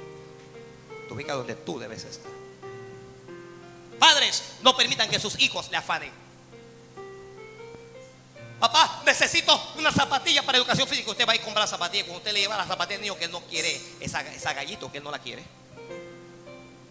Te 1.06 1.14
ubica 1.14 1.34
donde 1.34 1.54
tú 1.54 1.78
debes 1.78 2.04
estar. 2.04 2.30
Padres, 3.98 4.54
no 4.62 4.76
permitan 4.76 5.10
que 5.10 5.18
sus 5.18 5.38
hijos 5.40 5.70
le 5.70 5.76
afanen. 5.76 6.27
Papá, 8.60 9.02
necesito 9.06 9.72
una 9.76 9.92
zapatilla 9.92 10.42
para 10.42 10.58
educación 10.58 10.88
física. 10.88 11.10
Usted 11.10 11.26
va 11.26 11.32
a 11.32 11.36
ir 11.36 11.42
a 11.42 11.44
comprar 11.44 11.68
zapatilla. 11.68 12.04
Cuando 12.04 12.18
usted 12.18 12.32
le 12.32 12.40
lleva 12.40 12.56
la 12.56 12.66
zapatilla 12.66 12.96
al 12.96 13.02
niño 13.02 13.16
que 13.16 13.26
él 13.26 13.30
no 13.30 13.40
quiere, 13.42 13.80
esa, 14.00 14.20
esa 14.34 14.52
gallito 14.52 14.90
que 14.90 14.98
él 14.98 15.04
no 15.04 15.12
la 15.12 15.20
quiere. 15.20 15.44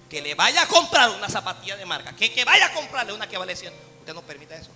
Que 0.09 0.22
le 0.22 0.34
vaya 0.36 0.61
a 0.61 0.68
comprar 0.68 1.09
una 1.09 1.28
zapatilla 1.28 1.76
de 1.76 1.86
marca. 1.86 2.15
Que, 2.15 2.45
vaya 2.45 2.68
a 2.68 2.74
comprarle 2.74 3.11
una 3.11 3.28
que 3.28 3.38
vale 3.38 3.55
100. 3.55 3.74
Usted 3.99 4.13
no 4.13 4.22
permite 4.22 4.55
eso. 4.55 4.72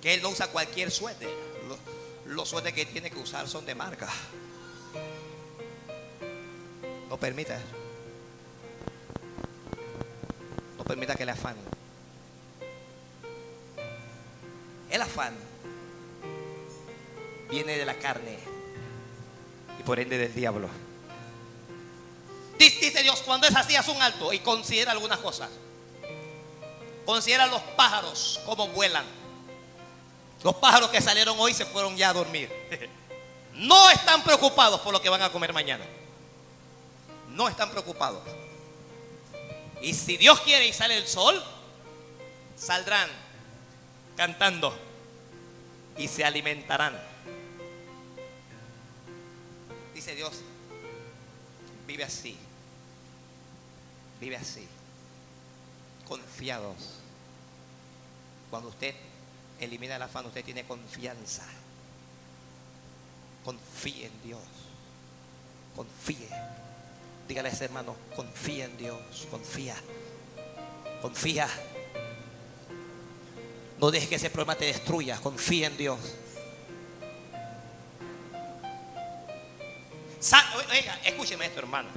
Que 0.00 0.14
él 0.14 0.22
no 0.22 0.28
usa 0.28 0.46
cualquier 0.46 0.92
suéter. 0.92 1.28
Los, 1.66 1.78
los 2.26 2.48
suéteres 2.48 2.74
que 2.74 2.86
tiene 2.86 3.10
que 3.10 3.18
usar 3.18 3.48
son 3.48 3.66
de 3.66 3.74
marca. 3.74 4.08
No 7.08 7.16
permita. 7.16 7.58
No 10.76 10.84
permita 10.84 11.16
que 11.16 11.26
le 11.26 11.32
afanen. 11.32 11.77
El 14.90 15.02
afán 15.02 15.36
viene 17.50 17.76
de 17.76 17.84
la 17.84 17.94
carne 17.94 18.38
y 19.78 19.82
por 19.82 19.98
ende 20.00 20.18
del 20.18 20.34
diablo. 20.34 20.68
Dice 22.58 23.02
Dios, 23.02 23.22
cuando 23.22 23.46
es 23.46 23.54
así, 23.54 23.76
haz 23.76 23.88
un 23.88 24.02
alto 24.02 24.32
y 24.32 24.40
considera 24.40 24.92
algunas 24.92 25.18
cosas. 25.18 25.48
Considera 27.06 27.46
los 27.46 27.62
pájaros, 27.76 28.40
cómo 28.44 28.68
vuelan. 28.68 29.04
Los 30.42 30.54
pájaros 30.56 30.90
que 30.90 31.00
salieron 31.00 31.36
hoy 31.38 31.54
se 31.54 31.64
fueron 31.64 31.96
ya 31.96 32.10
a 32.10 32.12
dormir. 32.14 32.50
No 33.54 33.90
están 33.90 34.22
preocupados 34.22 34.80
por 34.82 34.92
lo 34.92 35.02
que 35.02 35.08
van 35.08 35.20
a 35.20 35.32
comer 35.32 35.52
mañana. 35.52 35.84
No 37.30 37.48
están 37.48 37.68
preocupados. 37.72 38.22
Y 39.82 39.94
si 39.94 40.16
Dios 40.16 40.40
quiere 40.42 40.68
y 40.68 40.72
sale 40.72 40.96
el 40.96 41.08
sol, 41.08 41.42
saldrán 42.56 43.08
cantando 44.18 44.76
y 45.96 46.08
se 46.08 46.24
alimentarán. 46.24 46.92
Dice 49.94 50.14
Dios, 50.16 50.40
vive 51.86 52.02
así, 52.02 52.36
vive 54.20 54.36
así, 54.36 54.66
confiados. 56.06 56.96
Cuando 58.50 58.70
usted 58.70 58.94
elimina 59.60 59.96
el 59.96 60.02
afán, 60.02 60.26
usted 60.26 60.44
tiene 60.44 60.64
confianza. 60.64 61.44
Confíe 63.44 64.06
en 64.06 64.22
Dios. 64.24 64.42
Confíe. 65.76 66.28
Dígale 67.28 67.50
a 67.50 67.52
ese 67.52 67.66
hermano, 67.66 67.94
confía 68.16 68.64
en 68.64 68.76
Dios, 68.78 69.28
confía. 69.30 69.76
Confía. 71.02 71.48
No 73.80 73.90
dejes 73.90 74.08
que 74.08 74.14
ese 74.16 74.30
problema 74.30 74.56
te 74.56 74.66
destruya. 74.66 75.18
Confía 75.18 75.68
en 75.68 75.76
Dios. 75.76 75.98
Oiga, 80.70 80.98
escúcheme 81.04 81.46
esto, 81.46 81.60
hermano. 81.60 81.88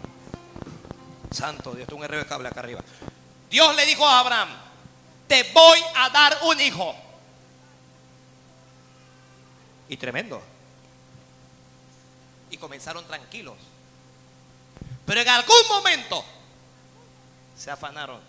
Santo 1.31 1.73
Dios, 1.73 1.87
tengo 1.87 1.99
un 1.99 2.05
herrero 2.05 2.23
de 2.23 2.29
cable 2.29 2.49
acá 2.49 2.59
arriba. 2.59 2.81
Dios 3.49 3.75
le 3.75 3.85
dijo 3.85 4.05
a 4.05 4.19
Abraham: 4.19 4.49
Te 5.27 5.43
voy 5.51 5.79
a 5.95 6.09
dar 6.09 6.37
un 6.43 6.61
hijo. 6.61 6.95
Y 9.89 9.97
tremendo. 9.97 10.41
Y 12.51 12.57
comenzaron 12.57 13.05
tranquilos. 13.07 13.55
Pero 15.05 15.21
en 15.21 15.29
algún 15.29 15.67
momento 15.67 16.23
se 17.57 17.71
afanaron. 17.71 18.21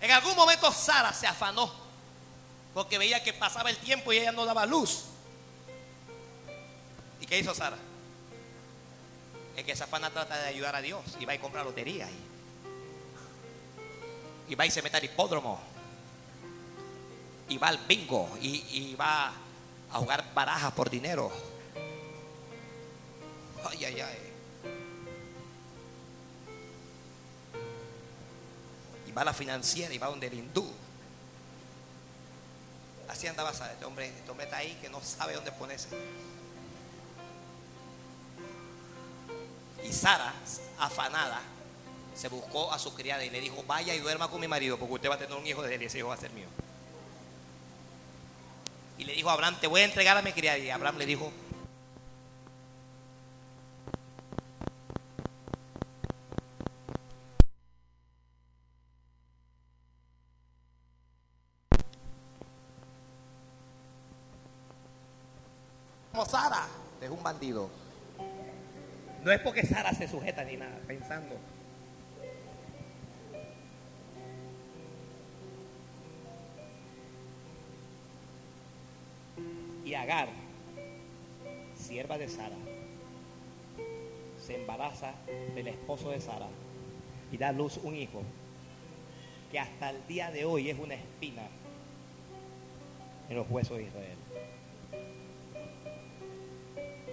En 0.00 0.10
algún 0.10 0.36
momento 0.36 0.72
Sara 0.72 1.12
se 1.12 1.26
afanó. 1.26 1.83
Porque 2.74 2.98
veía 2.98 3.22
que 3.22 3.32
pasaba 3.32 3.70
el 3.70 3.76
tiempo 3.78 4.12
y 4.12 4.18
ella 4.18 4.32
no 4.32 4.44
daba 4.44 4.66
luz. 4.66 5.04
¿Y 7.20 7.26
qué 7.26 7.38
hizo 7.38 7.54
Sara? 7.54 7.78
Es 9.56 9.64
que 9.64 9.72
esa 9.72 9.86
fana 9.86 10.10
trata 10.10 10.36
de 10.36 10.48
ayudar 10.48 10.74
a 10.74 10.82
Dios 10.82 11.02
y 11.20 11.24
va 11.24 11.32
a 11.32 11.38
comprar 11.38 11.64
lotería 11.64 12.06
ahí. 12.06 12.20
Y 14.48 14.54
va 14.56 14.66
y 14.66 14.70
se 14.70 14.82
mete 14.82 14.96
al 14.96 15.04
hipódromo. 15.04 15.60
Y 17.48 17.56
va 17.56 17.68
al 17.68 17.78
bingo. 17.78 18.36
Y, 18.40 18.56
y 18.70 18.96
va 18.96 19.32
a 19.92 19.98
jugar 19.98 20.34
barajas 20.34 20.72
por 20.72 20.90
dinero. 20.90 21.30
Ay, 23.70 23.84
ay, 23.84 24.00
ay. 24.00 24.24
va 29.14 29.22
a 29.22 29.26
la 29.26 29.32
financiera 29.32 29.94
y 29.94 29.98
va 29.98 30.08
donde 30.08 30.26
el 30.26 30.34
hindú. 30.34 30.70
Así 33.14 33.28
andaba. 33.28 33.52
Este 33.52 33.84
hombre, 33.84 34.08
este 34.08 34.28
hombre 34.28 34.44
está 34.44 34.56
ahí 34.56 34.76
que 34.82 34.88
no 34.88 35.00
sabe 35.00 35.34
dónde 35.34 35.52
ponerse. 35.52 35.88
Y 39.84 39.92
Sara, 39.92 40.34
afanada, 40.80 41.40
se 42.16 42.26
buscó 42.28 42.72
a 42.72 42.78
su 42.80 42.92
criada 42.92 43.24
y 43.24 43.30
le 43.30 43.40
dijo, 43.40 43.62
vaya 43.68 43.94
y 43.94 44.00
duerma 44.00 44.28
con 44.28 44.40
mi 44.40 44.48
marido 44.48 44.80
porque 44.80 44.94
usted 44.94 45.10
va 45.10 45.14
a 45.14 45.18
tener 45.18 45.36
un 45.36 45.46
hijo 45.46 45.62
de 45.62 45.76
él 45.76 45.82
y 45.82 45.84
ese 45.84 45.98
hijo 45.98 46.08
va 46.08 46.14
a 46.14 46.18
ser 46.18 46.32
mío. 46.32 46.48
Y 48.98 49.04
le 49.04 49.12
dijo 49.12 49.30
a 49.30 49.34
Abraham, 49.34 49.58
te 49.60 49.68
voy 49.68 49.82
a 49.82 49.84
entregar 49.84 50.16
a 50.16 50.22
mi 50.22 50.32
criada. 50.32 50.58
Y 50.58 50.70
Abraham 50.70 50.98
le 50.98 51.06
dijo, 51.06 51.32
Sara, 66.24 66.66
es 67.00 67.10
un 67.10 67.22
bandido. 67.22 67.68
No 69.24 69.32
es 69.32 69.40
porque 69.40 69.64
Sara 69.66 69.92
se 69.92 70.08
sujeta 70.08 70.44
ni 70.44 70.56
nada, 70.56 70.78
pensando. 70.86 71.36
Y 79.84 79.94
Agar, 79.94 80.28
sierva 81.76 82.18
de 82.18 82.28
Sara, 82.28 82.56
se 84.38 84.60
embaraza 84.60 85.14
del 85.54 85.68
esposo 85.68 86.10
de 86.10 86.20
Sara 86.20 86.48
y 87.32 87.36
da 87.36 87.48
a 87.48 87.52
luz 87.52 87.78
un 87.82 87.94
hijo 87.94 88.22
que 89.50 89.58
hasta 89.58 89.90
el 89.90 90.06
día 90.06 90.30
de 90.30 90.44
hoy 90.44 90.70
es 90.70 90.78
una 90.78 90.94
espina 90.94 91.42
en 93.28 93.36
los 93.36 93.48
huesos 93.50 93.78
de 93.78 93.84
Israel. 93.84 94.18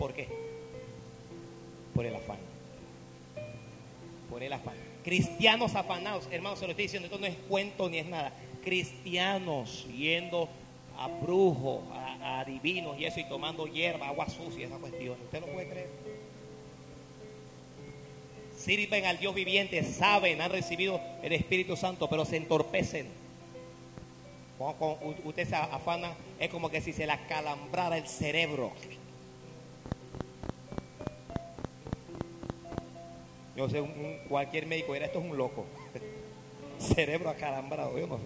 ¿Por 0.01 0.15
qué? 0.15 0.27
Por 1.93 2.07
el 2.07 2.15
afán. 2.15 2.39
Por 4.31 4.41
el 4.41 4.51
afán. 4.51 4.73
Cristianos 5.03 5.75
afanados, 5.75 6.27
hermanos, 6.31 6.57
se 6.57 6.65
lo 6.65 6.71
estoy 6.71 6.85
diciendo, 6.85 7.05
esto 7.05 7.19
no 7.19 7.27
es 7.27 7.35
cuento 7.47 7.87
ni 7.87 7.99
es 7.99 8.07
nada. 8.07 8.33
Cristianos 8.63 9.85
yendo 9.95 10.49
a 10.97 11.07
brujos, 11.07 11.83
a, 11.93 12.39
a 12.39 12.45
divinos 12.45 12.99
y 12.99 13.05
eso, 13.05 13.19
y 13.19 13.25
tomando 13.25 13.67
hierba, 13.67 14.07
agua 14.07 14.27
sucia, 14.27 14.65
esa 14.65 14.77
cuestión. 14.77 15.19
¿Usted 15.23 15.39
lo 15.39 15.45
puede 15.45 15.69
creer? 15.69 15.89
Sirven 18.57 19.05
al 19.05 19.19
Dios 19.19 19.35
viviente, 19.35 19.83
saben, 19.83 20.41
han 20.41 20.49
recibido 20.49 20.99
el 21.21 21.33
Espíritu 21.33 21.77
Santo, 21.77 22.09
pero 22.09 22.25
se 22.25 22.37
entorpecen. 22.37 23.05
Cuando, 24.57 24.97
usted 25.25 25.47
se 25.47 25.55
afana, 25.55 26.15
es 26.39 26.49
como 26.49 26.71
que 26.71 26.81
si 26.81 26.91
se 26.91 27.05
le 27.05 27.11
acalambrara 27.11 27.99
el 27.99 28.07
cerebro. 28.07 28.71
Sé, 33.69 33.81
un, 33.81 34.17
cualquier 34.27 34.65
médico 34.65 34.95
era, 34.95 35.05
esto 35.05 35.19
es 35.19 35.25
un 35.25 35.37
loco. 35.37 35.65
Cerebro 36.79 37.29
acalambrado, 37.29 37.97
yo 37.97 38.07
no 38.07 38.17
sé. 38.17 38.23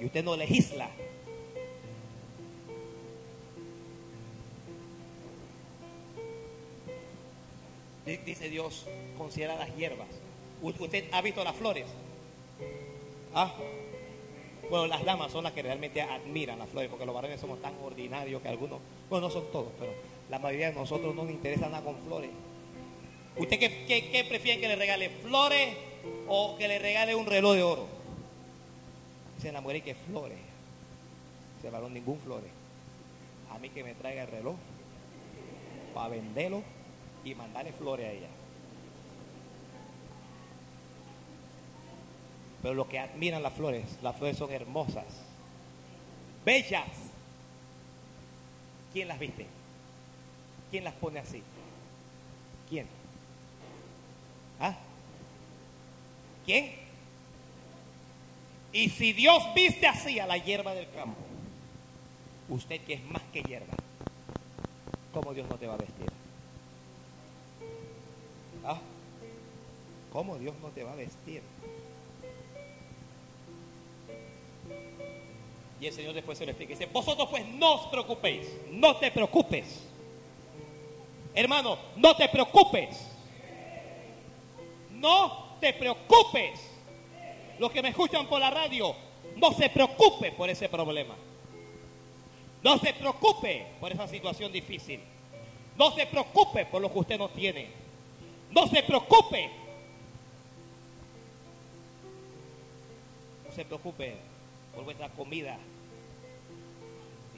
Y 0.00 0.06
usted 0.06 0.24
no 0.24 0.36
legisla. 0.36 0.90
Di- 8.06 8.16
Dice 8.18 8.48
Dios, 8.48 8.86
considera 9.16 9.56
las 9.56 9.74
hierbas. 9.76 10.08
¿Usted 10.60 11.04
ha 11.12 11.22
visto 11.22 11.42
las 11.44 11.56
flores? 11.56 11.86
¿Ah? 13.34 13.52
Bueno, 14.70 14.86
las 14.86 15.04
damas 15.04 15.32
son 15.32 15.44
las 15.44 15.52
que 15.52 15.62
realmente 15.62 16.00
admiran 16.02 16.58
las 16.58 16.68
flores, 16.68 16.88
porque 16.88 17.04
los 17.04 17.14
varones 17.14 17.40
somos 17.40 17.60
tan 17.60 17.74
ordinarios 17.82 18.40
que 18.42 18.48
algunos, 18.48 18.80
bueno, 19.10 19.26
no 19.26 19.32
son 19.32 19.44
todos, 19.52 19.68
pero 19.78 19.92
la 20.30 20.38
mayoría 20.38 20.68
de 20.70 20.74
nosotros 20.76 21.14
no 21.14 21.24
nos 21.24 21.32
interesa 21.32 21.68
nada 21.68 21.84
con 21.84 21.96
flores. 21.98 22.30
¿Usted 23.36 23.58
qué, 23.58 23.84
qué, 23.86 24.10
qué 24.10 24.24
prefiere 24.24 24.60
que 24.60 24.68
le 24.68 24.76
regale 24.76 25.08
flores 25.08 25.76
o 26.28 26.56
que 26.58 26.68
le 26.68 26.78
regale 26.78 27.14
un 27.14 27.26
reloj 27.26 27.54
de 27.54 27.62
oro? 27.62 28.02
Mujer 29.62 29.76
y 29.76 29.82
que 29.82 29.94
flores. 29.94 30.38
El 31.62 31.70
varón, 31.70 31.94
ningún 31.94 32.18
flores. 32.18 32.50
A 33.50 33.58
mí 33.58 33.70
que 33.70 33.84
me 33.84 33.94
traiga 33.94 34.22
el 34.22 34.28
reloj 34.28 34.56
para 35.94 36.08
venderlo 36.08 36.62
y 37.24 37.34
mandarle 37.34 37.72
flores 37.72 38.06
a 38.06 38.10
ella. 38.10 38.28
Pero 42.62 42.74
los 42.74 42.86
que 42.86 42.98
admiran 42.98 43.42
las 43.42 43.52
flores, 43.52 43.84
las 44.02 44.16
flores 44.16 44.36
son 44.36 44.52
hermosas, 44.52 45.04
bellas. 46.44 46.88
¿Quién 48.92 49.08
las 49.08 49.18
viste? 49.18 49.46
¿Quién 50.70 50.84
las 50.84 50.94
pone 50.94 51.18
así? 51.18 51.42
¿Quién? 52.68 52.86
¿Ah? 54.62 54.76
¿Quién? 56.46 56.72
Y 58.72 58.88
si 58.90 59.12
Dios 59.12 59.42
viste 59.54 59.88
así 59.88 60.20
a 60.20 60.26
la 60.26 60.38
hierba 60.38 60.72
del 60.72 60.88
campo, 60.90 61.20
usted 62.48 62.80
que 62.82 62.94
es 62.94 63.04
más 63.06 63.22
que 63.32 63.42
hierba, 63.42 63.74
¿cómo 65.12 65.34
Dios 65.34 65.48
no 65.50 65.56
te 65.56 65.66
va 65.66 65.74
a 65.74 65.78
vestir? 65.78 66.06
¿Ah? 68.64 68.78
¿Cómo 70.12 70.38
Dios 70.38 70.54
no 70.62 70.68
te 70.68 70.84
va 70.84 70.92
a 70.92 70.96
vestir? 70.96 71.42
Y 75.80 75.86
el 75.86 75.92
Señor 75.92 76.14
después 76.14 76.38
se 76.38 76.44
lo 76.44 76.52
explica. 76.52 76.70
Dice, 76.70 76.86
vosotros 76.86 77.28
pues 77.28 77.44
no 77.48 77.74
os 77.74 77.86
preocupéis, 77.88 78.46
no 78.70 78.94
te 78.96 79.10
preocupes. 79.10 79.82
Hermano, 81.34 81.76
no 81.96 82.14
te 82.14 82.28
preocupes. 82.28 83.11
No 85.02 85.56
te 85.60 85.72
preocupes. 85.72 86.60
Los 87.58 87.72
que 87.72 87.82
me 87.82 87.88
escuchan 87.88 88.28
por 88.28 88.40
la 88.40 88.50
radio, 88.50 88.94
no 89.36 89.52
se 89.52 89.68
preocupe 89.68 90.30
por 90.32 90.48
ese 90.48 90.68
problema. 90.68 91.16
No 92.62 92.78
se 92.78 92.94
preocupe 92.94 93.66
por 93.80 93.90
esa 93.90 94.06
situación 94.06 94.52
difícil. 94.52 95.00
No 95.76 95.90
se 95.90 96.06
preocupe 96.06 96.66
por 96.66 96.80
lo 96.80 96.92
que 96.92 96.98
usted 97.00 97.18
no 97.18 97.28
tiene. 97.30 97.68
No 98.52 98.68
se 98.68 98.82
preocupe. 98.84 99.50
No 103.44 103.52
se 103.52 103.64
preocupe 103.64 104.14
por 104.72 104.84
vuestra 104.84 105.08
comida. 105.08 105.58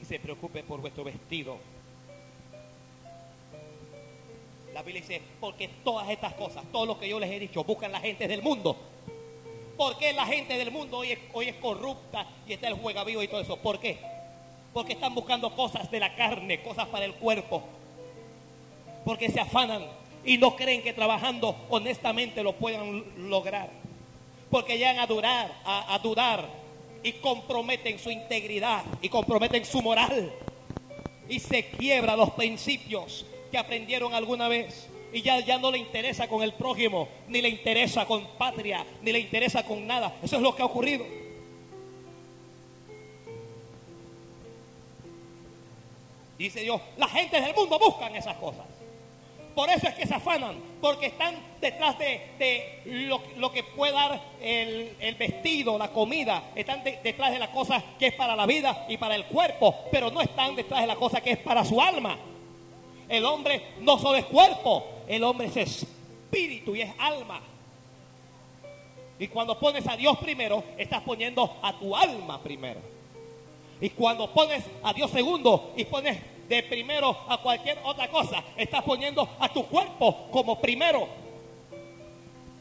Y 0.01 0.05
se 0.05 0.21
preocupe 0.21 0.62
por 0.62 0.83
vuestro 0.83 1.05
vestido. 1.05 1.57
La 4.75 4.83
Biblia 4.83 5.03
dice, 5.03 5.22
porque 5.39 5.68
todas 5.85 6.11
estas 6.11 6.35
cosas, 6.35 6.64
todo 6.72 6.85
lo 6.85 6.99
que 6.99 7.09
yo 7.09 7.20
les 7.20 7.31
he 7.31 7.39
dicho, 7.39 7.62
buscan 7.62 7.93
la 7.93 8.01
gente 8.01 8.27
del 8.27 8.43
mundo. 8.43 8.77
¿Por 9.77 9.97
qué 9.99 10.12
la 10.12 10.27
gente 10.27 10.59
del 10.59 10.72
mundo 10.72 10.99
hoy 10.99 11.12
es, 11.12 11.18
hoy 11.33 11.49
es 11.49 11.55
corrupta 11.57 12.27
y 12.45 12.55
está 12.55 12.66
el 12.66 12.75
juega 12.75 13.05
vivo 13.05 13.22
y 13.22 13.29
todo 13.29 13.41
eso? 13.41 13.57
¿Por 13.57 13.79
qué? 13.79 13.99
Porque 14.72 14.95
están 14.95 15.14
buscando 15.14 15.55
cosas 15.55 15.89
de 15.93 16.01
la 16.01 16.16
carne, 16.16 16.61
cosas 16.61 16.89
para 16.89 17.05
el 17.05 17.14
cuerpo. 17.14 17.62
Porque 19.05 19.31
se 19.31 19.39
afanan 19.39 19.87
y 20.25 20.39
no 20.39 20.57
creen 20.57 20.83
que 20.83 20.93
trabajando 20.93 21.55
honestamente 21.68 22.43
lo 22.43 22.55
puedan 22.55 23.05
lograr. 23.31 23.70
Porque 24.51 24.77
llegan 24.77 24.99
a 24.99 25.07
durar, 25.07 25.55
a, 25.64 25.95
a 25.95 26.01
dudar 26.01 26.49
y 27.05 27.12
comprometen 27.12 28.01
su 28.01 28.11
integridad 28.11 28.83
y 29.01 29.09
comprometen 29.09 29.64
su 29.64 29.81
moral. 29.83 30.33
Y 31.29 31.39
se 31.39 31.64
quiebra 31.68 32.16
los 32.16 32.31
principios 32.31 33.25
que 33.55 33.59
aprendieron 33.59 34.13
alguna 34.15 34.49
vez. 34.49 34.89
Y 35.13 35.23
ya, 35.23 35.39
ya 35.39 35.59
no 35.59 35.71
le 35.71 35.79
interesa 35.79 36.27
con 36.27 36.43
el 36.43 36.55
prójimo, 36.55 37.07
ni 37.29 37.41
le 37.41 37.49
interesa 37.49 38.05
con 38.05 38.27
patria, 38.37 38.85
ni 39.01 39.13
le 39.13 39.21
interesa 39.21 39.65
con 39.65 39.87
nada. 39.87 40.13
Eso 40.25 40.35
es 40.35 40.43
lo 40.43 40.57
que 40.57 40.63
ha 40.63 40.65
ocurrido. 40.65 41.07
Dice 46.37 46.63
Dios, 46.63 46.81
la 46.97 47.07
gente 47.07 47.41
del 47.41 47.55
mundo 47.55 47.79
buscan 47.79 48.17
esas 48.17 48.35
cosas. 48.39 48.67
Por 49.55 49.71
eso 49.71 49.87
es 49.87 49.95
que 49.95 50.05
se 50.05 50.15
afanan, 50.15 50.57
porque 50.81 51.07
están 51.07 51.37
detrás 51.61 51.97
de, 51.97 52.23
de 52.41 52.83
lo, 53.07 53.23
lo 53.37 53.53
que 53.53 53.63
puede 53.63 53.93
dar 53.93 54.21
el, 54.43 54.97
el 54.99 55.15
vestido, 55.15 55.79
la 55.79 55.93
comida, 55.93 56.51
están 56.57 56.83
de- 56.83 56.99
detrás 57.05 57.31
de 57.31 57.39
la 57.39 57.53
cosa 57.53 57.81
que 58.01 58.09
es 58.09 58.15
para 58.15 58.35
la 58.35 58.47
vida 58.47 58.85
y 58.89 58.97
para 58.97 59.15
el 59.15 59.27
cuerpo, 59.27 59.77
pero 59.93 60.11
no 60.11 60.21
están 60.21 60.57
detrás 60.57 60.81
de 60.81 60.89
la 60.89 60.97
cosa 60.97 61.21
que 61.21 61.31
es 61.31 61.39
para 61.39 61.65
su 61.65 61.81
alma. 61.81 62.19
El 63.09 63.25
hombre 63.25 63.75
no 63.81 63.99
solo 63.99 64.17
es 64.17 64.25
cuerpo, 64.27 64.85
el 65.07 65.23
hombre 65.25 65.47
es 65.49 65.57
espíritu 65.57 66.75
y 66.75 66.83
es 66.83 66.93
alma. 66.99 67.41
Y 69.19 69.29
cuando 69.29 69.59
pones 69.59 69.87
a 69.87 69.97
Dios 69.97 70.19
primero, 70.19 70.65
estás 70.77 71.03
poniendo 71.03 71.59
a 71.63 71.79
tu 71.79 71.95
alma 71.95 72.43
primero. 72.43 72.81
Y 73.81 73.91
cuando 73.91 74.33
pones 74.33 74.65
a 74.83 74.93
Dios 74.93 75.11
segundo 75.11 75.73
y 75.77 75.85
pones 75.85 76.19
de 76.49 76.63
primero 76.63 77.17
a 77.29 77.39
cualquier 77.39 77.79
otra 77.85 78.09
cosa, 78.09 78.43
estás 78.57 78.83
poniendo 78.83 79.29
a 79.39 79.49
tu 79.53 79.65
cuerpo 79.67 80.29
como 80.31 80.61
primero. 80.61 81.07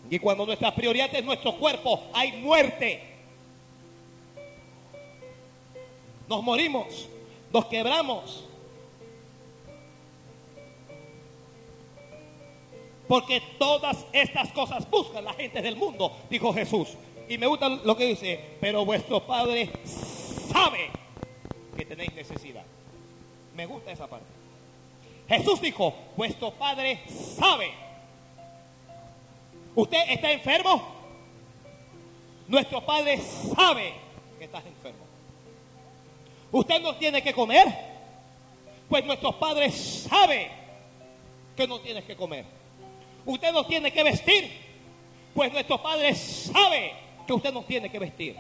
Y 0.10 0.20
cuando 0.20 0.46
nuestra 0.46 0.74
prioridad 0.74 1.14
es 1.14 1.24
nuestro 1.24 1.56
cuerpo, 1.56 2.04
hay 2.14 2.34
muerte. 2.34 3.02
Nos 6.28 6.44
morimos, 6.44 7.08
nos 7.52 7.66
quebramos. 7.66 8.44
Porque 13.08 13.41
todas 13.60 14.06
estas 14.14 14.51
cosas 14.51 14.89
buscan 14.89 15.26
la 15.26 15.34
gente 15.34 15.62
del 15.62 15.76
mundo, 15.76 16.16
dijo 16.30 16.54
Jesús. 16.54 16.89
Y 17.28 17.38
me 17.38 17.47
gusta 17.47 17.70
lo 17.70 17.95
que 17.95 18.06
dice, 18.06 18.58
pero 18.60 18.86
vuestro 18.86 19.26
Padre 19.26 19.70
sabe 20.51 20.89
que 21.76 21.86
tenéis 21.86 22.14
necesidad. 22.14 22.64
Me 23.56 23.66
gusta 23.66 23.91
esa 23.91 24.08
parte. 24.08 24.28
Jesús 25.28 25.62
dijo, 25.62 25.93
vuestro 26.16 26.51
Padre 26.51 27.01
sabe. 27.08 27.72
¿Usted 29.76 29.97
está 30.10 30.32
enfermo? 30.32 30.84
Nuestro 32.47 32.86
Padre 32.86 33.20
sabe 33.20 33.93
que 34.38 34.45
estás 34.45 34.66
enfermo. 34.66 35.04
¿Usted 36.51 36.82
no 36.82 36.95
tiene 36.95 37.22
que 37.24 37.34
comer? 37.34 37.68
Pues 38.89 39.04
nuestro 39.06 39.32
Padre 39.39 39.72
sabe 39.72 40.51
que 41.56 41.68
no 41.68 41.80
tienes 41.80 42.04
que 42.04 42.16
comer. 42.16 42.45
¿Usted 43.26 43.51
no 43.53 43.65
tiene 43.65 43.91
que 43.91 44.03
vestir? 44.03 44.51
Pues 45.34 45.51
nuestro 45.51 45.82
Padre 45.82 46.13
sabe 46.15 46.93
que 47.26 47.34
usted 47.34 47.53
no 47.53 47.63
tiene 47.63 47.89
que 47.89 47.99
vestir. 47.99 48.36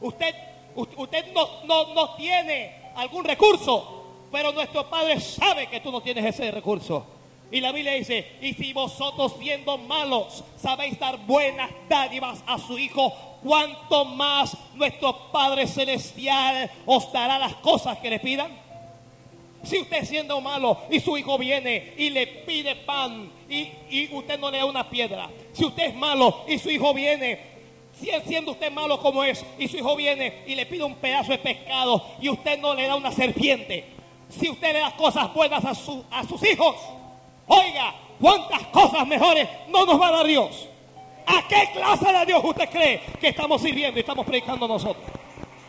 Usted, 0.00 0.34
usted 0.74 1.32
no, 1.32 1.64
no, 1.64 1.94
no 1.94 2.14
tiene 2.14 2.92
algún 2.96 3.24
recurso, 3.24 4.26
pero 4.32 4.52
nuestro 4.52 4.88
Padre 4.88 5.20
sabe 5.20 5.66
que 5.68 5.80
tú 5.80 5.92
no 5.92 6.00
tienes 6.00 6.24
ese 6.24 6.50
recurso. 6.50 7.06
Y 7.52 7.60
la 7.60 7.72
Biblia 7.72 7.94
dice, 7.94 8.38
y 8.40 8.54
si 8.54 8.72
vosotros 8.72 9.34
siendo 9.38 9.76
malos 9.76 10.44
sabéis 10.56 10.98
dar 10.98 11.18
buenas 11.26 11.70
dádivas 11.88 12.42
a 12.46 12.58
su 12.58 12.78
Hijo, 12.78 13.12
cuanto 13.42 14.04
más 14.04 14.56
nuestro 14.74 15.30
Padre 15.32 15.66
Celestial 15.66 16.70
os 16.86 17.12
dará 17.12 17.38
las 17.38 17.56
cosas 17.56 17.98
que 17.98 18.10
le 18.10 18.20
pidan. 18.20 18.69
Si 19.62 19.78
usted 19.78 20.04
siendo 20.04 20.40
malo 20.40 20.78
y 20.90 21.00
su 21.00 21.16
hijo 21.18 21.36
viene 21.36 21.94
y 21.96 22.10
le 22.10 22.26
pide 22.26 22.76
pan 22.76 23.30
y, 23.48 23.68
y, 23.90 24.08
usted 24.12 24.38
no 24.38 24.50
le 24.50 24.58
da 24.58 24.64
una 24.64 24.88
piedra. 24.88 25.28
Si 25.52 25.64
usted 25.64 25.88
es 25.88 25.94
malo 25.94 26.44
y 26.48 26.58
su 26.58 26.70
hijo 26.70 26.94
viene, 26.94 27.38
siendo 28.24 28.52
usted 28.52 28.72
malo 28.72 28.98
como 29.00 29.22
es, 29.22 29.44
y 29.58 29.68
su 29.68 29.76
hijo 29.76 29.96
viene 29.96 30.44
y 30.46 30.54
le 30.54 30.66
pide 30.66 30.84
un 30.84 30.94
pedazo 30.96 31.32
de 31.32 31.38
pescado 31.38 32.04
y 32.20 32.28
usted 32.28 32.58
no 32.58 32.74
le 32.74 32.86
da 32.86 32.96
una 32.96 33.12
serpiente. 33.12 33.84
Si 34.28 34.48
usted 34.48 34.72
le 34.72 34.80
da 34.80 34.96
cosas 34.96 35.32
buenas 35.34 35.64
a, 35.64 35.74
su, 35.74 36.04
a 36.10 36.24
sus 36.24 36.42
hijos, 36.48 36.76
oiga, 37.46 37.94
¿cuántas 38.20 38.62
cosas 38.68 39.06
mejores 39.06 39.48
no 39.68 39.84
nos 39.84 40.00
va 40.00 40.08
a 40.08 40.12
dar 40.12 40.26
Dios? 40.26 40.68
¿A 41.26 41.46
qué 41.46 41.68
clase 41.72 42.12
de 42.12 42.26
Dios 42.26 42.42
usted 42.42 42.68
cree 42.70 43.00
que 43.20 43.28
estamos 43.28 43.60
sirviendo 43.60 43.98
y 43.98 44.00
estamos 44.00 44.24
predicando 44.24 44.66
nosotros? 44.66 45.04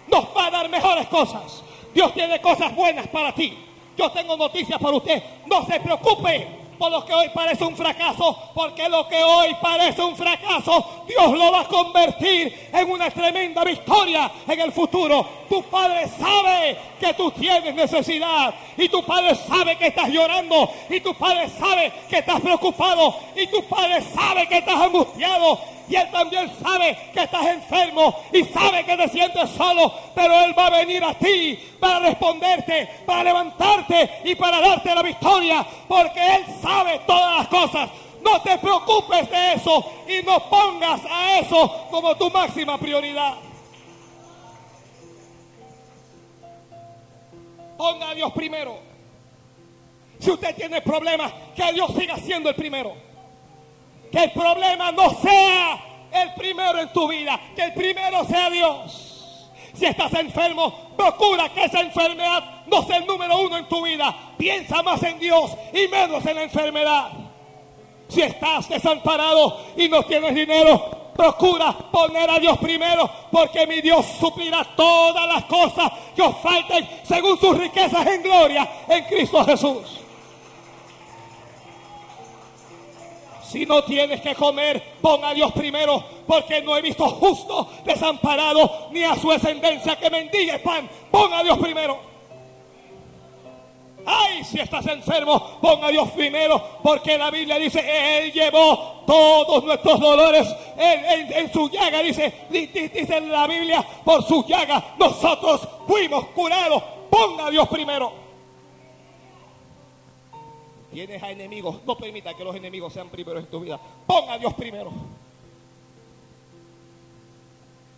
Nos 0.07 0.25
va 0.35 0.47
a 0.47 0.51
dar 0.51 0.69
mejores 0.69 1.07
cosas. 1.07 1.63
Dios 1.93 2.13
tiene 2.13 2.39
cosas 2.39 2.73
buenas 2.73 3.07
para 3.07 3.33
ti. 3.33 3.57
Yo 4.01 4.09
tengo 4.09 4.35
noticias 4.35 4.79
para 4.79 4.97
usted. 4.97 5.21
No 5.45 5.63
se 5.63 5.79
preocupe 5.79 6.47
por 6.79 6.91
lo 6.91 7.05
que 7.05 7.13
hoy 7.13 7.29
parece 7.29 7.63
un 7.63 7.75
fracaso, 7.75 8.35
porque 8.55 8.89
lo 8.89 9.07
que 9.07 9.21
hoy 9.21 9.55
parece 9.61 10.01
un 10.01 10.15
fracaso, 10.15 11.03
Dios 11.07 11.37
lo 11.37 11.51
va 11.51 11.61
a 11.61 11.67
convertir 11.67 12.69
en 12.73 12.89
una 12.89 13.11
tremenda 13.11 13.63
victoria 13.63 14.31
en 14.47 14.59
el 14.59 14.71
futuro. 14.71 15.23
Tu 15.47 15.61
padre 15.65 16.07
sabe 16.07 16.75
que 17.01 17.13
tú 17.15 17.31
tienes 17.31 17.73
necesidad. 17.73 18.53
Y 18.77 18.87
tu 18.87 19.03
padre 19.03 19.35
sabe 19.35 19.75
que 19.77 19.87
estás 19.87 20.07
llorando. 20.09 20.71
Y 20.89 20.99
tu 21.01 21.13
padre 21.15 21.49
sabe 21.49 21.91
que 22.07 22.19
estás 22.19 22.39
preocupado. 22.39 23.15
Y 23.35 23.47
tu 23.47 23.63
padre 23.63 24.01
sabe 24.01 24.47
que 24.47 24.59
estás 24.59 24.75
angustiado. 24.75 25.59
Y 25.89 25.95
Él 25.95 26.07
también 26.11 26.49
sabe 26.63 26.97
que 27.11 27.23
estás 27.23 27.45
enfermo. 27.47 28.15
Y 28.31 28.43
sabe 28.45 28.85
que 28.85 28.95
te 28.95 29.09
sientes 29.09 29.49
solo, 29.49 29.91
pero 30.15 30.45
Él 30.45 30.57
va 30.57 30.67
a 30.67 30.69
venir 30.69 31.03
a 31.03 31.13
ti 31.15 31.59
para 31.79 31.99
responderte, 31.99 32.87
para 33.05 33.23
levantarte 33.23 34.21
y 34.23 34.35
para 34.35 34.61
darte 34.61 34.93
la 34.93 35.01
victoria, 35.01 35.65
porque 35.87 36.35
Él 36.35 36.45
sabe 36.61 37.01
todas 37.07 37.39
las 37.39 37.47
cosas. 37.47 37.89
No 38.23 38.39
te 38.41 38.57
preocupes 38.59 39.29
de 39.29 39.53
eso. 39.53 39.83
Y 40.07 40.23
no 40.23 40.39
pongas 40.49 41.01
a 41.09 41.39
eso 41.39 41.87
como 41.89 42.15
tu 42.15 42.29
máxima 42.29 42.77
prioridad. 42.77 43.50
Ponga 47.82 48.11
a 48.11 48.13
Dios 48.13 48.32
primero. 48.34 48.77
Si 50.19 50.29
usted 50.29 50.55
tiene 50.55 50.84
problemas, 50.84 51.34
que 51.55 51.73
Dios 51.73 51.91
siga 51.97 52.15
siendo 52.15 52.49
el 52.49 52.53
primero. 52.53 52.93
Que 54.11 54.25
el 54.25 54.32
problema 54.34 54.91
no 54.91 55.09
sea 55.19 55.82
el 56.11 56.32
primero 56.36 56.77
en 56.77 56.93
tu 56.93 57.07
vida, 57.07 57.41
que 57.55 57.63
el 57.63 57.73
primero 57.73 58.23
sea 58.25 58.51
Dios. 58.51 59.49
Si 59.73 59.88
estás 59.88 60.13
enfermo, 60.13 60.91
procura 60.95 61.49
que 61.49 61.63
esa 61.63 61.79
enfermedad 61.79 62.67
no 62.67 62.84
sea 62.84 62.97
el 62.97 63.07
número 63.07 63.39
uno 63.39 63.57
en 63.57 63.67
tu 63.67 63.84
vida. 63.84 64.15
Piensa 64.38 64.84
más 64.84 65.01
en 65.01 65.17
Dios 65.17 65.49
y 65.73 65.88
menos 65.88 66.23
en 66.27 66.36
la 66.36 66.43
enfermedad. 66.43 67.09
Si 68.09 68.21
estás 68.21 68.69
desamparado 68.69 69.59
y 69.75 69.89
no 69.89 70.03
tienes 70.03 70.36
dinero, 70.36 71.00
procura 71.22 71.72
poner 71.91 72.30
a 72.32 72.39
Dios 72.39 72.57
primero, 72.57 73.07
porque 73.32 73.67
mi 73.67 73.80
Dios 73.80 74.03
suplirá 74.19 74.63
todas 74.76 75.28
las 75.28 75.43
cosas 75.45 75.91
que 76.15 76.22
os 76.24 76.36
falten 76.38 76.88
según 77.03 77.39
sus 77.39 77.55
riquezas 77.57 78.07
en 78.07 78.24
gloria 78.24 78.67
en 78.88 79.03
Cristo 79.03 79.45
Jesús. 79.45 79.99
Si 83.43 83.65
no 83.65 83.84
tienes 83.84 84.22
que 84.22 84.34
comer, 84.34 84.82
pon 85.01 85.24
a 85.24 85.34
Dios 85.34 85.51
primero, 85.51 86.03
porque 86.26 86.61
no 86.63 86.76
he 86.76 86.82
visto 86.82 87.07
justo 87.07 87.69
desamparado 87.86 88.88
ni 88.91 89.03
a 89.03 89.15
su 89.15 89.30
descendencia 89.30 89.97
que 89.97 90.09
mendigue 90.09 90.57
pan. 90.59 90.89
Pon 91.11 91.32
a 91.34 91.43
Dios 91.43 91.59
primero. 91.59 92.11
Ay, 94.05 94.43
si 94.43 94.59
estás 94.59 94.85
enfermo, 94.87 95.59
pon 95.61 95.83
a 95.83 95.89
Dios 95.89 96.09
primero, 96.11 96.79
porque 96.81 97.17
la 97.17 97.29
Biblia 97.29 97.57
dice, 97.57 97.79
Él 97.79 98.31
llevó 98.31 99.03
todos 99.05 99.63
nuestros 99.63 99.99
dolores 99.99 100.47
en, 100.77 101.51
su 101.51 101.69
llaga, 101.69 102.01
dice, 102.01 102.33
dice 102.49 103.21
la 103.21 103.47
Biblia, 103.47 103.85
por 104.03 104.23
su 104.23 104.43
llaga 104.45 104.95
nosotros 104.97 105.67
fuimos 105.87 106.25
curados. 106.27 106.83
Pon 107.09 107.39
a 107.41 107.49
Dios 107.49 107.67
primero. 107.67 108.21
Tienes 110.91 111.23
a 111.23 111.31
enemigos. 111.31 111.77
No 111.85 111.97
permita 111.97 112.33
que 112.33 112.43
los 112.43 112.55
enemigos 112.55 112.91
sean 112.93 113.09
primeros 113.09 113.43
en 113.43 113.49
tu 113.49 113.61
vida. 113.61 113.79
Ponga 114.05 114.33
a 114.33 114.37
Dios 114.37 114.53
primero. 114.53 114.91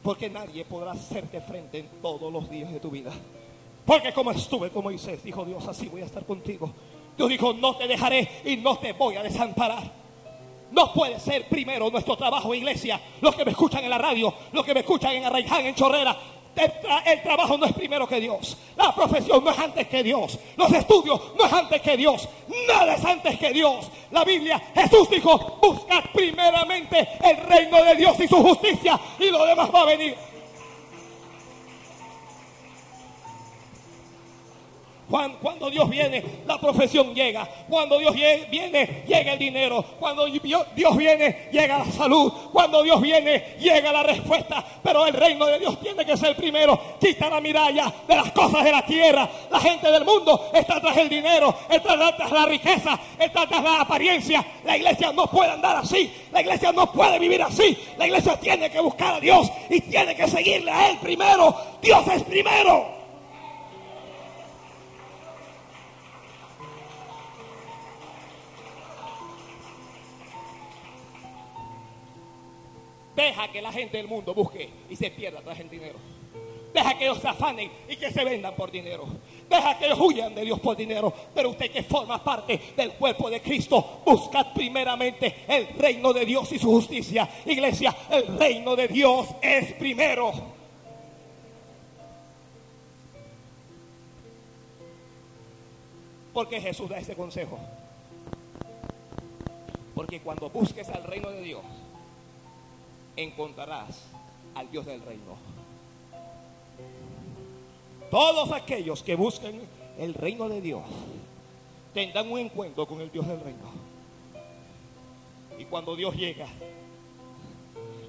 Porque 0.03 0.29
nadie 0.29 0.63
podrá 0.65 0.91
hacerte 0.91 1.41
frente 1.41 1.79
en 1.79 1.87
todos 2.01 2.31
los 2.31 2.49
días 2.49 2.71
de 2.71 2.79
tu 2.79 2.91
vida. 2.91 3.11
Porque 3.85 4.13
como 4.13 4.31
estuve 4.31 4.69
con 4.69 4.83
Moisés, 4.83 5.23
dijo 5.23 5.43
Dios, 5.43 5.67
así 5.67 5.87
voy 5.87 6.01
a 6.01 6.05
estar 6.05 6.25
contigo. 6.25 6.71
Dios 7.17 7.29
dijo, 7.29 7.53
no 7.53 7.75
te 7.75 7.87
dejaré 7.87 8.27
y 8.45 8.57
no 8.57 8.77
te 8.77 8.93
voy 8.93 9.15
a 9.15 9.23
desamparar. 9.23 10.03
No 10.71 10.91
puede 10.93 11.19
ser 11.19 11.47
primero 11.47 11.89
nuestro 11.91 12.15
trabajo, 12.15 12.53
iglesia. 12.55 12.99
Los 13.21 13.35
que 13.35 13.45
me 13.45 13.51
escuchan 13.51 13.83
en 13.83 13.89
la 13.89 13.97
radio, 13.97 14.33
los 14.51 14.65
que 14.65 14.73
me 14.73 14.79
escuchan 14.79 15.13
en 15.13 15.25
Arraiján, 15.25 15.65
en 15.65 15.75
Chorrera, 15.75 16.17
el, 16.55 17.21
trabajo 17.23 17.57
no 17.57 17.65
es 17.65 17.73
primero 17.73 18.07
que 18.07 18.19
Dios. 18.19 18.57
La 18.75 18.93
profesión 18.93 19.43
no 19.43 19.51
es 19.51 19.59
antes 19.59 19.87
que 19.87 20.03
Dios. 20.03 20.39
Los 20.55 20.71
estudios 20.71 21.19
no 21.37 21.45
es 21.45 21.53
antes 21.53 21.81
que 21.81 21.97
Dios. 21.97 22.27
Nada 22.67 22.95
es 22.95 23.05
antes 23.05 23.37
que 23.37 23.51
Dios. 23.51 23.89
La 24.11 24.23
Biblia, 24.23 24.61
Jesús 24.73 25.09
dijo, 25.09 25.59
buscad 25.61 26.03
primeramente 26.13 27.07
el 27.23 27.37
reino 27.37 27.83
de 27.83 27.95
Dios 27.95 28.19
y 28.19 28.27
su 28.27 28.41
justicia 28.41 28.99
y 29.19 29.29
lo 29.29 29.45
demás 29.45 29.69
va 29.73 29.81
a 29.81 29.85
venir. 29.85 30.15
Cuando 35.09 35.69
Dios 35.69 35.89
viene, 35.89 36.23
la 36.45 36.57
profesión 36.57 37.13
llega. 37.13 37.47
Cuando 37.69 37.99
Dios 37.99 38.15
viene, 38.49 39.03
llega 39.05 39.33
el 39.33 39.39
dinero. 39.39 39.83
Cuando 39.99 40.25
Dios 40.25 40.97
viene, 40.97 41.49
llega 41.51 41.79
la 41.79 41.91
salud. 41.91 42.31
Cuando 42.51 42.81
Dios 42.81 43.01
viene, 43.01 43.55
llega 43.59 43.91
la 43.91 44.03
respuesta. 44.03 44.63
Pero 44.81 45.05
el 45.05 45.13
reino 45.13 45.45
de 45.45 45.59
Dios 45.59 45.79
tiene 45.79 46.05
que 46.05 46.17
ser 46.17 46.35
primero. 46.35 46.79
Quita 46.99 47.29
la 47.29 47.41
miralla 47.41 47.93
de 48.07 48.15
las 48.15 48.31
cosas 48.31 48.63
de 48.63 48.71
la 48.71 48.85
tierra. 48.85 49.29
La 49.51 49.59
gente 49.59 49.91
del 49.91 50.05
mundo 50.05 50.49
está 50.53 50.79
tras 50.79 50.97
el 50.97 51.09
dinero, 51.09 51.53
está 51.69 52.15
tras 52.15 52.31
la 52.31 52.45
riqueza, 52.45 52.99
está 53.19 53.45
tras 53.45 53.63
la 53.63 53.81
apariencia. 53.81 54.43
La 54.63 54.77
iglesia 54.77 55.11
no 55.11 55.27
puede 55.27 55.51
andar 55.51 55.75
así. 55.77 56.11
La 56.31 56.41
iglesia 56.41 56.71
no 56.71 56.91
puede 56.91 57.19
vivir 57.19 57.41
así. 57.43 57.77
La 57.97 58.07
iglesia 58.07 58.39
tiene 58.39 58.69
que 58.69 58.79
buscar 58.79 59.15
a 59.15 59.19
Dios 59.19 59.51
y 59.69 59.81
tiene 59.81 60.15
que 60.15 60.27
seguirle 60.27 60.71
a 60.71 60.89
Él 60.89 60.97
primero. 60.99 61.55
Dios 61.81 62.07
es 62.07 62.23
primero. 62.23 63.02
Deja 73.15 73.51
que 73.51 73.61
la 73.61 73.71
gente 73.71 73.97
del 73.97 74.07
mundo 74.07 74.33
busque 74.33 74.69
y 74.89 74.95
se 74.95 75.11
pierda 75.11 75.41
tras 75.41 75.59
el 75.59 75.69
dinero. 75.69 75.99
Deja 76.73 76.97
que 76.97 77.05
ellos 77.05 77.19
se 77.19 77.27
afanen 77.27 77.71
y 77.87 77.95
que 77.95 78.11
se 78.11 78.23
vendan 78.25 78.55
por 78.55 78.71
dinero. 78.71 79.05
Deja 79.47 79.77
que 79.77 79.85
ellos 79.85 79.99
huyan 79.99 80.33
de 80.33 80.41
Dios 80.41 80.59
por 80.59 80.75
dinero. 80.75 81.13
Pero 81.33 81.51
usted 81.51 81.69
que 81.69 81.83
forma 81.83 82.23
parte 82.23 82.59
del 82.75 82.93
cuerpo 82.93 83.29
de 83.29 83.41
Cristo, 83.41 84.01
buscad 84.03 84.53
primeramente 84.53 85.43
el 85.47 85.67
reino 85.77 86.11
de 86.11 86.25
Dios 86.25 86.51
y 86.51 86.57
su 86.57 86.71
justicia. 86.71 87.29
Iglesia, 87.45 87.95
el 88.09 88.39
reino 88.39 88.75
de 88.75 88.87
Dios 88.87 89.27
es 89.39 89.73
primero. 89.73 90.31
Porque 96.33 96.59
Jesús 96.59 96.89
da 96.89 96.97
ese 96.97 97.13
consejo. 97.15 97.59
Porque 99.93 100.19
cuando 100.21 100.49
busques 100.49 100.89
al 100.89 101.03
reino 101.03 101.29
de 101.29 101.41
Dios, 101.41 101.61
encontrarás 103.15 104.03
al 104.55 104.69
Dios 104.71 104.85
del 104.85 105.01
reino. 105.01 105.37
Todos 108.09 108.51
aquellos 108.51 109.01
que 109.01 109.15
busquen 109.15 109.61
el 109.97 110.13
reino 110.13 110.49
de 110.49 110.61
Dios 110.61 110.83
tendrán 111.93 112.31
un 112.31 112.39
encuentro 112.39 112.87
con 112.87 113.01
el 113.01 113.11
Dios 113.11 113.27
del 113.27 113.39
reino. 113.39 113.71
Y 115.57 115.65
cuando 115.65 115.95
Dios 115.95 116.15
llega, 116.15 116.47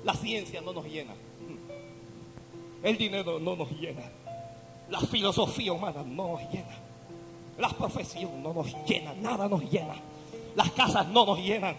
la 0.05 0.15
ciencia 0.15 0.61
no 0.61 0.73
nos 0.73 0.87
llena. 0.87 1.15
El 2.83 2.99
dinero 2.99 3.39
no 3.39 3.57
nos 3.57 3.71
llena. 3.71 4.03
La 4.91 5.01
filosofía 5.01 5.73
humana 5.73 6.03
no 6.07 6.29
nos 6.29 6.53
llena. 6.53 6.77
La 7.59 7.71
profesión 7.71 8.43
no 8.43 8.53
nos 8.53 8.75
llena. 8.87 9.15
Nada 9.15 9.49
nos 9.49 9.63
llena. 9.71 9.95
Las 10.55 10.71
casas 10.73 11.07
no 11.09 11.25
nos 11.25 11.39
llenan. 11.39 11.77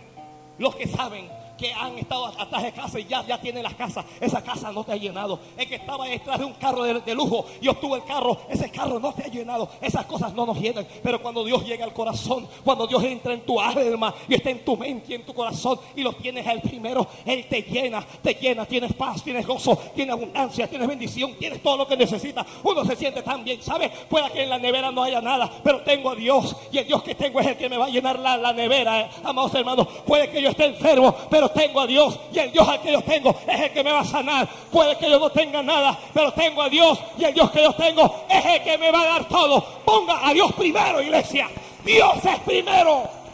Los 0.58 0.76
que 0.76 0.88
saben 0.88 1.30
que 1.58 1.74
han 1.74 1.98
estado 1.98 2.26
atrás 2.26 2.64
de 2.64 2.72
casa 2.72 3.00
y 3.00 3.06
ya, 3.06 3.26
ya 3.26 3.40
tienen 3.40 3.64
las 3.64 3.76
casas. 3.76 4.06
Esa 4.20 4.44
casa 4.44 4.72
no 4.72 4.84
te 4.84 4.94
ha 4.94 4.96
llenado. 4.96 5.40
El 5.58 5.68
que 5.68 5.76
estaba 5.76 6.08
detrás 6.08 6.40
de 6.40 6.46
un 6.46 6.54
carro 6.54 6.84
de, 6.84 7.16
lujo 7.16 7.46
y 7.62 7.68
obtuvo 7.68 7.96
el 7.96 8.04
carro, 8.04 8.38
ese 8.50 8.70
carro 8.70 9.00
no 9.00 9.14
te 9.14 9.24
ha 9.24 9.28
llenado. 9.28 9.70
Esas 9.82 10.06
cosas 10.06 10.34
no 10.34 10.46
nos 10.46 10.60
llenan. 10.60 10.86
Pero 11.04 11.22
cuando 11.22 11.44
Dios 11.44 11.66
llega 11.66 11.86
al 11.86 11.94
corazón, 11.94 12.48
cuando 12.64 12.88
Dios 12.88 13.04
entra 13.04 13.34
en 13.34 13.42
tu 13.42 13.60
alma 13.60 14.14
y 14.28 14.36
está 14.36 14.50
en 14.50 14.64
tu 14.64 14.76
mente 14.78 15.12
y 15.12 15.16
en 15.16 15.26
tu 15.26 15.34
corazón 15.34 15.80
y 15.96 16.02
lo 16.02 16.14
tienes 16.14 16.46
el 16.48 16.62
primero, 16.62 17.08
Él 17.26 17.46
te 17.50 17.62
llena, 17.62 18.06
te 18.22 18.34
llena. 18.34 18.66
Tienes 18.66 18.94
paz, 18.94 19.24
tienes 19.24 19.46
gozo, 19.46 19.78
tienes 19.96 20.14
abundancia, 20.14 20.68
tienes 20.68 20.88
bendición, 20.88 21.36
tienes 21.36 21.62
todo 21.62 21.78
lo 21.78 21.88
que 21.88 21.98
necesitas. 21.98 22.46
Uno 22.64 22.84
se 22.86 22.96
siente 22.96 23.22
tan 23.22 23.44
bien, 23.44 23.62
¿sabes? 23.62 23.92
Puede 24.10 24.30
que 24.32 24.44
en 24.44 24.50
la 24.50 24.58
nevera 24.58 24.92
no 24.92 25.04
haya 25.04 25.22
nada, 25.22 25.52
pero 25.64 25.82
tengo 25.82 26.12
a 26.12 26.16
Dios 26.16 26.56
y 26.72 26.78
el 26.78 26.88
Dios 26.88 27.04
que 27.04 27.16
tengo 27.16 27.40
es 27.40 27.48
el 27.48 27.58
que 27.58 27.70
me 27.70 27.78
va 27.78 27.86
a 27.86 27.90
llenar 27.90 28.20
la, 28.20 28.38
la 28.38 28.54
nevera, 28.54 29.02
eh. 29.02 29.10
amados 29.24 29.54
hermanos. 29.54 29.88
Puede 30.06 30.30
que 30.30 30.42
yo 30.42 30.50
esté 30.50 30.66
enfermo, 30.66 31.16
pero 31.30 31.45
tengo 31.50 31.82
a 31.82 31.88
Dios 31.88 32.20
y 32.34 32.40
el 32.40 32.52
Dios 32.52 32.68
al 32.68 32.82
que 32.82 32.92
yo 32.92 33.02
tengo 33.02 33.36
es 33.48 33.60
el 33.60 33.72
que 33.72 33.84
me 33.84 33.92
va 33.92 34.00
a 34.00 34.06
sanar. 34.06 34.48
Puede 34.72 34.98
que 34.98 35.10
yo 35.10 35.20
no 35.20 35.30
tenga 35.30 35.62
nada, 35.62 35.98
pero 36.14 36.32
tengo 36.34 36.62
a 36.62 36.70
Dios 36.70 37.00
y 37.18 37.24
el 37.24 37.34
Dios 37.34 37.52
que 37.52 37.64
yo 37.64 37.74
tengo 37.74 38.26
es 38.30 38.46
el 38.46 38.64
que 38.64 38.78
me 38.78 38.92
va 38.92 39.02
a 39.02 39.06
dar 39.06 39.28
todo. 39.28 39.62
Ponga 39.84 40.28
a 40.28 40.34
Dios 40.34 40.52
primero, 40.54 41.02
iglesia. 41.02 41.50
Dios 41.84 42.26
es 42.26 42.40
primero 42.40 43.25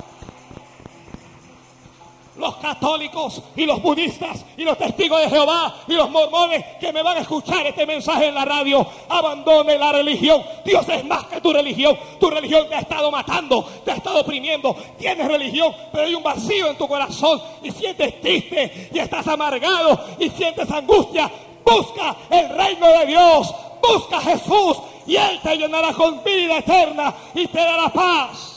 los 2.42 2.56
católicos 2.58 3.42
y 3.56 3.66
los 3.66 3.82
budistas 3.82 4.44
y 4.58 4.64
los 4.64 4.78
testigos 4.78 5.22
de 5.22 5.30
Jehová 5.30 5.76
y 5.88 5.94
los 5.94 6.10
mormones 6.10 6.66
que 6.80 6.92
me 6.92 7.02
van 7.02 7.18
a 7.18 7.22
escuchar 7.22 7.66
este 7.68 7.86
mensaje 7.86 8.28
en 8.28 8.36
la 8.36 8.44
radio, 8.44 8.86
abandone 9.08 9.78
la 9.78 9.92
religión. 9.94 10.44
Dios 10.66 10.86
es 10.90 11.06
más 11.06 11.26
que 11.28 11.40
tu 11.40 11.54
religión. 11.54 11.98
Tu 12.20 12.30
religión 12.30 12.68
te 12.68 12.76
ha 12.76 12.80
estado 12.80 13.12
matando, 13.12 13.64
te 13.86 13.92
ha 13.92 13.96
estado 13.96 14.22
oprimiendo. 14.22 14.76
Tienes 14.98 15.28
religión, 15.28 15.74
pero 15.92 16.06
hay 16.06 16.16
un 16.16 16.24
vacío 16.24 16.70
en 16.70 16.78
tu 16.78 16.88
corazón 16.88 17.42
y 17.64 17.72
sientes 17.72 18.20
triste 18.20 18.90
y 18.92 19.00
estás 19.00 19.28
amargado 19.28 20.00
y 20.20 20.30
sientes 20.32 20.70
angustia. 20.72 21.32
Busca 21.64 22.16
el 22.30 22.50
reino 22.50 22.88
de 22.88 23.06
Dios, 23.06 23.54
busca 23.82 24.20
Jesús 24.20 24.78
y 25.06 25.16
Él 25.16 25.40
te 25.42 25.56
llenará 25.56 25.94
con 25.94 26.24
vida 26.24 26.58
eterna 26.58 27.14
y 27.36 27.48
te 27.48 27.60
dará 27.60 27.90
paz. 27.90 28.51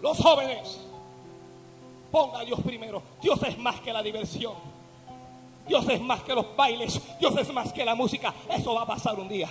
Los 0.00 0.18
jóvenes, 0.18 0.78
ponga 2.10 2.40
a 2.40 2.44
Dios 2.44 2.60
primero. 2.60 3.02
Dios 3.20 3.42
es 3.42 3.58
más 3.58 3.80
que 3.80 3.92
la 3.92 4.02
diversión. 4.02 4.54
Dios 5.66 5.86
es 5.88 6.00
más 6.00 6.22
que 6.22 6.34
los 6.34 6.56
bailes. 6.56 7.00
Dios 7.18 7.36
es 7.36 7.52
más 7.52 7.72
que 7.72 7.84
la 7.84 7.94
música. 7.94 8.34
Eso 8.48 8.74
va 8.74 8.82
a 8.82 8.86
pasar 8.86 9.18
un 9.18 9.28
día. 9.28 9.48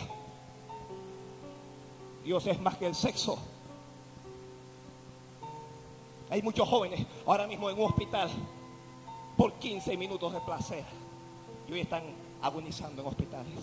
Dios 2.24 2.45
es 2.48 2.60
más 2.60 2.78
que 2.78 2.88
el 2.88 2.95
sexo. 2.95 3.38
Hay 6.30 6.41
muchos 6.41 6.68
jóvenes 6.68 7.06
ahora 7.26 7.48
mismo 7.48 7.70
en 7.70 7.80
un 7.80 7.86
hospital 7.86 8.30
por 9.38 9.54
15 9.54 9.95
minutos 9.95 10.34
de 10.34 10.41
placer. 10.41 10.84
Y 11.70 11.74
hoy 11.74 11.82
están 11.82 12.04
agonizando 12.41 13.02
en 13.02 13.08
hospitales. 13.08 13.54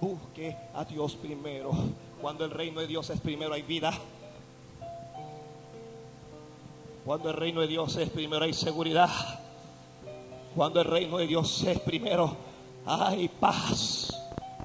Busque 0.00 0.56
a 0.74 0.84
Dios 0.84 1.14
primero. 1.14 1.72
Cuando 2.20 2.44
el 2.44 2.50
reino 2.50 2.80
de 2.80 2.86
Dios 2.86 3.08
es 3.10 3.20
primero 3.20 3.54
hay 3.54 3.62
vida. 3.62 3.92
Cuando 7.04 7.28
el 7.28 7.36
reino 7.36 7.60
de 7.60 7.66
Dios 7.66 7.96
es 7.96 8.08
primero 8.08 8.44
hay 8.44 8.54
seguridad. 8.54 9.10
Cuando 10.54 10.80
el 10.80 10.86
reino 10.86 11.18
de 11.18 11.26
Dios 11.26 11.62
es 11.64 11.78
primero 11.80 12.34
hay 12.86 13.28
paz. 13.28 14.08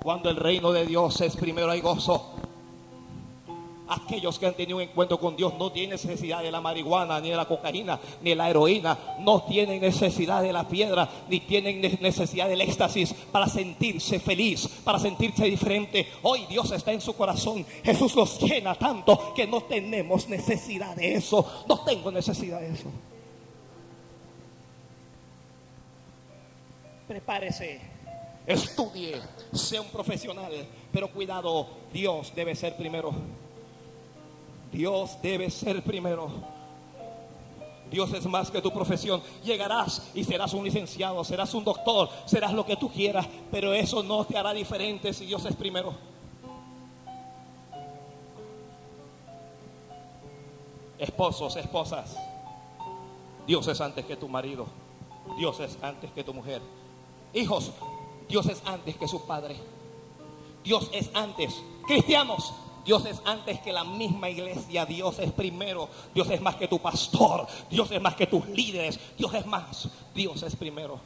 Cuando 0.02 0.30
el 0.30 0.38
reino 0.38 0.72
de 0.72 0.86
Dios 0.86 1.20
es 1.20 1.36
primero 1.36 1.70
hay 1.70 1.82
gozo. 1.82 2.39
Aquellos 3.90 4.38
que 4.38 4.46
han 4.46 4.54
tenido 4.54 4.78
un 4.78 4.84
encuentro 4.84 5.20
con 5.20 5.36
Dios 5.36 5.56
no 5.58 5.72
tienen 5.72 5.92
necesidad 5.92 6.44
de 6.44 6.52
la 6.52 6.62
marihuana, 6.62 7.20
ni 7.20 7.32
de 7.32 7.36
la 7.36 7.46
cocaína, 7.46 8.00
ni 8.22 8.30
de 8.30 8.36
la 8.36 8.48
heroína. 8.50 8.98
No 9.20 9.42
tienen 9.44 9.82
necesidad 9.82 10.44
de 10.44 10.54
la 10.54 10.68
piedra, 10.68 11.10
ni 11.28 11.40
tienen 11.40 11.82
necesidad 12.00 12.48
del 12.48 12.62
éxtasis 12.62 13.16
para 13.32 13.48
sentirse 13.48 14.20
feliz, 14.20 14.68
para 14.84 15.00
sentirse 15.00 15.46
diferente. 15.46 16.08
Hoy 16.22 16.46
Dios 16.48 16.72
está 16.72 16.92
en 16.92 17.02
su 17.02 17.16
corazón. 17.16 17.66
Jesús 17.84 18.16
los 18.16 18.40
llena 18.40 18.76
tanto 18.76 19.34
que 19.34 19.48
no 19.48 19.62
tenemos 19.62 20.30
necesidad 20.30 20.96
de 20.96 21.16
eso. 21.16 21.64
No 21.68 21.80
tengo 21.80 22.12
necesidad 22.12 22.60
de 22.60 22.70
eso. 22.70 22.92
Prepárese, 27.08 27.82
estudie, 28.46 29.20
sea 29.52 29.82
un 29.82 29.88
profesional, 29.88 30.52
pero 30.92 31.12
cuidado, 31.12 31.68
Dios 31.92 32.32
debe 32.36 32.54
ser 32.54 32.78
primero. 32.78 33.12
Dios 34.72 35.18
debe 35.22 35.50
ser 35.50 35.84
primero. 35.84 36.30
Dios 37.90 38.14
es 38.14 38.26
más 38.28 38.52
que 38.52 38.62
tu 38.62 38.72
profesión. 38.72 39.22
Llegarás 39.44 40.12
y 40.14 40.24
serás 40.24 40.54
un 40.54 40.64
licenciado, 40.64 41.24
serás 41.24 41.54
un 41.54 41.64
doctor, 41.64 42.10
serás 42.26 42.54
lo 42.54 42.66
que 42.66 42.76
tú 42.76 42.90
quieras, 42.90 43.28
pero 43.52 43.74
eso 43.74 44.04
no 44.04 44.26
te 44.26 44.38
hará 44.38 44.54
diferente 44.54 45.14
si 45.14 45.26
Dios 45.26 45.44
es 45.46 45.56
primero. 45.56 45.94
Esposos, 51.00 51.56
esposas, 51.56 52.18
Dios 53.48 53.68
es 53.68 53.80
antes 53.80 54.06
que 54.06 54.18
tu 54.18 54.28
marido, 54.28 54.68
Dios 55.38 55.60
es 55.62 55.78
antes 55.82 56.12
que 56.12 56.24
tu 56.24 56.34
mujer. 56.34 56.62
Hijos, 57.34 57.72
Dios 58.28 58.46
es 58.48 58.62
antes 58.66 58.96
que 58.98 59.08
su 59.08 59.26
padre. 59.26 59.56
Dios 60.64 60.90
es 60.94 61.10
antes. 61.14 61.56
Cristianos, 61.88 62.54
Dios 62.86 63.06
es 63.06 63.22
antes 63.26 63.60
que 63.60 63.72
la 63.72 63.84
misma 63.84 64.30
iglesia. 64.30 64.86
Dios 64.86 65.20
es 65.20 65.32
primero. 65.32 65.90
Dios 66.14 66.30
es 66.30 66.42
más 66.42 66.56
que 66.56 66.68
tu 66.68 66.80
pastor. 66.80 67.48
Dios 67.70 67.92
es 67.92 68.02
más 68.02 68.16
que 68.16 68.28
tus 68.28 68.48
líderes. 68.48 69.00
Dios 69.18 69.34
es 69.34 69.46
más. 69.46 69.90
Dios 70.14 70.42
es 70.44 70.56
primero. 70.56 71.00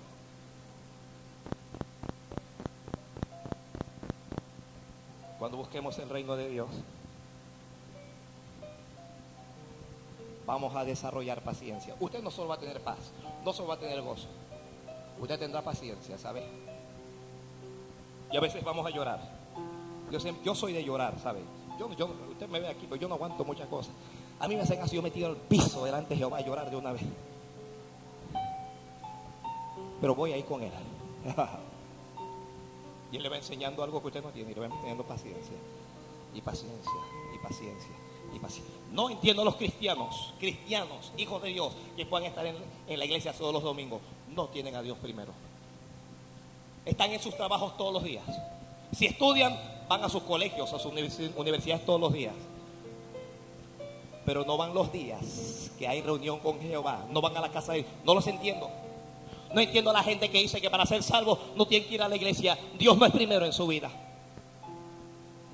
Cuando 5.40 5.58
busquemos 5.58 5.98
el 6.00 6.08
reino 6.08 6.38
de 6.38 6.48
Dios, 6.48 6.70
vamos 10.46 10.74
a 10.76 10.86
desarrollar 10.86 11.42
paciencia. 11.42 11.96
Usted 12.00 12.22
no 12.22 12.32
solo 12.32 12.50
va 12.50 12.56
a 12.56 12.60
tener 12.60 12.80
paz, 12.82 13.12
no 13.44 13.52
solo 13.52 13.68
va 13.68 13.76
a 13.76 13.80
tener 13.80 14.02
gozo. 14.02 14.28
Usted 15.20 15.40
tendrá 15.40 15.62
paciencia, 15.62 16.18
¿sabe? 16.18 16.44
Y 18.32 18.38
a 18.38 18.40
veces 18.40 18.64
vamos 18.64 18.86
a 18.86 18.90
llorar. 18.90 19.20
Yo, 20.44 20.56
soy 20.56 20.74
de 20.74 20.84
llorar, 20.84 21.20
¿sabe? 21.20 21.42
Yo, 21.80 21.88
usted 21.88 22.48
me 22.50 22.60
ve 22.60 22.68
aquí, 22.68 22.86
pero 22.88 22.96
yo 22.96 23.08
no 23.08 23.16
aguanto 23.16 23.44
muchas 23.44 23.68
cosas. 23.68 23.94
A 24.40 24.48
mí 24.48 24.56
me 24.56 24.62
hacen 24.62 24.82
así, 24.82 24.96
yo 24.96 25.02
metido 25.02 25.28
al 25.28 25.38
piso 25.38 25.86
delante 25.86 26.14
de 26.14 26.18
Jehová 26.18 26.38
a 26.38 26.42
llorar 26.42 26.70
de 26.70 26.76
una 26.76 26.92
vez. 26.92 27.04
Pero 30.02 30.16
voy 30.16 30.34
ahí 30.34 30.44
con 30.44 30.62
él. 30.62 30.72
y 33.12 33.18
él 33.18 33.24
le 33.24 33.30
va 33.30 33.38
enseñando 33.38 33.84
algo 33.84 34.02
que 34.02 34.08
usted 34.08 34.24
no 34.24 34.30
tiene 34.30 34.52
y 34.52 34.54
le 34.54 34.60
va 34.60 34.68
enseñando 34.68 35.04
paciencia. 35.04 35.56
Y 36.36 36.42
paciencia, 36.42 36.92
y 37.34 37.38
paciencia, 37.38 37.96
y 38.34 38.40
paciencia. 38.40 38.76
No 38.92 39.10
entiendo 39.10 39.44
a 39.44 39.46
los 39.46 39.56
cristianos, 39.56 40.34
cristianos, 40.40 41.12
hijos 41.18 41.42
de 41.42 41.50
Dios, 41.50 41.74
que 41.96 42.06
puedan 42.06 42.28
estar 42.28 42.46
en 42.46 43.00
la 43.00 43.06
iglesia 43.06 43.34
todos 43.34 43.54
los 43.54 43.64
domingos. 43.64 44.02
No 44.36 44.48
tienen 44.48 44.76
a 44.76 44.82
Dios 44.82 44.98
primero. 44.98 45.32
Están 46.86 47.12
en 47.12 47.20
sus 47.20 47.36
trabajos 47.36 47.78
todos 47.78 47.94
los 47.94 48.04
días. 48.04 48.26
Si 48.94 49.06
estudian, 49.06 49.58
van 49.88 50.04
a 50.04 50.10
sus 50.10 50.24
colegios, 50.24 50.72
a 50.72 50.80
sus 50.80 50.92
universidades 51.36 51.86
todos 51.86 52.00
los 52.00 52.14
días. 52.14 52.34
Pero 54.26 54.46
no 54.46 54.56
van 54.56 54.74
los 54.74 54.92
días 54.92 55.72
que 55.78 55.88
hay 55.88 56.02
reunión 56.02 56.40
con 56.40 56.62
Jehová. 56.62 57.06
No 57.10 57.20
van 57.20 57.36
a 57.36 57.42
la 57.42 57.50
casa 57.50 57.74
de 57.74 57.80
Dios. 57.80 57.92
No 58.06 58.14
los 58.14 58.26
entiendo. 58.28 58.70
No 59.54 59.60
entiendo 59.60 59.90
a 59.90 59.94
la 59.94 60.04
gente 60.04 60.30
que 60.30 60.40
dice 60.40 60.62
que 60.62 60.70
para 60.70 60.86
ser 60.86 61.04
salvo 61.04 61.38
no 61.56 61.66
tiene 61.66 61.86
que 61.86 61.96
ir 61.96 62.02
a 62.02 62.08
la 62.08 62.16
iglesia. 62.16 62.58
Dios 62.78 62.98
no 62.98 63.06
es 63.06 63.12
primero 63.12 63.46
en 63.46 63.54
su 63.54 63.68
vida. 63.68 63.92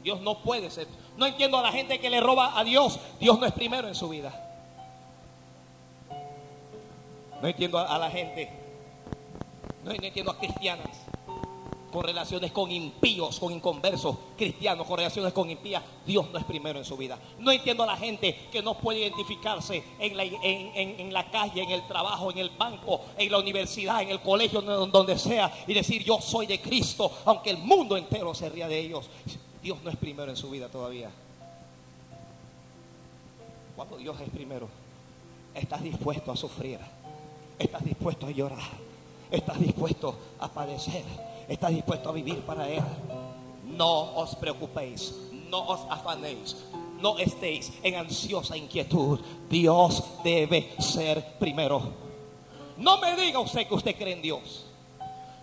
Dios 0.04 0.22
no 0.22 0.40
puede 0.40 0.70
ser. 0.70 0.88
No 1.18 1.26
entiendo 1.26 1.58
a 1.58 1.62
la 1.62 1.72
gente 1.72 2.00
que 2.00 2.10
le 2.10 2.22
roba 2.22 2.58
a 2.58 2.64
Dios. 2.64 3.00
Dios 3.20 3.40
no 3.40 3.46
es 3.46 3.54
primero 3.54 3.88
en 3.88 3.96
su 3.96 4.10
vida. 4.10 4.32
No 7.42 7.48
entiendo 7.48 7.80
a, 7.80 7.98
la 7.98 8.10
gente. 8.10 8.50
No, 9.84 9.94
no 9.94 10.04
entiendo 10.04 10.32
a 10.32 10.38
cristianas 10.38 11.09
con 11.92 12.04
relaciones 12.04 12.52
con 12.52 12.72
impíos, 12.72 13.40
con 13.40 13.52
inconversos, 13.52 14.16
cristianos, 14.38 14.86
con 14.86 14.98
relaciones 14.98 15.34
con 15.34 15.50
impías, 15.50 15.84
Dios 16.06 16.30
no 16.32 16.38
es 16.38 16.46
primero 16.46 16.80
en 16.80 16.86
su 16.86 16.96
vida. 16.96 17.18
No 17.40 17.52
entiendo 17.52 17.84
a 17.84 17.88
la 17.88 17.98
gente 17.98 18.48
que 18.52 18.62
no 18.62 18.78
puede 18.78 19.00
identificarse 19.00 19.84
en 19.98 20.16
la, 20.16 20.24
en, 20.24 21.14
la 21.14 21.30
calle, 21.32 21.64
en 21.64 21.72
el 21.72 21.88
trabajo, 21.88 22.32
en 22.32 22.38
el 22.38 22.50
banco, 22.52 23.02
en 23.18 23.32
la 23.32 23.40
universidad, 23.40 24.02
en 24.02 24.10
el 24.10 24.22
colegio, 24.22 24.62
donde 24.62 25.18
sea, 25.18 25.52
y 25.68 25.74
decir 25.74 26.04
yo 26.04 26.22
soy 26.22 26.46
de 26.46 26.62
Cristo, 26.62 27.12
aunque 27.26 27.50
el 27.50 27.58
mundo 27.58 27.98
entero 27.98 28.34
se 28.34 28.50
ría 28.50 28.68
de 28.68 28.80
ellos. 28.80 29.10
Dios 29.62 29.80
no 29.84 29.90
es 29.90 29.98
primero 29.98 30.30
en 30.30 30.38
su 30.38 30.50
vida 30.50 30.70
todavía. 30.70 31.10
Cuando 33.76 33.98
Dios 33.98 34.20
es 34.22 34.30
primero, 34.30 34.70
estás 35.54 35.82
dispuesto 35.82 36.32
a 36.32 36.36
sufrir, 36.36 36.80
estás 37.58 37.84
dispuesto 37.84 38.28
a 38.28 38.32
llorar, 38.32 38.70
estás 39.32 39.60
dispuesto 39.60 40.16
a 40.40 40.48
padecer 40.50 41.04
está 41.50 41.70
dispuesto 41.70 42.10
a 42.10 42.14
vivir 42.14 42.41
para 42.41 42.70
Él. 42.70 42.84
No 43.66 44.16
os 44.16 44.36
preocupéis, 44.36 45.16
no 45.50 45.68
os 45.68 45.82
afanéis, 45.89 46.56
no 47.02 47.18
estéis 47.18 47.74
en 47.84 47.95
ansiosa 47.95 48.56
inquietud. 48.56 49.20
Dios 49.50 50.04
debe 50.24 50.76
ser 50.80 51.38
primero. 51.39 51.82
No 52.78 53.00
me 53.00 53.16
diga 53.16 53.39
usted 53.39 53.68
que 53.68 53.74
usted 53.74 53.95
cree 53.97 54.14
en 54.14 54.22
Dios. 54.22 54.66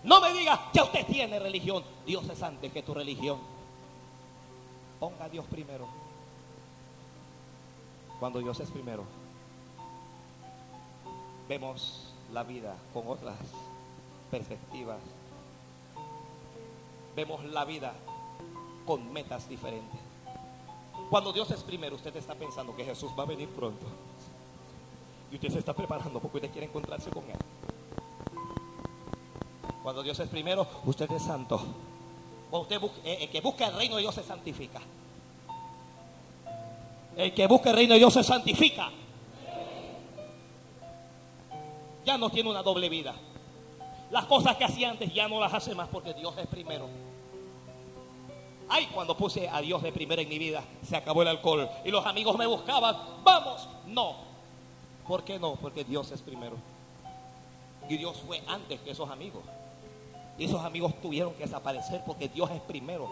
No 0.03 0.21
me 0.21 0.31
diga 0.33 0.69
que 0.71 0.81
usted 0.81 1.05
tiene 1.05 1.39
religión. 1.39 1.83
Dios 2.05 2.27
es 2.29 2.41
antes 2.41 2.71
que 2.71 2.81
tu 2.81 2.93
religión. 2.93 3.39
Ponga 4.99 5.25
a 5.25 5.29
Dios 5.29 5.45
primero. 5.45 5.87
Cuando 8.19 8.39
Dios 8.39 8.59
es 8.59 8.71
primero, 8.71 9.03
vemos 11.47 12.13
la 12.33 12.43
vida 12.43 12.75
con 12.93 13.07
otras 13.07 13.37
perspectivas 14.31 14.97
vemos 17.17 17.43
la 17.45 17.65
vida 17.65 17.95
con 18.85 19.11
metas 19.11 19.49
diferentes. 19.49 19.99
Cuando 21.09 21.33
Dios 21.33 21.49
es 21.49 21.63
primero, 21.63 21.95
usted 21.95 22.15
está 22.15 22.35
pensando 22.35 22.75
que 22.75 22.85
Jesús 22.85 23.11
va 23.17 23.23
a 23.23 23.25
venir 23.25 23.49
pronto. 23.49 23.87
Y 25.31 25.35
usted 25.35 25.49
se 25.49 25.59
está 25.59 25.73
preparando 25.73 26.19
porque 26.19 26.37
usted 26.37 26.51
quiere 26.51 26.67
encontrarse 26.67 27.09
con 27.09 27.23
Él. 27.23 27.37
Cuando 29.81 30.03
Dios 30.03 30.19
es 30.19 30.29
primero, 30.29 30.67
usted 30.85 31.09
es 31.11 31.23
santo. 31.23 31.59
Cuando 32.51 32.67
usted 32.69 32.79
eh, 33.03 33.17
el 33.21 33.29
que 33.31 33.41
busca 33.41 33.65
el 33.65 33.73
reino 33.73 33.95
de 33.95 34.01
Dios 34.03 34.13
se 34.13 34.23
santifica. 34.23 34.79
El 37.15 37.33
que 37.33 37.47
busca 37.47 37.71
el 37.71 37.77
reino 37.77 37.93
de 37.93 37.99
Dios 37.99 38.13
se 38.13 38.23
santifica. 38.23 38.91
Ya 42.05 42.15
no 42.19 42.29
tiene 42.29 42.51
una 42.51 42.61
doble 42.61 42.89
vida. 42.89 43.15
Las 44.11 44.25
cosas 44.25 44.55
que 44.55 44.65
hacía 44.65 44.91
antes 44.91 45.11
ya 45.11 45.27
no 45.27 45.39
las 45.39 45.53
hace 45.53 45.73
más 45.73 45.87
porque 45.87 46.13
Dios 46.13 46.37
es 46.37 46.45
primero. 46.45 47.06
Ay, 48.69 48.87
cuando 48.93 49.15
puse 49.15 49.47
a 49.47 49.61
Dios 49.61 49.81
de 49.81 49.91
primero 49.91 50.21
en 50.21 50.27
mi 50.27 50.37
vida, 50.37 50.63
se 50.83 50.95
acabó 50.95 51.21
el 51.21 51.29
alcohol 51.29 51.69
y 51.85 51.91
los 51.91 52.05
amigos 52.05 52.37
me 52.37 52.45
buscaban. 52.45 52.97
Vamos, 53.23 53.67
no. 53.85 54.15
¿Por 55.07 55.23
qué 55.23 55.39
no? 55.39 55.55
Porque 55.55 55.83
Dios 55.83 56.11
es 56.11 56.21
primero. 56.21 56.57
Y 57.89 57.97
Dios 57.97 58.21
fue 58.25 58.41
antes 58.47 58.79
que 58.81 58.91
esos 58.91 59.09
amigos. 59.09 59.43
Y 60.37 60.45
esos 60.45 60.63
amigos 60.63 60.93
tuvieron 61.01 61.33
que 61.33 61.43
desaparecer 61.43 62.03
porque 62.05 62.27
Dios 62.27 62.51
es 62.51 62.61
primero. 62.61 63.07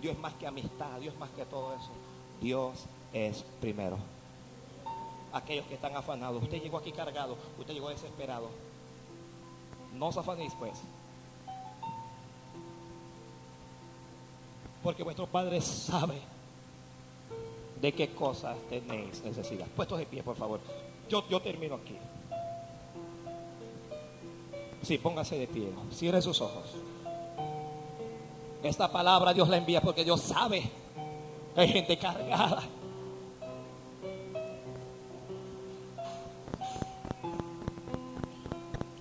Dios 0.00 0.14
es 0.14 0.20
más 0.20 0.34
que 0.34 0.46
amistad, 0.46 1.00
Dios 1.00 1.14
es 1.14 1.20
más 1.20 1.30
que 1.30 1.44
todo 1.44 1.74
eso. 1.74 1.90
Dios 2.40 2.84
es 3.12 3.44
primero. 3.60 3.98
Aquellos 5.32 5.66
que 5.66 5.74
están 5.74 5.96
afanados, 5.96 6.42
usted 6.42 6.62
llegó 6.62 6.78
aquí 6.78 6.92
cargado, 6.92 7.36
usted 7.58 7.74
llegó 7.74 7.88
desesperado. 7.88 8.48
No 9.94 10.06
os 10.06 10.16
afanéis 10.16 10.52
pues. 10.58 10.80
Porque 14.82 15.02
vuestro 15.02 15.26
Padre 15.26 15.60
sabe 15.60 16.20
de 17.80 17.92
qué 17.92 18.08
cosas 18.14 18.56
tenéis 18.68 19.22
necesidad. 19.24 19.66
Puestos 19.68 19.98
de 19.98 20.06
pie, 20.06 20.22
por 20.22 20.36
favor. 20.36 20.60
Yo, 21.08 21.28
yo 21.28 21.40
termino 21.40 21.76
aquí. 21.76 21.96
Sí, 24.82 24.98
póngase 24.98 25.38
de 25.38 25.46
pie. 25.46 25.68
Cierre 25.92 26.20
sus 26.22 26.40
ojos. 26.40 26.64
Esta 28.62 28.90
palabra 28.90 29.32
Dios 29.32 29.48
la 29.48 29.56
envía 29.56 29.80
porque 29.80 30.04
Dios 30.04 30.20
sabe 30.20 30.70
hay 31.54 31.68
gente 31.68 31.98
cargada. 31.98 32.62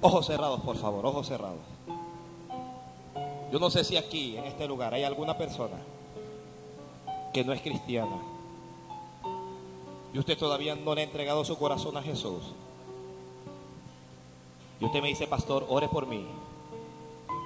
Ojos 0.02 0.26
cerrados, 0.26 0.60
por 0.62 0.76
favor, 0.78 1.06
ojos 1.06 1.28
cerrados. 1.28 1.71
Yo 3.52 3.60
no 3.60 3.70
sé 3.70 3.84
si 3.84 3.98
aquí, 3.98 4.38
en 4.38 4.46
este 4.46 4.66
lugar, 4.66 4.94
hay 4.94 5.04
alguna 5.04 5.38
persona 5.38 5.78
que 7.34 7.44
no 7.44 7.52
es 7.52 7.62
cristiana. 7.62 8.18
Y 10.14 10.20
usted 10.20 10.38
todavía 10.38 10.76
no 10.76 10.96
le 10.96 11.02
ha 11.02 11.04
entregado 11.04 11.44
su 11.44 11.58
corazón 11.58 11.98
a 11.98 12.02
Jesús. 12.02 12.54
Y 14.80 14.86
usted 14.86 15.02
me 15.02 15.10
dice, 15.10 15.28
pastor, 15.28 15.66
ore 15.70 15.90
por 15.90 16.08
mí. 16.08 16.26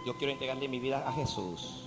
Yo 0.05 0.15
quiero 0.17 0.31
entregarle 0.31 0.67
mi 0.67 0.79
vida 0.79 1.07
a 1.07 1.11
Jesús. 1.11 1.81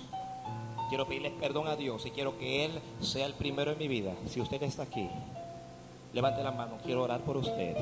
Quiero 0.89 1.07
pedirle 1.07 1.31
perdón 1.31 1.67
a 1.67 1.75
Dios 1.75 2.05
y 2.05 2.11
quiero 2.11 2.37
que 2.37 2.65
Él 2.65 2.81
sea 2.99 3.25
el 3.25 3.33
primero 3.33 3.71
en 3.71 3.77
mi 3.77 3.87
vida. 3.87 4.13
Si 4.27 4.41
usted 4.41 4.61
está 4.63 4.83
aquí, 4.83 5.07
levante 6.13 6.43
la 6.43 6.51
mano. 6.51 6.77
Quiero 6.83 7.03
orar 7.03 7.21
por 7.21 7.37
usted. 7.37 7.75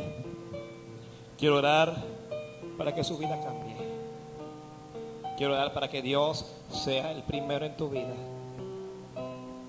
Quiero 1.38 1.58
orar 1.58 1.96
para 2.78 2.94
que 2.94 3.04
su 3.04 3.18
vida 3.18 3.42
cambie. 3.42 3.97
Quiero 5.38 5.54
dar 5.54 5.72
para 5.72 5.88
que 5.88 6.02
Dios 6.02 6.46
sea 6.72 7.12
el 7.12 7.22
primero 7.22 7.64
en 7.64 7.78
tu 7.78 7.90
vida. 7.90 8.16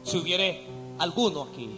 Si 0.02 0.16
hubiere 0.16 0.62
alguno 0.98 1.42
aquí 1.42 1.68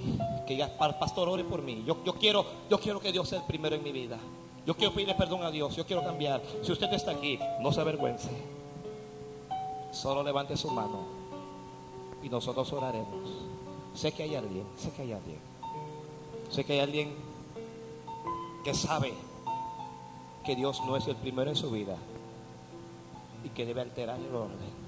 que 0.47 0.55
diga, 0.55 0.70
pastor, 0.78 1.28
ore 1.28 1.43
por 1.43 1.61
mí. 1.61 1.82
Yo, 1.84 1.97
yo, 2.05 2.14
quiero, 2.14 2.47
yo 2.70 2.78
quiero 2.78 3.01
que 3.01 3.11
Dios 3.11 3.28
sea 3.28 3.41
el 3.41 3.47
primero 3.47 3.74
en 3.74 3.82
mi 3.82 3.91
vida. 3.91 4.16
Yo 4.64 4.76
quiero 4.76 4.95
pedirle 4.95 5.16
perdón 5.16 5.43
a 5.43 5.51
Dios. 5.51 5.74
Yo 5.74 5.84
quiero 5.84 6.05
cambiar. 6.05 6.41
Si 6.62 6.70
usted 6.70 6.93
está 6.93 7.11
aquí, 7.11 7.41
no 7.61 7.72
se 7.72 7.80
avergüence. 7.80 8.30
Solo 9.91 10.22
levante 10.22 10.57
su 10.57 10.70
mano 10.70 11.01
y 12.22 12.28
nosotros 12.28 12.72
oraremos. 12.72 13.28
Sé 13.95 14.12
que 14.12 14.22
hay 14.22 14.36
alguien, 14.36 14.66
sé 14.76 14.93
que 14.93 15.03
hay 15.03 15.12
alguien. 15.12 15.38
Sé 16.49 16.64
que 16.64 16.74
hay 16.74 16.78
alguien 16.78 17.12
que 18.62 18.72
sabe 18.72 19.12
que 20.45 20.55
Dios 20.55 20.80
no 20.86 20.97
es 20.97 21.09
el 21.09 21.16
primero 21.16 21.51
en 21.51 21.57
su 21.57 21.72
vida 21.72 21.97
y 23.45 23.49
que 23.51 23.66
debe 23.66 23.80
alterar 23.80 24.18
el 24.18 24.34
orden. 24.34 24.80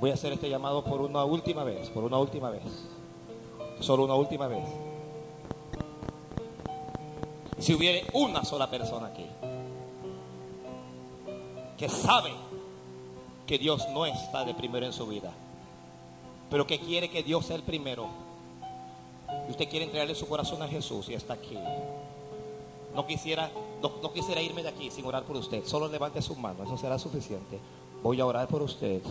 Voy 0.00 0.10
a 0.10 0.14
hacer 0.14 0.32
este 0.32 0.50
llamado 0.50 0.84
por 0.84 1.00
una 1.00 1.24
última 1.24 1.64
vez, 1.64 1.88
por 1.90 2.04
una 2.04 2.18
última 2.18 2.50
vez. 2.50 2.62
Solo 3.80 4.04
una 4.04 4.14
última 4.14 4.46
vez. 4.46 4.64
Si 7.58 7.74
hubiere 7.74 8.04
una 8.12 8.44
sola 8.44 8.70
persona 8.70 9.06
aquí 9.06 9.26
que 11.76 11.88
sabe 11.88 12.32
que 13.46 13.58
Dios 13.58 13.86
no 13.90 14.06
está 14.06 14.44
de 14.44 14.54
primero 14.54 14.86
en 14.86 14.92
su 14.92 15.06
vida, 15.06 15.32
pero 16.50 16.66
que 16.66 16.78
quiere 16.78 17.10
que 17.10 17.22
Dios 17.22 17.46
sea 17.46 17.56
el 17.56 17.62
primero, 17.62 18.08
y 19.46 19.50
usted 19.50 19.68
quiere 19.68 19.84
entregarle 19.84 20.14
su 20.14 20.26
corazón 20.26 20.62
a 20.62 20.68
Jesús 20.68 21.08
y 21.08 21.14
está 21.14 21.34
aquí, 21.34 21.58
no 22.94 23.06
quisiera 23.06 23.50
no, 24.02 24.12
quisiera 24.12 24.40
irme 24.40 24.62
de 24.62 24.68
aquí 24.68 24.90
sin 24.90 25.04
orar 25.06 25.24
por 25.24 25.36
usted. 25.36 25.64
Solo 25.64 25.88
levante 25.88 26.22
su 26.22 26.34
mano, 26.36 26.64
eso 26.64 26.76
será 26.76 26.98
suficiente. 26.98 27.58
Voy 28.02 28.20
a 28.20 28.26
orar 28.26 28.48
por 28.48 28.62
usted 28.62 29.02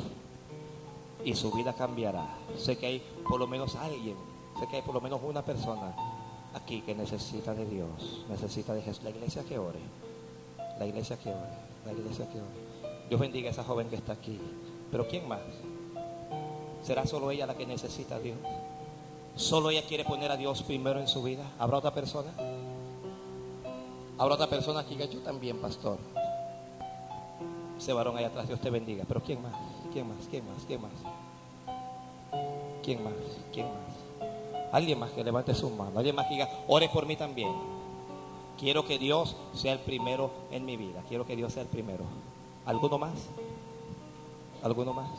y 1.23 1.35
su 1.35 1.51
vida 1.51 1.73
cambiará. 1.73 2.27
Sé 2.57 2.77
que 2.77 2.85
hay 2.85 3.03
por 3.27 3.39
lo 3.39 3.47
menos 3.47 3.75
alguien, 3.75 4.15
sé 4.59 4.67
que 4.67 4.77
hay 4.77 4.81
por 4.81 4.93
lo 4.93 5.01
menos 5.01 5.19
una 5.23 5.43
persona 5.43 5.95
aquí 6.53 6.81
que 6.81 6.95
necesita 6.95 7.53
de 7.53 7.65
Dios, 7.65 8.25
necesita 8.29 8.73
de 8.73 8.81
Jesús. 8.81 9.03
La 9.03 9.09
iglesia 9.09 9.43
que 9.43 9.57
ore, 9.57 9.79
la 10.79 10.85
iglesia 10.85 11.17
que 11.17 11.29
ore, 11.29 11.57
la 11.85 11.91
iglesia 11.91 12.29
que 12.29 12.37
ore. 12.37 12.65
Dios 13.09 13.19
bendiga 13.19 13.49
a 13.49 13.51
esa 13.51 13.63
joven 13.63 13.89
que 13.89 13.95
está 13.95 14.13
aquí. 14.13 14.39
Pero 14.91 15.07
¿quién 15.07 15.27
más? 15.27 15.41
¿Será 16.83 17.05
solo 17.05 17.31
ella 17.31 17.45
la 17.45 17.55
que 17.55 17.65
necesita 17.65 18.15
a 18.15 18.19
Dios? 18.19 18.37
¿Solo 19.35 19.69
ella 19.69 19.83
quiere 19.87 20.05
poner 20.05 20.31
a 20.31 20.37
Dios 20.37 20.63
primero 20.63 20.99
en 20.99 21.07
su 21.07 21.21
vida? 21.21 21.43
¿Habrá 21.59 21.79
otra 21.79 21.93
persona? 21.93 22.31
Habrá 24.17 24.35
otra 24.35 24.47
persona 24.47 24.85
que 24.85 24.95
yo 24.95 25.19
también, 25.19 25.57
pastor. 25.57 25.97
Ese 27.77 27.91
varón 27.91 28.17
ahí 28.17 28.23
atrás, 28.23 28.47
Dios 28.47 28.61
te 28.61 28.69
bendiga. 28.69 29.03
Pero 29.07 29.21
¿quién 29.21 29.41
más? 29.41 29.53
¿Quién 29.91 30.07
más? 30.07 30.25
¿Quién 30.29 30.45
más? 30.45 30.63
¿Quién 30.65 30.81
más? 30.81 30.91
¿Quién 32.81 33.03
más? 33.03 33.13
¿Quién 33.51 33.67
más? 33.67 34.71
Alguien 34.71 34.99
más 34.99 35.11
que 35.11 35.23
levante 35.23 35.53
su 35.53 35.69
mano. 35.69 35.97
Alguien 35.97 36.15
más 36.15 36.27
que 36.27 36.35
diga, 36.35 36.49
ore 36.67 36.89
por 36.89 37.05
mí 37.05 37.15
también. 37.15 37.51
Quiero 38.57 38.85
que 38.85 38.97
Dios 38.97 39.35
sea 39.53 39.73
el 39.73 39.79
primero 39.79 40.31
en 40.51 40.65
mi 40.65 40.77
vida. 40.77 41.03
Quiero 41.09 41.25
que 41.25 41.35
Dios 41.35 41.51
sea 41.51 41.63
el 41.63 41.67
primero. 41.67 42.05
¿Alguno 42.65 42.97
más? 42.97 43.13
¿Alguno 44.63 44.93
más? 44.93 45.09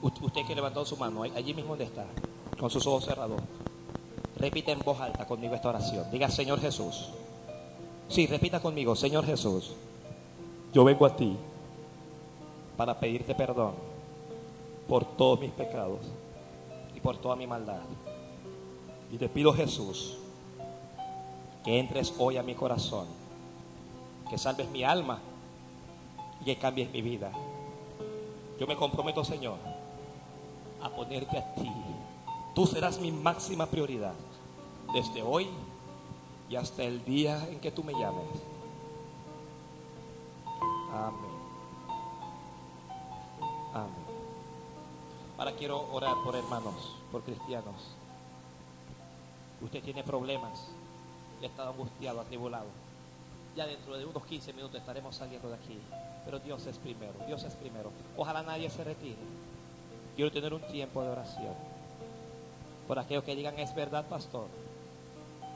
Usted 0.00 0.46
que 0.46 0.54
levantó 0.54 0.84
su 0.84 0.96
mano, 0.96 1.22
allí 1.22 1.54
mismo 1.54 1.70
donde 1.70 1.84
está, 1.84 2.04
con 2.58 2.68
sus 2.68 2.86
ojos 2.86 3.04
cerrados. 3.04 3.40
Repita 4.44 4.72
en 4.72 4.80
voz 4.80 5.00
alta 5.00 5.26
conmigo 5.26 5.54
esta 5.54 5.70
oración. 5.70 6.04
Diga, 6.10 6.28
Señor 6.28 6.60
Jesús. 6.60 7.08
Sí, 8.10 8.26
repita 8.26 8.60
conmigo, 8.60 8.94
Señor 8.94 9.24
Jesús. 9.24 9.72
Yo 10.70 10.84
vengo 10.84 11.06
a 11.06 11.16
ti 11.16 11.34
para 12.76 13.00
pedirte 13.00 13.34
perdón 13.34 13.72
por 14.86 15.06
todos 15.16 15.40
mis 15.40 15.50
pecados 15.50 16.00
y 16.94 17.00
por 17.00 17.16
toda 17.16 17.36
mi 17.36 17.46
maldad. 17.46 17.80
Y 19.10 19.16
te 19.16 19.30
pido, 19.30 19.50
Jesús, 19.54 20.18
que 21.64 21.78
entres 21.78 22.12
hoy 22.18 22.36
a 22.36 22.42
mi 22.42 22.54
corazón, 22.54 23.06
que 24.28 24.36
salves 24.36 24.68
mi 24.68 24.84
alma 24.84 25.20
y 26.42 26.44
que 26.44 26.56
cambies 26.56 26.90
mi 26.90 27.00
vida. 27.00 27.32
Yo 28.60 28.66
me 28.66 28.76
comprometo, 28.76 29.24
Señor, 29.24 29.56
a 30.82 30.90
ponerte 30.90 31.38
a 31.38 31.54
ti. 31.54 31.72
Tú 32.54 32.66
serás 32.66 33.00
mi 33.00 33.10
máxima 33.10 33.64
prioridad 33.64 34.12
desde 34.94 35.22
hoy 35.22 35.48
y 36.48 36.56
hasta 36.56 36.84
el 36.84 37.04
día 37.04 37.46
en 37.48 37.58
que 37.58 37.72
tú 37.72 37.82
me 37.82 37.92
llames. 37.92 38.24
Amén. 40.92 41.34
Amén. 43.74 44.04
Ahora 45.36 45.52
quiero 45.52 45.92
orar 45.92 46.14
por 46.24 46.36
hermanos, 46.36 46.94
por 47.10 47.22
cristianos. 47.22 47.74
Usted 49.60 49.82
tiene 49.82 50.04
problemas 50.04 50.68
y 51.40 51.44
ha 51.44 51.48
estado 51.48 51.70
angustiado, 51.70 52.20
atribulado. 52.20 52.66
Ya 53.56 53.66
dentro 53.66 53.96
de 53.96 54.04
unos 54.04 54.24
15 54.24 54.52
minutos 54.52 54.80
estaremos 54.80 55.16
saliendo 55.16 55.48
de 55.48 55.56
aquí. 55.56 55.78
Pero 56.24 56.38
Dios 56.38 56.64
es 56.66 56.78
primero, 56.78 57.14
Dios 57.26 57.42
es 57.42 57.54
primero. 57.54 57.90
Ojalá 58.16 58.42
nadie 58.42 58.70
se 58.70 58.84
retire. 58.84 59.16
Quiero 60.14 60.30
tener 60.30 60.54
un 60.54 60.62
tiempo 60.68 61.02
de 61.02 61.08
oración. 61.08 61.54
Por 62.86 62.98
aquellos 62.98 63.24
que 63.24 63.34
digan, 63.34 63.58
es 63.58 63.74
verdad, 63.74 64.06
pastor. 64.06 64.46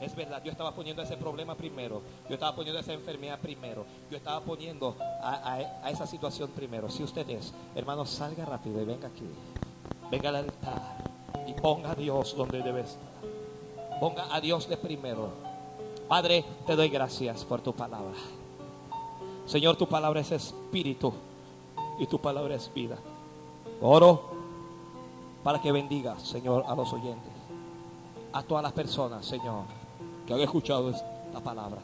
Es 0.01 0.15
verdad, 0.15 0.41
yo 0.43 0.51
estaba 0.51 0.73
poniendo 0.73 1.01
ese 1.01 1.17
problema 1.17 1.55
primero. 1.55 2.01
Yo 2.27 2.35
estaba 2.35 2.55
poniendo 2.55 2.79
esa 2.79 2.93
enfermedad 2.93 3.39
primero. 3.39 3.85
Yo 4.09 4.17
estaba 4.17 4.39
poniendo 4.41 4.95
a, 5.21 5.59
esa 5.89 6.07
situación 6.07 6.49
primero. 6.51 6.89
Si 6.89 7.03
usted 7.03 7.29
es, 7.29 7.53
hermano, 7.75 8.05
salga 8.05 8.45
rápido 8.45 8.81
y 8.81 8.85
venga 8.85 9.07
aquí. 9.07 9.27
Venga 10.09 10.29
al 10.29 10.35
altar 10.37 10.97
y 11.45 11.53
ponga 11.53 11.91
a 11.91 11.95
Dios 11.95 12.35
donde 12.35 12.61
debe 12.61 12.81
estar. 12.81 13.09
Ponga 13.99 14.33
a 14.33 14.39
Dios 14.39 14.69
de 14.69 14.77
primero. 14.77 15.29
Padre, 16.07 16.45
te 16.65 16.75
doy 16.75 16.89
gracias 16.89 17.43
por 17.43 17.61
tu 17.61 17.73
palabra. 17.73 18.15
Señor, 19.45 19.75
tu 19.75 19.87
palabra 19.87 20.21
es 20.21 20.31
espíritu 20.31 21.13
y 21.99 22.07
tu 22.07 22.19
palabra 22.19 22.55
es 22.55 22.73
vida. 22.73 22.97
Oro 23.81 24.29
para 25.43 25.61
que 25.61 25.71
bendiga, 25.71 26.19
Señor, 26.19 26.63
a 26.67 26.75
los 26.75 26.91
oyentes, 26.93 27.31
a 28.33 28.43
todas 28.43 28.63
las 28.63 28.73
personas, 28.73 29.25
Señor, 29.25 29.63
que 30.29 30.35
han 30.35 30.41
escuchado 30.41 30.91
esta 30.91 31.39
palabra. 31.43 31.81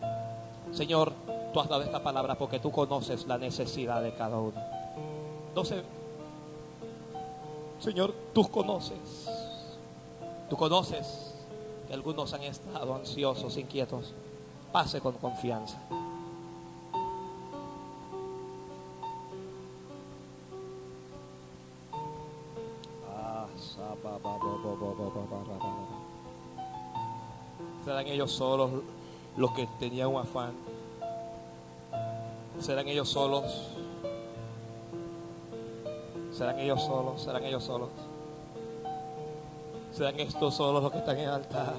Señor, 0.71 1.11
tú 1.51 1.59
has 1.59 1.67
dado 1.67 1.81
esta 1.81 2.03
palabra 2.03 2.37
porque 2.37 2.59
tú 2.59 2.71
conoces 2.71 3.25
la 3.25 3.39
necesidad 3.39 4.03
de 4.03 4.13
cada 4.13 4.37
uno. 4.37 4.61
Entonces, 5.47 5.83
Señor, 7.79 8.13
tú 8.35 8.47
conoces, 8.51 9.27
tú 10.47 10.55
conoces 10.55 11.33
que 11.87 11.95
algunos 11.95 12.35
han 12.35 12.43
estado 12.43 12.93
ansiosos, 12.93 13.57
inquietos. 13.57 14.13
Pase 14.71 15.01
con 15.01 15.13
confianza. 15.13 15.79
Ellos 28.15 28.31
solos 28.31 28.71
los 29.37 29.51
que 29.51 29.67
tenían 29.79 30.07
un 30.07 30.21
afán? 30.21 30.53
¿Serán 32.59 32.87
ellos 32.87 33.09
solos? 33.09 33.67
¿Serán 36.31 36.59
ellos 36.59 36.81
solos? 36.81 37.21
¿Serán 37.21 37.43
ellos 37.43 37.63
solos? 37.63 37.89
¿Serán 39.91 40.19
estos 40.19 40.55
solos 40.55 40.83
los 40.83 40.91
que 40.91 40.97
están 40.97 41.17
en 41.17 41.23
el 41.23 41.29
altar? 41.29 41.73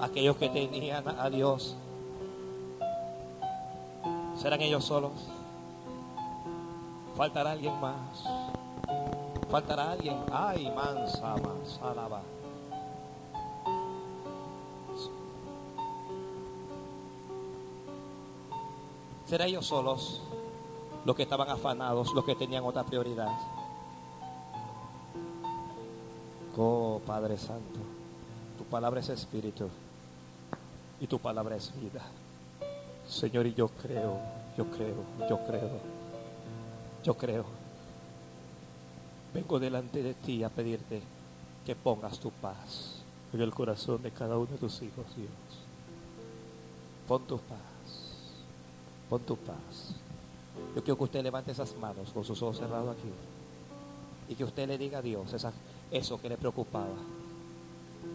Aquellos 0.00 0.36
que 0.36 0.48
tenían 0.48 1.04
a 1.08 1.30
Dios. 1.30 1.74
¿Serán 4.36 4.60
ellos 4.60 4.84
solos? 4.84 5.12
¿Faltará 7.16 7.52
alguien 7.52 7.80
más? 7.80 8.24
Faltará 9.50 9.92
alguien. 9.92 10.16
Ay, 10.30 10.70
mansa, 10.74 11.36
mansa, 11.36 11.94
¿Será 19.28 19.46
ellos 19.46 19.66
solos 19.66 20.22
los 21.04 21.14
que 21.14 21.22
estaban 21.22 21.48
afanados, 21.48 22.12
los 22.14 22.24
que 22.24 22.34
tenían 22.34 22.64
otra 22.64 22.84
prioridad? 22.84 23.30
Oh, 26.56 27.00
Padre 27.06 27.36
Santo, 27.36 27.78
tu 28.56 28.64
palabra 28.64 29.00
es 29.00 29.08
espíritu 29.10 29.68
y 31.00 31.06
tu 31.06 31.18
palabra 31.18 31.56
es 31.56 31.72
vida. 31.80 32.02
Señor, 33.06 33.46
y 33.46 33.54
yo 33.54 33.68
creo, 33.68 34.18
yo 34.56 34.64
creo, 34.70 35.04
yo 35.28 35.38
creo, 35.46 35.80
yo 37.04 37.14
creo 37.16 37.58
Vengo 39.32 39.58
delante 39.58 40.02
de 40.02 40.14
ti 40.14 40.42
a 40.42 40.48
pedirte 40.48 41.02
que 41.64 41.76
pongas 41.76 42.18
tu 42.18 42.30
paz 42.30 43.02
en 43.32 43.40
el 43.40 43.52
corazón 43.52 44.02
de 44.02 44.10
cada 44.10 44.38
uno 44.38 44.46
de 44.46 44.56
tus 44.56 44.80
hijos, 44.80 45.04
Dios. 45.14 45.28
Pon 47.06 47.22
tu 47.26 47.38
paz, 47.38 47.58
pon 49.08 49.20
tu 49.20 49.36
paz. 49.36 49.94
Yo 50.74 50.82
quiero 50.82 50.96
que 50.96 51.04
usted 51.04 51.22
levante 51.22 51.52
esas 51.52 51.76
manos 51.76 52.10
con 52.12 52.24
sus 52.24 52.40
ojos 52.42 52.58
cerrados 52.58 52.96
aquí 52.96 53.08
y 54.28 54.34
que 54.34 54.44
usted 54.44 54.68
le 54.68 54.76
diga 54.76 54.98
a 54.98 55.02
Dios 55.02 55.34
eso 55.90 56.20
que 56.20 56.28
le 56.28 56.36
preocupaba, 56.36 56.86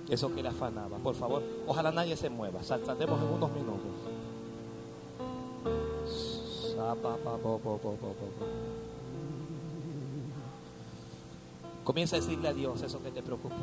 eso 0.09 0.33
que 0.33 0.43
le 0.43 0.49
afanaba. 0.49 0.97
Por 0.97 1.15
favor, 1.15 1.41
ojalá 1.67 1.91
nadie 1.91 2.15
se 2.15 2.29
mueva. 2.29 2.61
Saltaremos 2.63 3.19
en 3.21 3.27
unos 3.27 3.51
minutos. 3.51 3.91
Comienza 11.83 12.15
a 12.15 12.19
decirle 12.19 12.47
a 12.47 12.53
Dios 12.53 12.81
eso 12.81 13.01
que 13.01 13.11
te 13.11 13.21
preocupa. 13.21 13.55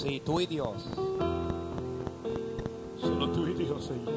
Sí, 0.00 0.22
tú 0.24 0.40
y 0.40 0.46
Dios. 0.46 0.86
Solo 2.98 3.28
tú 3.32 3.46
y 3.46 3.52
Dios, 3.52 3.84
Señor. 3.84 4.14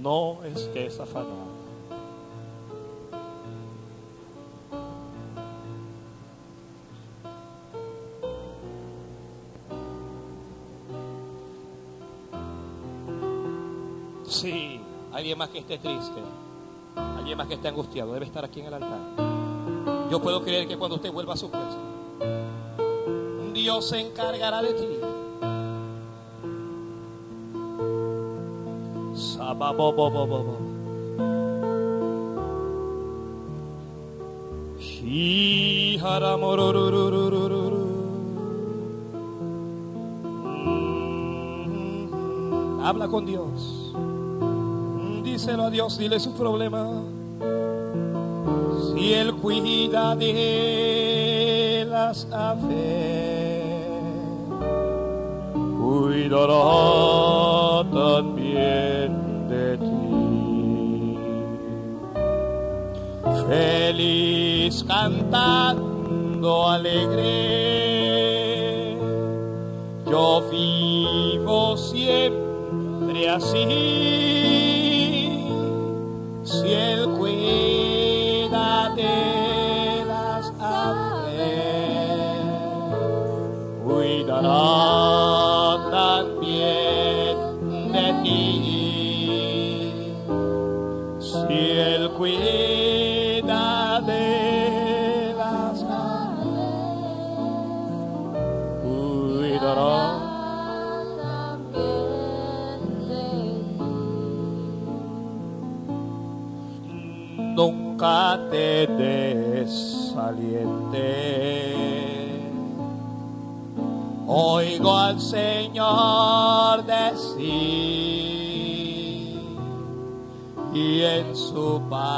No 0.00 0.44
es 0.44 0.62
que 0.72 0.86
es 0.86 1.00
afanado. 1.00 1.48
Sí, 14.24 14.80
alguien 15.12 15.36
más 15.36 15.48
que 15.48 15.58
esté 15.58 15.78
triste, 15.78 16.20
alguien 16.94 17.36
más 17.36 17.48
que 17.48 17.54
esté 17.54 17.66
angustiado, 17.66 18.12
debe 18.12 18.26
estar 18.26 18.44
aquí 18.44 18.60
en 18.60 18.66
el 18.66 18.74
altar. 18.74 19.00
Yo 20.10 20.22
puedo 20.22 20.42
creer 20.44 20.68
que 20.68 20.78
cuando 20.78 20.94
usted 20.94 21.12
vuelva 21.12 21.34
a 21.34 21.36
su 21.36 21.50
casa, 21.50 21.87
Dios 23.54 23.88
se 23.88 24.00
encargará 24.00 24.62
de 24.62 24.72
ti. 24.74 24.88
Habla 42.82 43.08
con 43.08 43.26
Dios 43.26 43.78
díselo 45.38 45.62
a 45.62 45.70
Dios, 45.70 45.96
dile 45.96 46.18
su 46.18 46.32
problema. 46.32 46.84
Si 48.92 49.12
Él 49.12 49.34
cuida 49.36 50.16
de 50.16 51.07
las 52.08 52.26
aves, 52.32 53.76
cuidará 55.78 56.64
también 58.02 59.10
de 59.50 59.76
ti. 59.76 60.08
feliz 63.48 64.74
cantando 64.84 66.50
alegre. 66.76 67.26
Yo 70.10 70.26
vivo 70.50 71.76
siempre 71.76 73.28
así, 73.28 73.97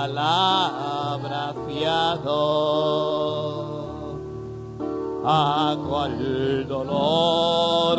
palabra 0.00 1.52
fiado 1.66 2.40
hago 5.26 5.98
al 5.98 6.66
dolor 6.66 7.98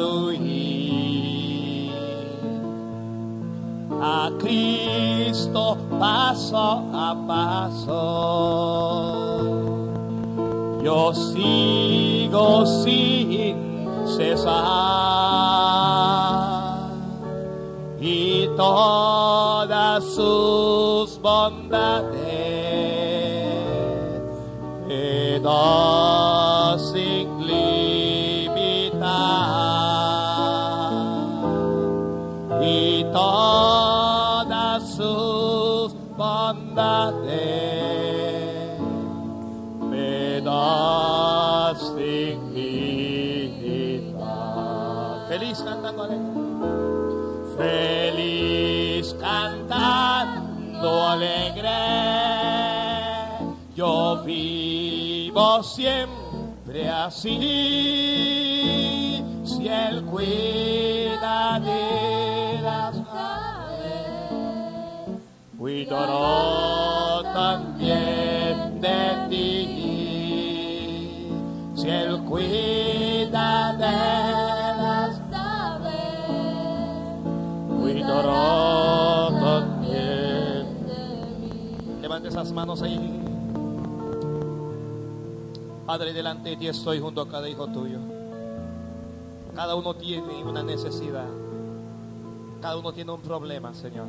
a 4.01 4.31
Cristo 4.39 5.77
paso 5.99 6.57
a 6.91 7.15
paso. 7.27 8.01
Yo 10.83 11.13
sigo 11.13 12.65
sin 12.65 13.55
cesar. 14.07 15.21
Y 17.99 18.47
todas 18.57 20.03
bondades. 21.21 22.11
Eh, 24.89 25.35
eh, 25.35 25.39
vivo 55.31 55.63
siempre 55.63 56.89
así, 56.89 57.29
si 59.45 59.67
él 59.67 60.03
cuida 60.05 61.59
de 61.59 62.61
las 62.61 62.95
aves, 63.13 64.09
cuidará 65.57 67.33
también 67.33 68.81
de 68.81 69.27
ti, 69.29 69.67
si 71.75 71.89
él 71.89 72.19
cuida 72.23 73.73
de 73.73 73.91
las 74.81 75.21
cuidará 77.79 79.29
también. 79.39 80.65
Levante 82.01 82.27
esas 82.27 82.51
manos 82.51 82.81
ahí. 82.81 83.20
Padre, 85.91 86.13
delante 86.13 86.51
de 86.51 86.55
ti 86.55 86.69
estoy 86.69 87.01
junto 87.01 87.19
a 87.19 87.27
cada 87.27 87.49
hijo 87.49 87.67
tuyo. 87.67 87.97
Cada 89.53 89.75
uno 89.75 89.93
tiene 89.93 90.41
una 90.41 90.63
necesidad. 90.63 91.27
Cada 92.61 92.77
uno 92.77 92.93
tiene 92.93 93.11
un 93.11 93.19
problema, 93.19 93.73
Señor. 93.73 94.07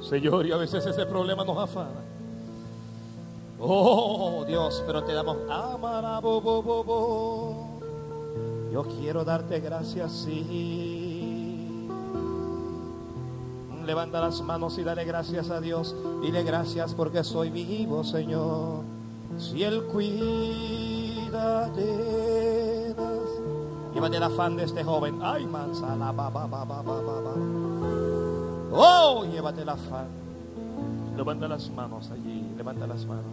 Señor, 0.00 0.46
y 0.46 0.52
a 0.52 0.58
veces 0.58 0.86
ese 0.86 1.06
problema 1.06 1.44
nos 1.44 1.58
afana. 1.58 2.02
Oh, 3.58 4.44
Dios, 4.46 4.84
pero 4.86 5.02
te 5.02 5.12
damos 5.12 5.38
amara, 5.50 6.20
bo, 6.20 6.40
bo, 6.40 6.62
bo, 6.62 6.84
bo. 6.84 7.80
Yo 8.72 8.84
quiero 8.84 9.24
darte 9.24 9.58
gracias, 9.58 10.12
sí. 10.12 11.88
Levanta 13.84 14.20
las 14.20 14.40
manos 14.40 14.78
y 14.78 14.84
dale 14.84 15.04
gracias 15.04 15.50
a 15.50 15.60
Dios. 15.60 15.96
Dile 16.22 16.44
gracias 16.44 16.94
porque 16.94 17.24
soy 17.24 17.50
vivo, 17.50 18.04
Señor. 18.04 18.91
Si 19.38 19.62
Él 19.62 19.82
cuida 19.84 21.68
de 21.70 22.94
las... 22.96 23.94
Llévate 23.94 24.16
el 24.16 24.22
afán 24.22 24.56
de 24.56 24.64
este 24.64 24.84
joven. 24.84 25.20
Ay, 25.22 25.46
manzana, 25.46 26.12
ba, 26.12 26.30
ba, 26.30 26.46
ba, 26.46 26.64
ba, 26.64 26.82
ba, 26.82 27.00
ba. 27.02 27.34
Oh, 28.72 29.24
llévate 29.24 29.62
el 29.62 29.68
afán. 29.68 30.06
Levanta 31.16 31.46
las 31.48 31.68
manos 31.70 32.10
allí. 32.10 32.54
Levanta 32.56 32.86
las 32.86 33.04
manos. 33.04 33.24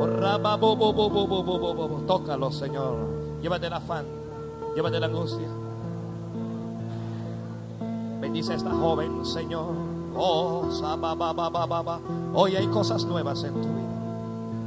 Oh, 0.00 0.06
raba, 0.06 0.56
bo, 0.56 0.76
bo, 0.76 0.92
bo, 0.92 1.08
bo, 1.08 1.38
bo. 1.42 2.00
Tócalo, 2.06 2.52
Señor. 2.52 2.94
Llévate 3.42 3.66
el 3.66 3.72
afán. 3.72 4.04
Llévate 4.76 5.00
la 5.00 5.06
angustia. 5.06 5.48
Bendice 8.20 8.52
a 8.52 8.56
esta 8.56 8.70
joven, 8.70 9.24
Señor. 9.24 9.74
Oh, 10.14 10.70
sa, 10.70 10.94
ba, 10.96 11.14
ba. 11.14 12.00
Hoy 12.34 12.54
hay 12.54 12.66
cosas 12.68 13.04
nuevas 13.04 13.42
en 13.42 13.54
tu 13.54 13.68
vida. 13.68 13.87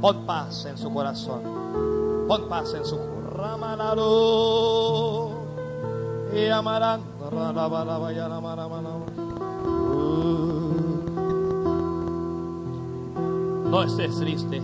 Pon 0.02 0.26
paz 0.26 0.66
en 0.66 0.76
su 0.76 0.92
corazón. 0.92 1.40
Pon 2.26 2.48
paz 2.48 2.74
en 2.74 2.84
su 2.84 2.98
ramalaro. 3.36 5.30
Y 6.34 6.48
amarán. 6.48 7.02
y 7.30 8.18
alamaramalaba. 8.18 9.06
Uh. 9.94 10.74
No 13.70 13.84
estés 13.84 14.18
triste. 14.18 14.60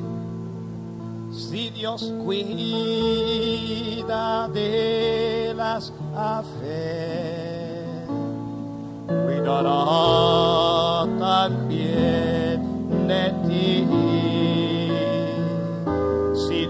Si 1.30 1.70
Dios 1.70 2.12
cuida 2.24 2.88
de 4.48 5.54
las 5.54 5.92
aves, 6.16 8.08
cuidará 9.06 11.06
también 11.20 13.06
de 13.06 13.32
ti. 13.46 14.17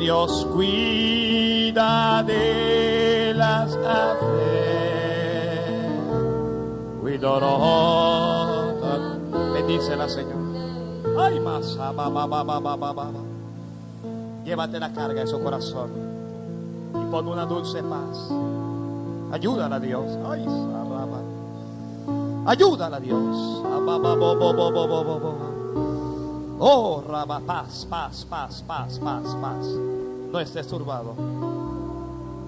Dios 0.08 0.46
cuida 0.54 2.22
de 2.22 3.34
las 3.36 3.76
aves, 3.76 4.24
cuidará 7.02 8.72
también. 8.80 9.52
Bendícela, 9.52 10.08
Señor. 10.08 10.38
Ay, 11.18 11.38
más. 11.40 11.76
Llévate 14.46 14.80
la 14.80 14.90
carga 14.94 15.20
de 15.20 15.26
su 15.26 15.42
corazón 15.42 15.90
y 16.94 17.10
pon 17.10 17.28
una 17.28 17.44
dulce 17.44 17.82
paz. 17.82 18.30
Ayúdala 19.30 19.78
Dios. 19.78 20.06
Ay, 20.26 20.42
saraba. 20.42 21.20
Ayúdala 22.46 22.96
a 22.96 23.00
Dios. 23.00 23.62
Oh, 26.60 27.04
Raba, 27.06 27.40
paz, 27.40 27.86
paz, 27.90 28.24
paz, 28.24 28.64
paz, 28.66 28.98
paz, 28.98 29.36
paz. 29.38 29.97
No 30.30 30.40
estés 30.40 30.66
turbado. 30.66 31.14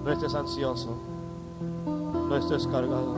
No 0.03 0.11
estés 0.11 0.35
ansioso. 0.35 0.95
No 1.85 2.35
estés 2.37 2.67
cargado. 2.67 3.15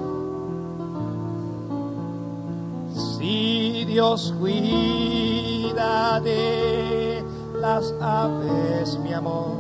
Si 2.95 3.84
Dios 3.85 4.34
cuida 4.40 6.19
de 6.22 7.23
las 7.60 7.94
aves, 8.02 8.98
mi 8.99 9.14
amor, 9.14 9.52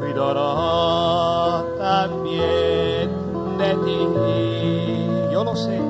cuidará 0.00 1.64
también 1.78 3.10
de 3.58 3.74
ti. 3.84 5.32
Yo 5.32 5.44
lo 5.44 5.54
sé. 5.54 5.80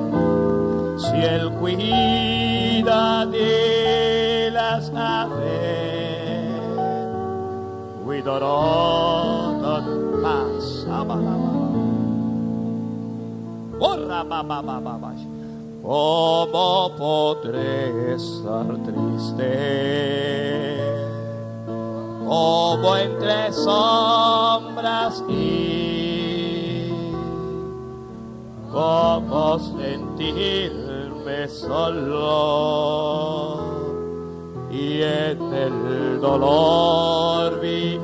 Si 0.97 1.17
Él 1.17 1.51
cuida 1.59 3.25
de 3.25 3.78
cuidará 8.21 9.81
de 9.81 9.95
paz. 10.21 10.85
¿Cómo 15.81 16.91
podré 16.97 18.13
estar 18.15 18.67
triste? 18.83 19.53
Como 22.27 22.95
entre 22.95 23.53
sombras 23.53 25.23
y 25.29 26.91
cómo 28.71 29.57
sentirme 29.59 31.47
solo 31.47 32.89
y 34.71 35.01
en 35.01 35.53
el 35.53 36.19
dolor 36.21 37.59
vivir. 37.59 37.99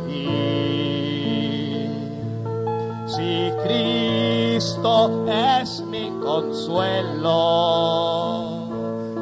Si 3.06 3.52
Cristo 3.64 5.26
es 5.28 5.82
mi 5.82 6.10
consuelo, 6.24 7.28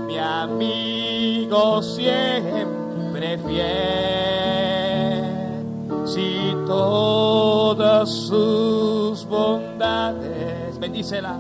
mi 0.07 0.17
amigo 0.17 1.81
siempre 1.81 3.37
fiel, 3.39 5.25
si 6.05 6.55
todas 6.65 8.09
sus 8.09 9.25
bondades, 9.25 10.79
bendícela, 10.79 11.37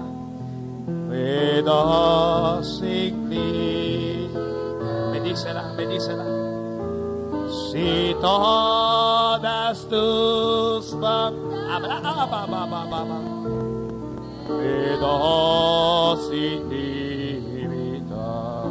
me 0.87 1.61
bendícela, 5.33 5.63
bendícela. 5.75 6.25
Si 7.71 8.15
todas 8.21 9.87
tus 9.87 10.93
sin 16.29 16.69
vida. 16.69 18.63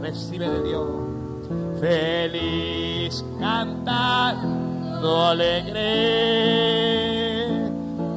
Recibe 0.00 0.48
de 0.48 0.62
Dios. 0.62 0.86
Feliz 1.80 3.22
cantando 3.38 5.26
alegre. 5.26 5.82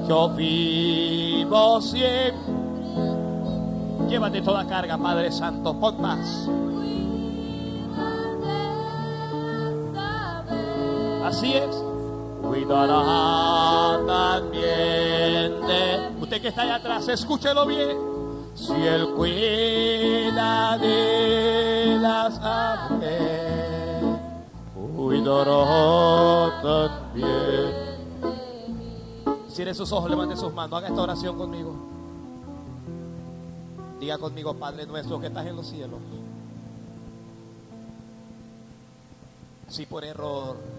Yo 0.08 0.30
vivo 0.30 1.82
siempre. 1.82 2.60
Llévate 4.08 4.42
toda 4.42 4.66
carga, 4.66 4.98
Padre 4.98 5.32
Santo. 5.32 5.74
Pon 5.80 6.02
más. 6.02 6.50
Así 11.30 11.54
es. 11.54 11.76
Cuidará 12.42 14.00
también 14.08 15.62
de... 15.62 16.10
Usted 16.20 16.42
que 16.42 16.48
está 16.48 16.64
allá 16.64 16.76
atrás, 16.78 17.08
escúchelo 17.08 17.68
bien. 17.68 17.96
Si 18.56 18.74
Él 18.74 19.10
cuida 19.16 20.76
de 20.80 22.00
las 22.02 22.40
aves, 22.40 24.02
cuidará 24.74 26.62
también. 26.64 27.74
Cierre 29.50 29.76
sus 29.76 29.92
ojos, 29.92 30.10
levante 30.10 30.36
sus 30.36 30.52
manos, 30.52 30.80
haga 30.80 30.88
esta 30.88 31.02
oración 31.04 31.38
conmigo. 31.38 31.76
Diga 34.00 34.18
conmigo, 34.18 34.56
Padre 34.56 34.88
nuestro 34.88 35.20
que 35.22 35.28
estás 35.28 35.46
en 35.46 35.56
los 35.56 35.68
cielos. 35.68 36.00
Si 39.68 39.86
por 39.86 40.04
error 40.04 40.79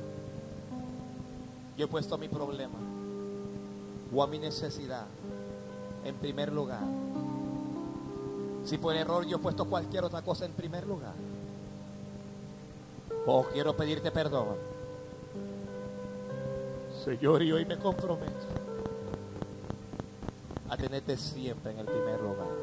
yo 1.80 1.86
he 1.86 1.88
puesto 1.88 2.18
mi 2.18 2.28
problema 2.28 2.78
o 4.14 4.22
a 4.22 4.26
mi 4.26 4.38
necesidad 4.38 5.06
en 6.04 6.14
primer 6.16 6.52
lugar. 6.52 6.82
Si 8.66 8.76
por 8.76 8.94
error 8.94 9.24
yo 9.26 9.38
he 9.38 9.40
puesto 9.40 9.64
cualquier 9.64 10.04
otra 10.04 10.20
cosa 10.20 10.44
en 10.44 10.52
primer 10.52 10.86
lugar. 10.86 11.14
O 13.24 13.44
quiero 13.44 13.74
pedirte 13.74 14.10
perdón. 14.10 14.56
Señor, 17.02 17.42
y 17.42 17.50
hoy 17.50 17.64
me 17.64 17.78
comprometo 17.78 18.46
a 20.68 20.76
tenerte 20.76 21.16
siempre 21.16 21.72
en 21.72 21.78
el 21.78 21.86
primer 21.86 22.20
lugar. 22.20 22.58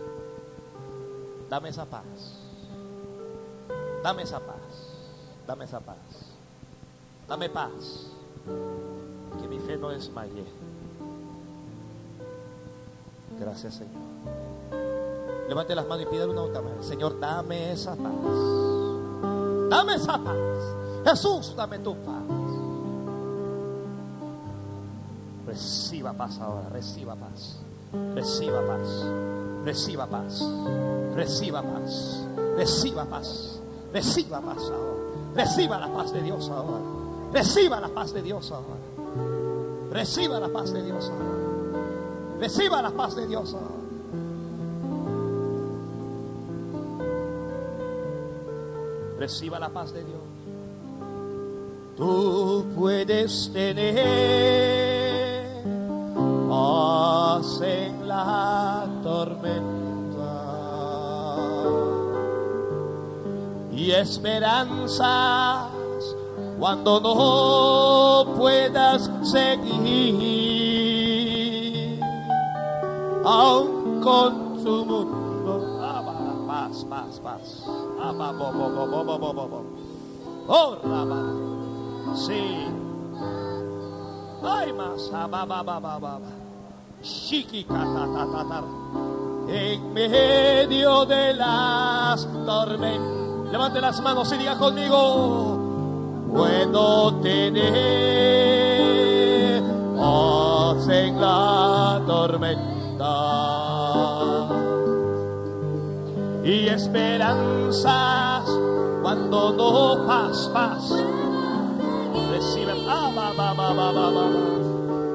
Dame 1.50 1.70
esa 1.70 1.86
paz. 1.86 2.04
Dame 4.04 4.22
esa 4.22 4.40
paz. 4.40 4.60
Dame 5.48 5.66
esa 5.66 5.80
paz. 5.80 5.98
Dame 7.28 7.50
paz 7.50 8.12
que 9.42 9.48
mi 9.48 9.60
fe 9.60 9.78
no 9.78 9.90
desmaye. 9.90 10.46
Gracias, 13.40 13.76
Señor. 13.76 14.08
Levante 15.48 15.76
las 15.76 15.88
manos 15.88 16.04
y 16.04 16.10
pídale 16.10 16.32
una 16.32 16.42
otra 16.44 16.62
vez. 16.62 16.86
Señor, 16.86 17.20
dame 17.20 17.72
esa 17.72 17.96
paz. 17.96 18.12
Dame 19.70 19.96
esa 19.96 20.18
paz. 20.18 20.38
Jesús, 21.06 21.54
dame 21.56 21.80
tu 21.80 21.96
paz. 21.96 22.24
Reciba 25.46 26.14
paz 26.14 26.40
ahora, 26.40 26.68
reciba 26.70 27.16
paz. 27.16 27.60
Reciba 28.14 28.62
paz. 28.68 29.06
Reciba 29.64 30.06
paz. 30.08 30.44
Reciba 31.16 31.62
paz. 31.62 32.26
Reciba 32.58 33.06
paz. 33.06 33.60
Reciba 33.94 34.42
paz 34.42 34.62
ahora. 34.64 34.98
Reciba 35.36 35.78
la 35.78 35.94
paz 35.94 36.12
de 36.12 36.22
Dios 36.22 36.50
ahora. 36.50 36.80
Reciba 37.32 37.80
la 37.80 37.90
paz 37.90 38.14
de 38.14 38.22
Dios 38.22 38.52
ahora. 38.52 38.97
Reciba 39.92 40.40
la 40.40 40.50
paz 40.50 40.74
de 40.74 40.84
Dios. 40.84 41.12
Reciba 42.40 42.82
la 42.82 42.92
paz 42.92 43.16
de 43.16 43.28
Dios. 43.28 43.56
Reciba 49.18 49.60
la 49.60 49.70
paz 49.70 49.94
de 49.94 50.04
Dios. 50.04 50.22
Tú 51.98 52.66
puedes 52.76 53.52
tener 53.52 54.06
paz 56.48 57.62
en 57.62 58.08
la 58.08 58.88
tormenta 59.02 59.58
y 63.72 63.92
esperanzas 63.92 65.77
cuando 66.60 67.00
no 67.00 68.34
puedas 68.36 69.10
seguir, 69.24 69.60
aún 73.24 74.02
con 74.02 74.64
tu 74.64 74.86
mundo, 74.86 75.80
más, 76.48 76.84
más, 76.86 77.22
más, 77.22 77.64
oh, 80.48 80.76
sí, 82.16 82.66
hay 84.44 84.74
más, 84.74 85.12
en 89.50 89.94
medio 89.94 91.06
de 91.06 91.34
las 91.34 92.28
tormentas, 92.46 93.52
levante 93.52 93.80
las 93.80 94.02
manos 94.02 94.32
y 94.34 94.38
diga 94.38 94.58
conmigo 94.58 95.57
puedo 96.38 97.14
tener 97.16 97.64
paz 99.98 100.88
en 100.88 101.20
la 101.20 102.02
tormenta 102.06 103.16
y 106.44 106.68
esperanzas 106.68 108.44
cuando 109.02 109.52
no 109.54 110.06
paz, 110.06 110.50
paz. 110.54 110.94
Reciben, 112.32 112.78
ah, 112.88 113.12
ba, 113.16 113.34
ba. 113.34 113.48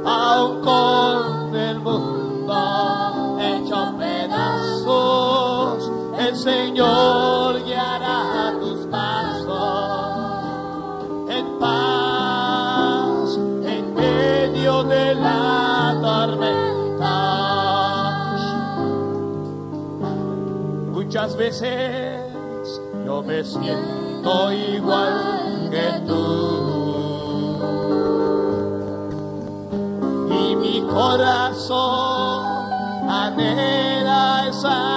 aun 0.04 0.60
con 0.60 1.54
el 1.54 1.78
mundo 1.78 3.38
hecho 3.40 3.94
pedazos, 3.96 5.90
el 6.18 6.36
Señor 6.36 7.41
Muchas 21.32 21.62
veces 21.62 22.18
yo 23.06 23.22
me 23.22 23.42
siento 23.42 24.52
igual 24.52 25.70
que 25.70 26.00
tú. 26.06 27.56
Y 30.30 30.56
mi 30.56 30.82
corazón 30.82 32.44
anhela 33.08 34.46
esa 34.46 34.91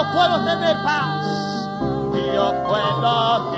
yo 0.00 0.12
puedo 0.12 0.42
tener 0.44 0.82
paz, 0.82 1.68
yo 2.34 2.54
puedo 2.64 3.50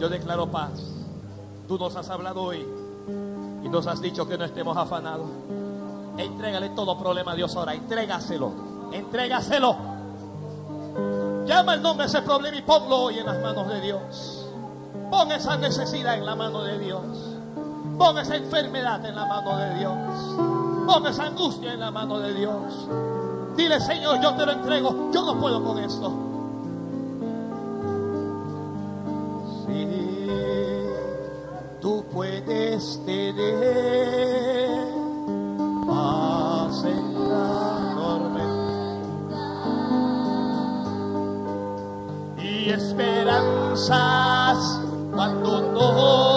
yo 0.00 0.08
declaro 0.08 0.50
paz. 0.50 0.70
Tú 1.68 1.78
nos 1.78 1.94
has 1.94 2.08
hablado 2.08 2.42
hoy 2.42 2.66
y 3.62 3.68
nos 3.68 3.86
has 3.86 4.00
dicho 4.00 4.26
que 4.26 4.38
no 4.38 4.44
estemos 4.46 4.76
afanados. 4.76 5.28
Entrégale 6.16 6.70
todo 6.70 6.98
problema 6.98 7.32
a 7.32 7.34
Dios 7.34 7.54
ahora. 7.54 7.74
Entrégaselo. 7.74 8.50
Entrégaselo. 8.92 9.76
Llama 11.46 11.74
el 11.74 11.82
nombre 11.82 12.06
de 12.06 12.08
ese 12.08 12.22
problema 12.22 12.56
y 12.56 12.62
ponlo 12.62 12.96
hoy 12.96 13.18
en 13.18 13.26
las 13.26 13.40
manos 13.40 13.68
de 13.68 13.80
Dios. 13.80 14.46
Pon 15.10 15.30
esa 15.32 15.56
necesidad 15.58 16.14
en 16.14 16.24
la 16.24 16.34
mano 16.34 16.62
de 16.62 16.78
Dios. 16.78 17.02
Pon 17.98 18.18
esa 18.18 18.36
enfermedad 18.36 19.04
en 19.04 19.14
la 19.14 19.26
mano 19.26 19.56
de 19.58 19.74
Dios. 19.74 19.96
Pon 20.86 21.06
esa 21.06 21.24
angustia 21.24 21.74
en 21.74 21.80
la 21.80 21.90
mano 21.90 22.18
de 22.18 22.32
Dios. 22.32 22.88
Dile, 23.54 23.78
Señor, 23.80 24.20
yo 24.22 24.34
te 24.34 24.46
lo 24.46 24.52
entrego. 24.52 25.10
Yo 25.12 25.22
no 25.26 25.38
puedo 25.38 25.62
con 25.62 25.78
esto. 25.78 26.29
Tú 31.80 32.04
puedes 32.12 33.00
tener 33.06 33.90
y 42.42 42.70
esperanzas 42.70 43.98
cuando 45.14 45.60
no 45.72 46.29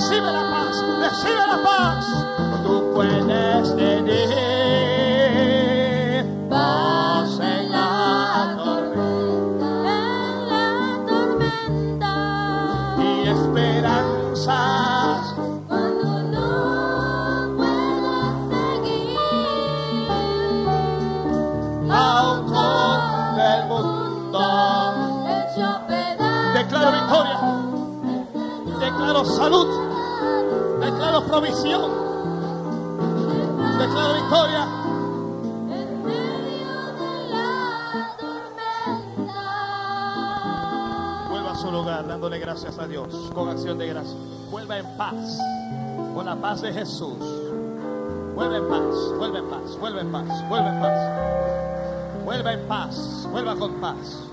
recibe 0.00 0.32
la 0.32 0.50
paz, 0.50 0.84
recibe 0.98 1.46
la 1.46 1.62
paz. 1.62 2.06
Tú 2.62 2.90
puedes 2.94 3.26
provisión, 31.30 31.92
declaro 33.78 34.14
victoria. 34.14 34.66
Vuelva 41.30 41.52
a 41.52 41.54
su 41.54 41.70
lugar 41.70 42.08
dándole 42.08 42.38
gracias 42.40 42.78
a 42.78 42.88
Dios 42.88 43.30
con 43.32 43.48
acción 43.48 43.78
de 43.78 43.86
gracias. 43.86 44.16
Vuelva 44.50 44.78
en 44.78 44.96
paz, 44.96 45.38
con 46.14 46.26
la 46.26 46.34
paz 46.34 46.62
de 46.62 46.72
Jesús. 46.72 47.18
Vuelva 48.34 48.56
en 48.56 48.68
paz, 48.68 48.94
vuelva 49.16 49.38
en 49.38 49.48
paz, 49.48 49.78
vuelva 49.78 50.00
en 50.00 50.12
paz, 50.12 50.48
vuelva 50.48 50.68
en 50.68 50.80
paz. 50.80 52.24
Vuelva 52.24 52.52
en 52.52 52.68
paz, 52.68 53.28
vuelva 53.30 53.56
con 53.56 53.80
paz. 53.80 54.29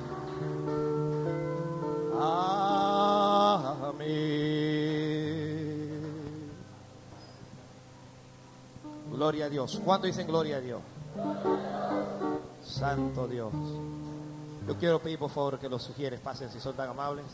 Gloria 9.27 9.47
a 9.47 9.49
Dios. 9.49 9.81
¿Cuánto 9.83 10.07
dicen 10.07 10.25
gloria 10.25 10.55
a 10.55 10.61
Dios? 10.61 10.79
Santo 12.63 13.27
Dios. 13.27 13.51
Yo 14.65 14.77
quiero 14.77 14.99
pedir 15.01 15.19
por 15.19 15.29
favor 15.29 15.59
que 15.59 15.67
los 15.67 15.83
sugieres 15.83 16.21
pasen 16.21 16.49
si 16.49 16.61
son 16.61 16.77
tan 16.77 16.91
amables. 16.91 17.25